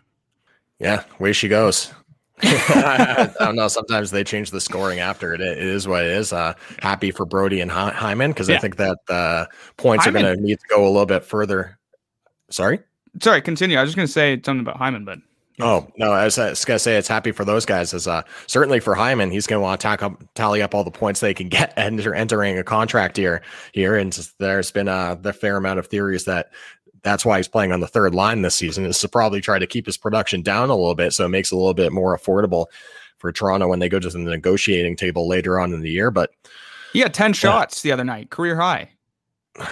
Yeah, 0.79 1.05
way 1.19 1.33
she 1.33 1.49
goes. 1.49 1.93
I 2.43 3.31
don't 3.39 3.57
know. 3.57 3.69
Sometimes 3.69 4.11
they 4.11 4.25
change 4.25 4.51
the 4.51 4.61
scoring 4.61 5.01
after 5.01 5.35
it. 5.35 5.41
It 5.41 5.59
is 5.59 5.89
what 5.89 6.05
it 6.05 6.13
is. 6.13 6.33
Uh, 6.33 6.55
happy 6.81 7.11
for 7.11 7.25
Brodie 7.27 7.61
and 7.61 7.71
Hyman 7.71 8.31
because 8.31 8.49
yeah. 8.49 8.57
I 8.57 8.59
think 8.59 8.77
that 8.77 8.99
uh, 9.09 9.47
points 9.77 10.05
Hyman. 10.05 10.25
are 10.25 10.29
going 10.29 10.39
to 10.39 10.43
need 10.43 10.61
to 10.61 10.67
go 10.69 10.85
a 10.85 10.89
little 10.89 11.07
bit 11.07 11.25
further. 11.25 11.79
Sorry. 12.51 12.81
Sorry. 13.21 13.43
Continue. 13.43 13.79
I 13.79 13.83
was 13.83 13.91
just 13.91 13.97
going 13.97 14.07
to 14.07 14.13
say 14.13 14.41
something 14.45 14.61
about 14.61 14.77
Hyman, 14.77 15.05
but 15.05 15.19
Oh 15.61 15.89
no, 15.97 16.13
I 16.13 16.25
was, 16.25 16.39
I 16.39 16.51
was, 16.51 16.65
gonna 16.65 16.79
say 16.79 16.97
it's 16.97 17.09
happy 17.09 17.33
for 17.33 17.45
those 17.45 17.67
guys. 17.67 17.93
As 17.93 18.07
uh, 18.07 18.23
certainly 18.47 18.79
for 18.79 18.95
Hyman, 18.95 19.33
he's 19.33 19.47
gonna 19.47 19.61
want 19.61 19.81
to 19.81 19.83
tack 19.85 20.05
up, 20.05 20.23
tally 20.35 20.63
up 20.63 20.73
all 20.73 20.85
the 20.85 20.91
points 20.91 21.19
they 21.19 21.35
can 21.35 21.49
get 21.49 21.75
enter, 21.77 22.15
entering 22.15 22.59
a 22.59 22.63
contract 22.63 23.17
here. 23.17 23.43
Here, 23.73 23.97
and 23.97 24.13
there's 24.39 24.71
been 24.71 24.87
a 24.87 25.19
the 25.21 25.33
fair 25.33 25.57
amount 25.57 25.81
of 25.81 25.89
theories 25.89 26.27
that 26.27 26.53
that's 27.03 27.25
why 27.25 27.37
he's 27.37 27.49
playing 27.49 27.73
on 27.73 27.81
the 27.81 27.87
third 27.87 28.15
line 28.15 28.43
this 28.43 28.57
season 28.57 28.85
is 28.85 28.99
to 29.01 29.09
probably 29.09 29.41
try 29.41 29.59
to 29.59 29.67
keep 29.67 29.87
his 29.87 29.97
production 29.97 30.43
down 30.43 30.71
a 30.71 30.77
little 30.77 30.95
bit 30.95 31.13
so 31.13 31.25
it 31.27 31.31
makes 31.31 31.53
it 31.53 31.55
a 31.55 31.59
little 31.59 31.75
bit 31.75 31.93
more 31.93 32.17
affordable 32.17 32.67
for 33.19 33.33
Toronto 33.33 33.69
when 33.69 33.79
they 33.79 33.89
go 33.89 33.99
to 33.99 34.09
the 34.09 34.19
negotiating 34.19 34.97
table 34.97 35.29
later 35.29 35.59
on 35.59 35.73
in 35.73 35.81
the 35.81 35.91
year. 35.91 36.11
But 36.11 36.31
he 36.93 37.01
had 37.01 37.15
10 37.15 37.33
shots 37.33 37.83
the 37.83 37.93
other 37.93 38.05
night, 38.05 38.31
career 38.31 38.57
high. 38.57 38.91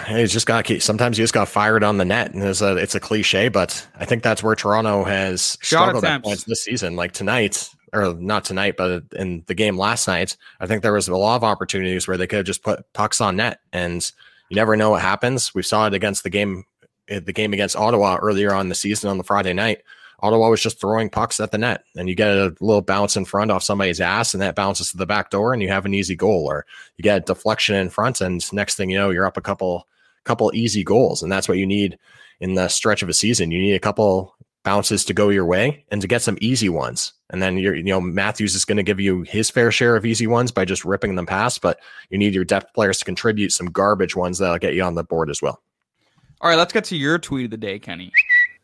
He's 0.07 0.33
just 0.33 0.45
got 0.45 0.67
sometimes 0.79 1.17
he 1.17 1.23
just 1.23 1.33
got 1.33 1.47
fired 1.47 1.81
on 1.81 1.97
the 1.97 2.03
net, 2.03 2.33
and 2.33 2.43
it's 2.43 2.61
a 2.61 2.75
it's 2.75 2.95
a 2.95 2.99
cliche, 2.99 3.47
but 3.47 3.87
I 3.95 4.03
think 4.03 4.21
that's 4.21 4.43
where 4.43 4.53
Toronto 4.53 5.05
has 5.05 5.57
Shot 5.61 5.83
struggled 5.83 6.03
attempts. 6.03 6.27
at 6.27 6.29
points 6.29 6.43
this 6.43 6.63
season. 6.63 6.97
Like 6.97 7.13
tonight, 7.13 7.69
or 7.93 8.13
not 8.15 8.43
tonight, 8.43 8.75
but 8.75 9.03
in 9.15 9.45
the 9.47 9.53
game 9.53 9.77
last 9.77 10.05
night, 10.05 10.35
I 10.59 10.65
think 10.65 10.81
there 10.81 10.91
was 10.91 11.07
a 11.07 11.15
lot 11.15 11.37
of 11.37 11.45
opportunities 11.45 12.05
where 12.05 12.17
they 12.17 12.27
could 12.27 12.37
have 12.37 12.45
just 12.45 12.63
put 12.63 12.91
pucks 12.91 13.21
on 13.21 13.37
net, 13.37 13.61
and 13.71 14.11
you 14.49 14.55
never 14.55 14.75
know 14.75 14.89
what 14.89 15.01
happens. 15.01 15.55
We 15.55 15.63
saw 15.63 15.87
it 15.87 15.93
against 15.93 16.23
the 16.23 16.29
game 16.29 16.65
the 17.07 17.33
game 17.33 17.53
against 17.53 17.75
Ottawa 17.75 18.17
earlier 18.21 18.53
on 18.53 18.69
the 18.69 18.75
season 18.75 19.09
on 19.09 19.17
the 19.17 19.23
Friday 19.23 19.53
night. 19.53 19.83
Ottawa 20.19 20.49
was 20.49 20.61
just 20.61 20.81
throwing 20.81 21.09
pucks 21.09 21.39
at 21.39 21.51
the 21.51 21.59
net, 21.59 21.83
and 21.95 22.09
you 22.09 22.15
get 22.15 22.31
a 22.31 22.55
little 22.59 22.81
bounce 22.81 23.15
in 23.15 23.25
front 23.25 23.51
off 23.51 23.61
somebody's 23.61 24.01
ass, 24.01 24.33
and 24.33 24.41
that 24.41 24.55
bounces 24.55 24.91
to 24.91 24.97
the 24.97 25.05
back 25.05 25.29
door, 25.29 25.53
and 25.53 25.61
you 25.61 25.69
have 25.69 25.85
an 25.85 25.93
easy 25.93 26.15
goal. 26.15 26.45
Or 26.45 26.65
you 26.97 27.03
get 27.03 27.17
a 27.17 27.25
deflection 27.25 27.75
in 27.75 27.89
front, 27.89 28.21
and 28.21 28.41
next 28.51 28.75
thing 28.75 28.89
you 28.89 28.97
know, 28.97 29.11
you're 29.11 29.27
up 29.27 29.37
a 29.37 29.41
couple 29.41 29.87
couple 30.23 30.51
easy 30.53 30.83
goals, 30.83 31.21
and 31.21 31.31
that's 31.31 31.47
what 31.47 31.57
you 31.57 31.67
need 31.67 31.97
in 32.39 32.55
the 32.55 32.67
stretch 32.67 33.01
of 33.01 33.09
a 33.09 33.13
season. 33.13 33.51
You 33.51 33.61
need 33.61 33.75
a 33.75 33.79
couple 33.79 34.35
bounces 34.63 35.05
to 35.05 35.13
go 35.13 35.29
your 35.29 35.45
way 35.45 35.85
and 35.91 36.01
to 36.01 36.07
get 36.07 36.21
some 36.21 36.37
easy 36.41 36.67
ones. 36.67 37.13
And 37.29 37.41
then 37.41 37.57
you 37.57 37.83
know, 37.83 38.01
Matthews 38.01 38.53
is 38.53 38.65
going 38.65 38.75
to 38.77 38.83
give 38.83 38.99
you 38.99 39.21
his 39.21 39.49
fair 39.49 39.71
share 39.71 39.95
of 39.95 40.05
easy 40.05 40.27
ones 40.27 40.51
by 40.51 40.65
just 40.65 40.83
ripping 40.83 41.15
them 41.15 41.25
past, 41.25 41.61
but 41.61 41.79
you 42.09 42.17
need 42.17 42.33
your 42.33 42.43
depth 42.43 42.73
players 42.73 42.99
to 42.99 43.05
contribute 43.05 43.51
some 43.51 43.67
garbage 43.67 44.15
ones 44.15 44.39
that'll 44.39 44.57
get 44.57 44.73
you 44.73 44.83
on 44.83 44.95
the 44.95 45.03
board 45.03 45.29
as 45.29 45.41
well. 45.41 45.61
All 46.41 46.49
right, 46.49 46.57
let's 46.57 46.73
get 46.73 46.83
to 46.85 46.95
your 46.95 47.17
tweet 47.17 47.45
of 47.45 47.51
the 47.51 47.57
day, 47.57 47.79
Kenny. 47.79 48.11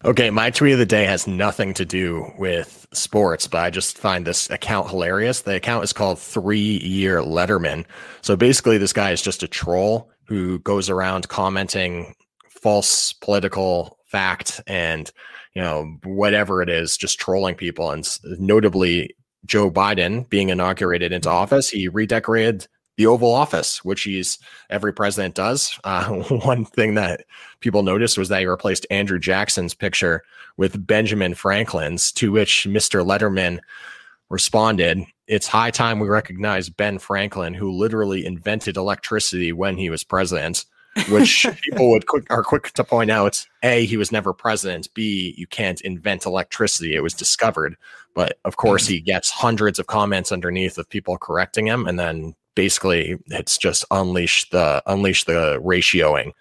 Okay, 0.06 0.30
my 0.30 0.50
tweet 0.50 0.74
of 0.74 0.80
the 0.80 0.86
day 0.86 1.06
has 1.06 1.28
nothing 1.28 1.74
to 1.76 1.86
do 1.86 2.32
with 2.38 2.86
sports, 2.94 3.48
but 3.48 3.64
I 3.64 3.70
just 3.70 3.98
find 3.98 4.28
this 4.28 4.50
account 4.50 4.90
hilarious. 4.90 5.42
The 5.42 5.56
account 5.56 5.84
is 5.84 5.94
called 5.94 6.20
Three 6.20 6.78
Year 6.80 7.22
Letterman. 7.22 7.86
So 8.22 8.36
basically, 8.36 8.78
this 8.78 8.94
guy 8.94 9.12
is 9.12 9.22
just 9.22 9.44
a 9.44 9.48
troll 9.48 10.12
who 10.28 10.60
goes 10.60 10.90
around 10.90 11.30
commenting 11.30 12.16
false 12.62 13.14
political 13.14 13.98
fact 14.06 14.62
and 14.68 15.12
you 15.56 15.62
know 15.62 15.98
whatever 16.04 16.62
it 16.62 16.70
is, 16.70 16.98
just 16.98 17.20
trolling 17.20 17.56
people. 17.56 17.90
And 17.90 18.06
notably, 18.40 19.16
Joe 19.46 19.72
Biden 19.72 20.30
being 20.30 20.50
inaugurated 20.50 21.12
into 21.12 21.30
office, 21.30 21.70
he 21.70 21.88
redecorated 21.88 22.68
the 22.98 23.08
Oval 23.08 23.34
Office, 23.34 23.84
which 23.84 24.04
he's 24.04 24.40
every 24.70 24.94
president 24.94 25.36
does. 25.36 25.80
Uh, 25.84 26.06
one 26.46 26.66
thing 26.66 26.96
that 26.96 27.26
people 27.60 27.84
noticed 27.84 28.18
was 28.18 28.30
that 28.30 28.40
he 28.40 28.46
replaced 28.46 28.88
Andrew 28.90 29.20
Jackson's 29.20 29.74
picture 29.74 30.24
with 30.58 30.88
Benjamin 30.88 31.34
Franklin's, 31.34 32.12
to 32.14 32.32
which 32.32 32.66
Mr. 32.70 33.06
Letterman 33.06 33.60
responded, 34.30 35.00
It's 35.28 35.48
high 35.48 35.72
time 35.72 36.00
we 36.00 36.08
recognize 36.08 36.70
Ben 36.70 37.00
Franklin, 37.00 37.54
who 37.54 37.72
literally 37.72 38.26
invented 38.26 38.78
electricity 38.78 39.52
when 39.52 39.78
he 39.78 39.90
was 39.90 40.04
president. 40.04 40.66
which 41.10 41.46
people 41.62 41.90
would 41.92 42.08
quick, 42.08 42.26
are 42.30 42.44
quick 42.44 42.72
to 42.72 42.84
point 42.84 43.10
out 43.10 43.46
a 43.64 43.84
he 43.86 43.98
was 43.98 44.12
never 44.12 44.32
president 44.32 44.88
b 44.94 45.34
you 45.36 45.48
can't 45.48 45.82
invent 45.82 46.28
electricity 46.28 46.94
it 46.94 47.02
was 47.02 47.16
discovered 47.16 47.76
but 48.14 48.38
of 48.46 48.58
course 48.58 48.86
he 48.86 49.00
gets 49.02 49.32
hundreds 49.32 49.80
of 49.80 49.88
comments 49.88 50.32
underneath 50.32 50.78
of 50.78 50.88
people 50.88 51.18
correcting 51.18 51.66
him 51.66 51.88
and 51.88 51.98
then 51.98 52.36
basically 52.56 53.18
it's 53.28 53.58
just 53.58 53.86
unleash 53.92 54.50
the 54.50 54.82
unleash 54.86 55.26
the 55.26 55.60
ratioing 55.62 56.32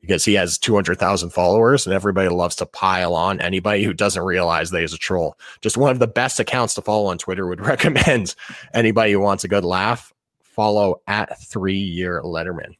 because 0.00 0.24
he 0.24 0.34
has 0.34 0.58
200,000 0.58 1.30
followers 1.30 1.86
and 1.86 1.94
everybody 1.94 2.28
loves 2.28 2.56
to 2.56 2.66
pile 2.66 3.14
on 3.14 3.40
anybody 3.40 3.84
who 3.84 3.94
doesn't 3.94 4.24
realize 4.24 4.70
that 4.70 4.80
he's 4.80 4.92
a 4.92 4.98
troll. 4.98 5.38
Just 5.60 5.76
one 5.76 5.92
of 5.92 6.00
the 6.00 6.08
best 6.08 6.40
accounts 6.40 6.74
to 6.74 6.82
follow 6.82 7.06
on 7.06 7.18
Twitter 7.18 7.46
would 7.46 7.60
recommend 7.66 8.34
anybody 8.74 9.12
who 9.12 9.20
wants 9.20 9.44
a 9.44 9.48
good 9.48 9.64
laugh 9.64 10.12
follow 10.42 11.00
at 11.06 11.40
3 11.40 11.74
year 11.74 12.20
Letterman. 12.22 12.74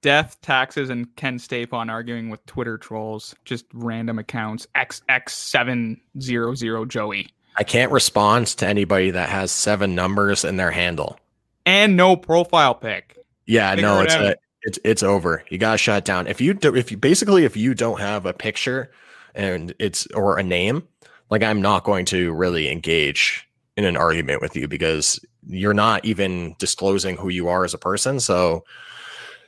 Death, 0.00 0.40
taxes, 0.40 0.88
and 0.88 1.14
Ken 1.16 1.36
Stapon 1.36 1.90
arguing 1.90 2.30
with 2.30 2.46
Twitter 2.46 2.78
trolls, 2.78 3.34
just 3.44 3.66
random 3.74 4.18
accounts. 4.18 4.66
XX700 4.74 6.88
Joey. 6.88 7.28
I 7.58 7.64
can't 7.64 7.92
respond 7.92 8.46
to 8.46 8.66
anybody 8.66 9.10
that 9.10 9.28
has 9.28 9.52
seven 9.52 9.94
numbers 9.94 10.46
in 10.46 10.56
their 10.56 10.70
handle 10.70 11.18
and 11.66 11.96
no 11.96 12.16
profile 12.16 12.74
pic. 12.74 13.16
Yeah, 13.46 13.70
Figure 13.70 13.88
no, 13.88 14.00
it's 14.02 14.14
a, 14.14 14.36
it's 14.62 14.78
it's 14.84 15.02
over. 15.02 15.44
You 15.48 15.58
gotta 15.58 15.78
shut 15.78 16.04
down. 16.04 16.26
If 16.26 16.40
you 16.40 16.54
do, 16.54 16.74
if 16.74 16.90
you 16.90 16.96
basically 16.96 17.44
if 17.44 17.56
you 17.56 17.74
don't 17.74 18.00
have 18.00 18.26
a 18.26 18.32
picture 18.32 18.90
and 19.34 19.74
it's 19.78 20.06
or 20.08 20.38
a 20.38 20.42
name, 20.42 20.86
like 21.30 21.42
I'm 21.42 21.62
not 21.62 21.84
going 21.84 22.04
to 22.06 22.32
really 22.32 22.70
engage 22.70 23.48
in 23.76 23.84
an 23.84 23.96
argument 23.96 24.42
with 24.42 24.56
you 24.56 24.68
because 24.68 25.18
you're 25.46 25.74
not 25.74 26.04
even 26.04 26.54
disclosing 26.58 27.16
who 27.16 27.28
you 27.28 27.48
are 27.48 27.64
as 27.64 27.74
a 27.74 27.78
person. 27.78 28.20
So 28.20 28.64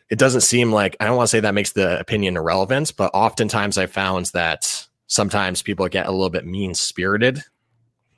it 0.08 0.18
doesn't 0.18 0.40
seem 0.42 0.72
like 0.72 0.96
I 1.00 1.06
don't 1.06 1.16
want 1.16 1.28
to 1.28 1.30
say 1.30 1.40
that 1.40 1.54
makes 1.54 1.72
the 1.72 1.98
opinion 1.98 2.36
irrelevant, 2.36 2.94
but 2.96 3.10
oftentimes 3.14 3.78
I 3.78 3.86
found 3.86 4.26
that 4.26 4.86
sometimes 5.06 5.62
people 5.62 5.88
get 5.88 6.06
a 6.06 6.10
little 6.10 6.30
bit 6.30 6.46
mean 6.46 6.74
spirited 6.74 7.42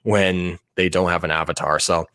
when 0.02 0.58
they 0.76 0.88
don't 0.88 1.10
have 1.10 1.24
an 1.24 1.30
avatar. 1.30 1.78
So 1.78 2.06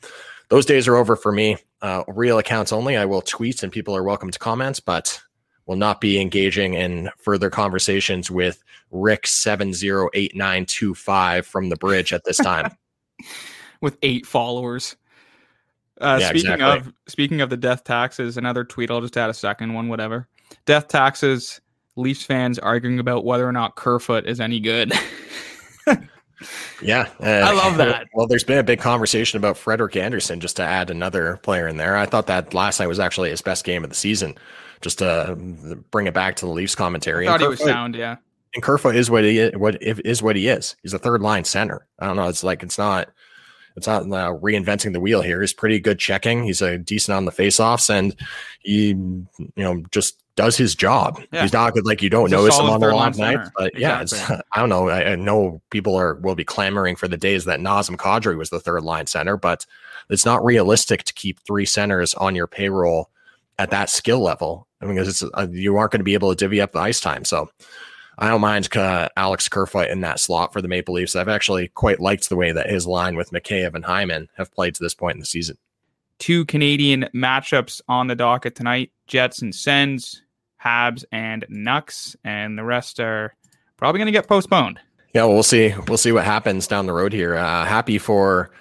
those 0.49 0.65
days 0.65 0.87
are 0.87 0.95
over 0.95 1.15
for 1.15 1.31
me. 1.31 1.57
Uh, 1.81 2.03
real 2.07 2.39
accounts 2.39 2.73
only. 2.73 2.97
I 2.97 3.05
will 3.05 3.21
tweet 3.21 3.63
and 3.63 3.71
people 3.71 3.95
are 3.95 4.03
welcome 4.03 4.31
to 4.31 4.39
comment, 4.39 4.81
but 4.85 5.19
will 5.65 5.77
not 5.77 6.01
be 6.01 6.19
engaging 6.19 6.73
in 6.73 7.09
further 7.17 7.49
conversations 7.49 8.29
with 8.29 8.63
Rick 8.91 9.27
seven 9.27 9.71
zero 9.73 10.09
eight 10.13 10.35
nine 10.35 10.65
two 10.65 10.93
five 10.95 11.45
from 11.45 11.69
the 11.69 11.75
bridge 11.77 12.11
at 12.11 12.23
this 12.25 12.37
time. 12.37 12.75
with 13.81 13.97
eight 14.01 14.25
followers. 14.25 14.95
Uh, 16.01 16.17
Yeah, 16.19 16.29
speaking 16.29 16.51
exactly. 16.53 16.89
of 16.89 16.93
speaking 17.07 17.41
of 17.41 17.49
the 17.49 17.57
death 17.57 17.83
taxes, 17.83 18.37
another 18.37 18.63
tweet. 18.63 18.89
I'll 18.91 19.01
just 19.01 19.17
add 19.17 19.29
a 19.29 19.33
second 19.33 19.73
one, 19.73 19.87
whatever. 19.89 20.27
Death 20.65 20.87
taxes. 20.87 21.61
Leafs 21.95 22.23
fans 22.23 22.57
arguing 22.57 22.99
about 22.99 23.25
whether 23.25 23.45
or 23.47 23.51
not 23.51 23.75
Kerfoot 23.75 24.25
is 24.25 24.39
any 24.39 24.59
good. 24.59 24.93
Yeah, 26.81 27.09
uh, 27.21 27.25
I 27.25 27.51
love 27.53 27.77
that. 27.77 28.07
Well, 28.13 28.27
there's 28.27 28.43
been 28.43 28.57
a 28.57 28.63
big 28.63 28.79
conversation 28.79 29.37
about 29.37 29.57
Frederik 29.57 29.95
Andersen, 29.95 30.39
just 30.39 30.55
to 30.57 30.63
add 30.63 30.89
another 30.89 31.37
player 31.37 31.67
in 31.67 31.77
there. 31.77 31.97
I 31.97 32.05
thought 32.05 32.27
that 32.27 32.53
last 32.53 32.79
night 32.79 32.87
was 32.87 32.99
actually 32.99 33.29
his 33.29 33.41
best 33.41 33.65
game 33.65 33.83
of 33.83 33.89
the 33.89 33.95
season. 33.95 34.37
Just 34.81 34.99
to 34.99 35.35
bring 35.91 36.07
it 36.07 36.13
back 36.13 36.37
to 36.37 36.45
the 36.45 36.51
Leafs 36.51 36.75
commentary. 36.75 37.27
I 37.27 37.31
thought 37.31 37.41
he 37.41 37.47
was 37.47 37.59
sound. 37.59 37.95
Yeah. 37.95 38.15
and 38.53 38.63
Kerfoot 38.63 38.95
is 38.95 39.11
what 39.11 39.25
he 39.25 39.39
is, 39.39 39.55
what 39.57 39.77
what 40.21 40.35
he 40.37 40.47
is. 40.47 40.77
He's 40.81 40.93
a 40.93 40.99
third 40.99 41.21
line 41.21 41.43
center. 41.43 41.85
I 41.99 42.07
don't 42.07 42.15
know. 42.15 42.29
It's 42.29 42.45
like 42.45 42.63
it's 42.63 42.77
not 42.77 43.09
it's 43.75 43.87
not 43.87 44.03
uh, 44.03 44.33
reinventing 44.39 44.93
the 44.93 44.99
wheel 44.99 45.21
here. 45.21 45.41
He's 45.41 45.53
pretty 45.53 45.79
good 45.79 45.99
checking. 45.99 46.43
He's 46.43 46.61
a 46.61 46.77
decent 46.77 47.15
on 47.15 47.25
the 47.25 47.31
faceoffs, 47.31 47.89
and 47.89 48.15
he 48.61 48.87
you 48.87 49.27
know 49.57 49.83
just 49.91 50.23
does 50.39 50.55
his 50.55 50.73
job. 50.73 51.21
Yeah. 51.33 51.41
He's 51.41 51.51
not 51.51 51.73
good 51.73 51.85
like 51.85 52.01
you 52.01 52.09
don't 52.09 52.27
He's 52.27 52.31
notice 52.31 52.57
him 52.57 52.67
on 52.67 52.79
the 52.79 52.87
line 52.87 53.11
long 53.11 53.17
nights, 53.17 53.49
but 53.57 53.77
yeah, 53.77 54.01
it's, 54.01 54.13
I 54.31 54.41
don't 54.55 54.69
know. 54.69 54.87
I, 54.87 55.11
I 55.11 55.15
know 55.15 55.61
people 55.69 55.97
are 55.97 56.13
will 56.15 56.33
be 56.33 56.45
clamoring 56.45 56.95
for 56.95 57.09
the 57.09 57.17
days 57.17 57.43
that 57.43 57.59
Nazem 57.59 57.97
Kadri 57.97 58.37
was 58.37 58.49
the 58.49 58.61
third 58.61 58.83
line 58.83 59.05
center, 59.05 59.35
but 59.35 59.65
it's 60.09 60.25
not 60.25 60.41
realistic 60.45 61.03
to 61.03 61.13
keep 61.13 61.41
three 61.41 61.65
centers 61.65 62.13
on 62.13 62.35
your 62.35 62.47
payroll 62.47 63.09
at 63.57 63.69
that 63.71 63.89
skill 63.89 64.21
level. 64.21 64.65
I 64.81 64.85
mean, 64.85 64.95
because 64.95 65.09
it's 65.09 65.23
uh, 65.33 65.47
you 65.51 65.75
aren't 65.75 65.91
going 65.91 65.99
to 65.99 66.05
be 66.05 66.13
able 66.13 66.29
to 66.29 66.37
divvy 66.37 66.61
up 66.61 66.71
the 66.71 66.79
ice 66.79 67.01
time. 67.01 67.25
So 67.25 67.49
I 68.17 68.29
don't 68.29 68.39
mind 68.39 68.73
uh, 68.77 69.09
Alex 69.17 69.49
Kerfoot 69.49 69.89
in 69.89 69.99
that 70.01 70.21
slot 70.21 70.53
for 70.53 70.61
the 70.61 70.69
Maple 70.69 70.93
Leafs. 70.93 71.17
I've 71.17 71.27
actually 71.27 71.67
quite 71.67 71.99
liked 71.99 72.29
the 72.29 72.37
way 72.37 72.53
that 72.53 72.69
his 72.69 72.87
line 72.87 73.17
with 73.17 73.31
Mikheyev 73.31 73.75
and 73.75 73.83
Hyman 73.83 74.29
have 74.37 74.53
played 74.53 74.73
to 74.75 74.83
this 74.83 74.95
point 74.95 75.15
in 75.15 75.19
the 75.19 75.25
season. 75.25 75.57
Two 76.17 76.45
Canadian 76.45 77.09
matchups 77.13 77.81
on 77.89 78.07
the 78.07 78.15
docket 78.15 78.55
tonight: 78.55 78.91
Jets 79.07 79.41
and 79.41 79.53
Sens, 79.53 80.21
Habs 80.63 81.03
and 81.11 81.45
Nucks, 81.49 82.15
and 82.23 82.57
the 82.57 82.63
rest 82.63 82.99
are 82.99 83.35
probably 83.77 83.99
going 83.99 84.07
to 84.07 84.11
get 84.11 84.27
postponed. 84.27 84.79
Yeah, 85.13 85.23
well, 85.23 85.33
we'll 85.33 85.43
see. 85.43 85.73
We'll 85.87 85.97
see 85.97 86.11
what 86.11 86.25
happens 86.25 86.67
down 86.67 86.85
the 86.85 86.93
road 86.93 87.13
here. 87.13 87.35
Uh, 87.35 87.65
happy 87.65 87.97
for 87.97 88.51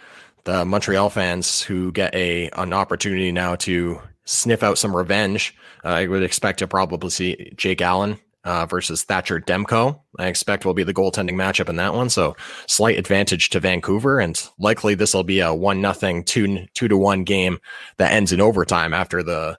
the 0.44 0.64
Montreal 0.64 1.10
fans 1.10 1.60
who 1.60 1.92
get 1.92 2.14
a 2.14 2.48
an 2.50 2.72
opportunity 2.72 3.32
now 3.32 3.56
to 3.56 4.00
sniff 4.24 4.62
out 4.62 4.78
some 4.78 4.96
revenge. 4.96 5.54
Uh, 5.84 5.88
I 5.88 6.06
would 6.06 6.22
expect 6.22 6.60
to 6.60 6.68
probably 6.68 7.10
see 7.10 7.52
Jake 7.56 7.82
Allen 7.82 8.18
uh, 8.44 8.64
versus 8.64 9.02
Thatcher 9.02 9.40
Demko. 9.40 10.00
I 10.18 10.28
expect 10.28 10.64
will 10.64 10.74
be 10.74 10.84
the 10.84 10.94
goaltending 10.94 11.34
matchup 11.34 11.68
in 11.68 11.76
that 11.76 11.92
one. 11.92 12.08
So 12.08 12.34
slight 12.66 12.98
advantage 12.98 13.50
to 13.50 13.60
Vancouver, 13.60 14.20
and 14.20 14.40
likely 14.58 14.94
this 14.94 15.12
will 15.12 15.24
be 15.24 15.40
a 15.40 15.52
one 15.52 15.82
nothing 15.82 16.24
two 16.24 16.66
two 16.74 16.88
to 16.88 16.96
one 16.96 17.24
game 17.24 17.58
that 17.98 18.12
ends 18.12 18.32
in 18.32 18.40
overtime 18.40 18.94
after 18.94 19.22
the 19.22 19.58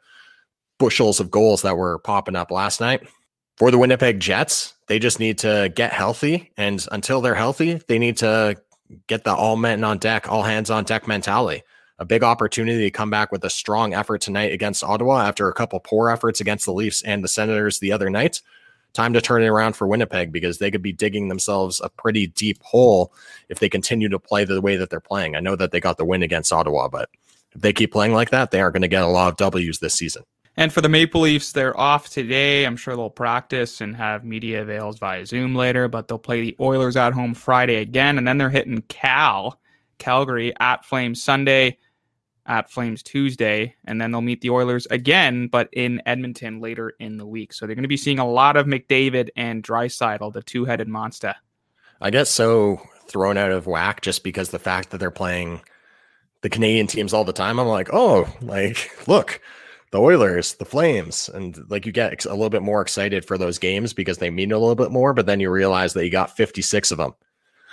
bushels 0.79 1.19
of 1.19 1.29
goals 1.29 1.61
that 1.61 1.77
were 1.77 1.99
popping 1.99 2.35
up 2.35 2.49
last 2.49 2.81
night 2.81 3.07
for 3.59 3.69
the 3.69 3.77
Winnipeg 3.77 4.19
Jets, 4.21 4.73
they 4.87 4.97
just 4.99 5.19
need 5.19 5.37
to 5.39 5.71
get 5.75 5.91
healthy. 5.91 6.51
And 6.57 6.83
until 6.91 7.21
they're 7.21 7.35
healthy, 7.35 7.81
they 7.87 7.99
need 7.99 8.17
to 8.17 8.55
get 9.07 9.25
the 9.25 9.35
all 9.35 9.57
men 9.57 9.83
on 9.83 9.97
deck, 9.99 10.31
all 10.31 10.43
hands 10.43 10.71
on 10.71 10.85
deck 10.85 11.07
mentality. 11.07 11.63
A 11.99 12.05
big 12.05 12.23
opportunity 12.23 12.83
to 12.83 12.91
come 12.91 13.09
back 13.09 13.33
with 13.33 13.43
a 13.43 13.49
strong 13.49 13.93
effort 13.93 14.21
tonight 14.21 14.53
against 14.53 14.83
Ottawa 14.83 15.27
after 15.27 15.49
a 15.49 15.53
couple 15.53 15.77
poor 15.81 16.09
efforts 16.09 16.39
against 16.39 16.65
the 16.65 16.71
Leafs 16.71 17.01
and 17.03 17.21
the 17.21 17.27
Senators 17.27 17.79
the 17.79 17.91
other 17.91 18.09
night. 18.09 18.41
Time 18.93 19.11
to 19.11 19.21
turn 19.21 19.43
it 19.43 19.47
around 19.47 19.75
for 19.75 19.85
Winnipeg 19.85 20.31
because 20.31 20.57
they 20.57 20.71
could 20.71 20.81
be 20.81 20.93
digging 20.93 21.27
themselves 21.27 21.81
a 21.83 21.89
pretty 21.89 22.27
deep 22.27 22.63
hole 22.63 23.13
if 23.49 23.59
they 23.59 23.69
continue 23.69 24.07
to 24.07 24.17
play 24.17 24.45
the 24.45 24.61
way 24.61 24.77
that 24.77 24.89
they're 24.89 25.01
playing. 25.01 25.35
I 25.35 25.41
know 25.41 25.57
that 25.57 25.71
they 25.71 25.81
got 25.81 25.97
the 25.97 26.05
win 26.05 26.23
against 26.23 26.53
Ottawa, 26.53 26.87
but 26.87 27.09
if 27.53 27.61
they 27.61 27.73
keep 27.73 27.91
playing 27.91 28.13
like 28.13 28.29
that, 28.29 28.51
they 28.51 28.61
aren't 28.61 28.73
going 28.73 28.81
to 28.83 28.87
get 28.87 29.03
a 29.03 29.07
lot 29.07 29.29
of 29.29 29.37
W's 29.37 29.79
this 29.79 29.93
season. 29.93 30.23
And 30.57 30.73
for 30.73 30.81
the 30.81 30.89
Maple 30.89 31.21
Leafs, 31.21 31.53
they're 31.53 31.79
off 31.79 32.09
today. 32.09 32.65
I'm 32.65 32.75
sure 32.75 32.95
they'll 32.95 33.09
practice 33.09 33.79
and 33.79 33.95
have 33.95 34.25
media 34.25 34.61
avails 34.61 34.99
via 34.99 35.25
Zoom 35.25 35.55
later, 35.55 35.87
but 35.87 36.07
they'll 36.07 36.17
play 36.17 36.41
the 36.41 36.57
Oilers 36.59 36.97
at 36.97 37.13
home 37.13 37.33
Friday 37.33 37.75
again, 37.75 38.17
and 38.17 38.27
then 38.27 38.37
they're 38.37 38.49
hitting 38.49 38.81
Cal, 38.89 39.59
Calgary 39.99 40.53
at 40.59 40.83
Flames 40.83 41.23
Sunday, 41.23 41.77
at 42.45 42.71
Flames 42.71 43.03
Tuesday, 43.03 43.75
and 43.85 44.01
then 44.01 44.11
they'll 44.11 44.21
meet 44.21 44.41
the 44.41 44.49
Oilers 44.49 44.87
again, 44.87 45.47
but 45.47 45.69
in 45.71 46.01
Edmonton 46.05 46.59
later 46.59 46.93
in 46.99 47.17
the 47.17 47.25
week. 47.25 47.53
So 47.53 47.65
they're 47.65 47.75
going 47.75 47.83
to 47.83 47.87
be 47.87 47.95
seeing 47.95 48.19
a 48.19 48.27
lot 48.27 48.57
of 48.57 48.65
McDavid 48.65 49.29
and 49.35 49.63
Draisaitl, 49.63 50.33
the 50.33 50.41
two-headed 50.41 50.87
monster. 50.87 51.35
I 52.01 52.09
get 52.09 52.27
so 52.27 52.81
thrown 53.07 53.37
out 53.37 53.51
of 53.51 53.67
whack 53.67 54.01
just 54.01 54.23
because 54.23 54.49
the 54.49 54.59
fact 54.59 54.89
that 54.89 54.97
they're 54.97 55.11
playing 55.11 55.61
the 56.41 56.49
Canadian 56.49 56.87
teams 56.87 57.13
all 57.13 57.25
the 57.25 57.33
time. 57.33 57.59
I'm 57.59 57.67
like, 57.67 57.89
oh, 57.93 58.27
like 58.41 59.07
look, 59.07 59.41
the 59.91 59.99
Oilers, 59.99 60.55
the 60.55 60.65
Flames, 60.65 61.29
and 61.29 61.57
like 61.69 61.85
you 61.85 61.91
get 61.91 62.25
a 62.25 62.29
little 62.29 62.49
bit 62.49 62.61
more 62.61 62.81
excited 62.81 63.25
for 63.25 63.37
those 63.37 63.57
games 63.57 63.93
because 63.93 64.19
they 64.19 64.29
mean 64.29 64.51
a 64.51 64.57
little 64.57 64.75
bit 64.75 64.91
more. 64.91 65.13
But 65.13 65.25
then 65.25 65.39
you 65.39 65.49
realize 65.49 65.93
that 65.93 66.05
you 66.05 66.11
got 66.11 66.35
56 66.35 66.91
of 66.91 66.97
them 66.99 67.15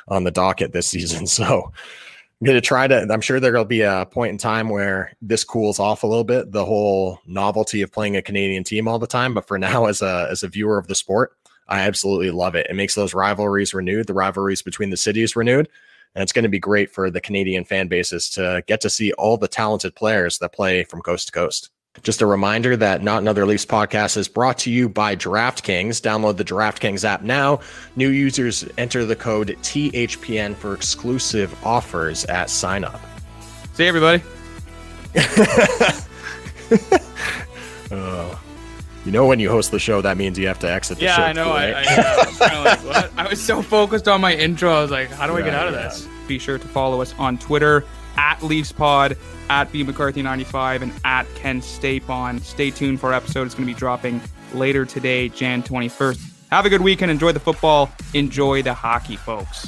on 0.08 0.24
the 0.24 0.30
docket 0.30 0.72
this 0.72 0.86
season. 0.88 1.26
So 1.26 1.72
I'm 2.40 2.44
going 2.44 2.56
to 2.56 2.66
try 2.66 2.86
to. 2.86 3.06
I'm 3.10 3.20
sure 3.20 3.38
there'll 3.38 3.64
be 3.64 3.82
a 3.82 4.06
point 4.10 4.32
in 4.32 4.38
time 4.38 4.68
where 4.68 5.12
this 5.20 5.44
cools 5.44 5.78
off 5.78 6.02
a 6.02 6.06
little 6.06 6.24
bit. 6.24 6.52
The 6.52 6.64
whole 6.64 7.18
novelty 7.26 7.82
of 7.82 7.92
playing 7.92 8.16
a 8.16 8.22
Canadian 8.22 8.64
team 8.64 8.88
all 8.88 8.98
the 8.98 9.06
time. 9.06 9.34
But 9.34 9.46
for 9.46 9.58
now, 9.58 9.86
as 9.86 10.00
a 10.00 10.28
as 10.30 10.42
a 10.42 10.48
viewer 10.48 10.78
of 10.78 10.86
the 10.86 10.94
sport, 10.94 11.36
I 11.68 11.80
absolutely 11.80 12.30
love 12.30 12.54
it. 12.54 12.66
It 12.70 12.76
makes 12.76 12.94
those 12.94 13.14
rivalries 13.14 13.74
renewed, 13.74 14.06
the 14.06 14.14
rivalries 14.14 14.62
between 14.62 14.90
the 14.90 14.96
cities 14.96 15.36
renewed. 15.36 15.68
And 16.14 16.22
it's 16.22 16.32
going 16.32 16.44
to 16.44 16.48
be 16.48 16.58
great 16.58 16.90
for 16.90 17.10
the 17.10 17.20
Canadian 17.20 17.64
fan 17.66 17.88
bases 17.88 18.30
to 18.30 18.64
get 18.66 18.80
to 18.80 18.88
see 18.88 19.12
all 19.12 19.36
the 19.36 19.48
talented 19.48 19.94
players 19.94 20.38
that 20.38 20.54
play 20.54 20.82
from 20.82 21.02
coast 21.02 21.26
to 21.26 21.32
coast. 21.32 21.68
Just 22.03 22.22
a 22.22 22.26
reminder 22.26 22.76
that 22.76 23.03
Not 23.03 23.18
Another 23.22 23.44
Leafs 23.47 23.66
podcast 23.66 24.16
is 24.16 24.28
brought 24.28 24.59
to 24.59 24.70
you 24.70 24.88
by 24.88 25.16
DraftKings. 25.16 26.01
Download 26.01 26.36
the 26.36 26.44
DraftKings 26.44 27.05
app 27.05 27.22
now. 27.22 27.61
New 27.97 28.09
users 28.11 28.64
enter 28.78 29.05
the 29.05 29.16
code 29.16 29.57
THPN 29.62 30.55
for 30.55 30.74
exclusive 30.74 31.55
offers 31.64 32.24
at 32.26 32.51
sign 32.51 32.84
up. 32.84 33.01
See 33.74 33.82
you, 33.84 33.88
everybody. 33.88 34.22
Uh, 37.90 38.36
you 39.05 39.12
know, 39.12 39.26
when 39.26 39.38
you 39.38 39.49
host 39.49 39.70
the 39.70 39.78
show, 39.78 40.01
that 40.03 40.16
means 40.16 40.36
you 40.36 40.49
have 40.49 40.59
to 40.59 40.68
exit 40.68 40.99
the 40.99 41.05
Yeah, 41.05 41.14
show. 41.16 41.22
I 41.22 41.32
know. 41.32 41.44
too, 41.44 41.51
I, 41.51 41.64
I, 41.66 41.82
yeah, 41.82 42.14
I 42.40 42.74
was 42.74 42.84
like. 42.84 43.18
I 43.18 43.28
was 43.28 43.40
so 43.40 43.62
focused 43.62 44.09
on 44.09 44.20
my 44.20 44.34
intro. 44.34 44.72
I 44.72 44.82
was 44.82 44.90
like, 44.90 45.09
how 45.11 45.28
do 45.28 45.34
I 45.34 45.42
get 45.42 45.51
Right, 45.53 45.55
out 45.55 45.68
of 45.68 45.74
yeah. 45.74 45.82
this? 45.84 46.09
Be 46.26 46.40
sure 46.40 46.59
to 46.59 46.66
follow 46.68 47.01
us 47.01 47.14
on 47.16 47.38
Twitter 47.38 47.84
at 48.16 48.42
Leafs 48.42 48.72
Pod, 48.72 49.16
at 49.48 49.70
B 49.72 49.84
McCarthy95, 49.84 50.82
and 50.82 50.92
at 51.04 51.26
Ken 51.34 51.60
Stapon. 51.60 52.40
Stay 52.40 52.70
tuned 52.70 53.00
for 53.00 53.08
our 53.08 53.14
episode. 53.14 53.46
It's 53.46 53.54
going 53.54 53.66
to 53.66 53.72
be 53.72 53.78
dropping 53.78 54.20
later 54.54 54.84
today, 54.84 55.28
Jan 55.28 55.62
21st. 55.62 56.32
Have 56.50 56.66
a 56.66 56.68
good 56.68 56.80
weekend. 56.80 57.10
Enjoy 57.10 57.32
the 57.32 57.40
football. 57.40 57.90
Enjoy 58.14 58.62
the 58.62 58.74
hockey, 58.74 59.16
folks. 59.16 59.66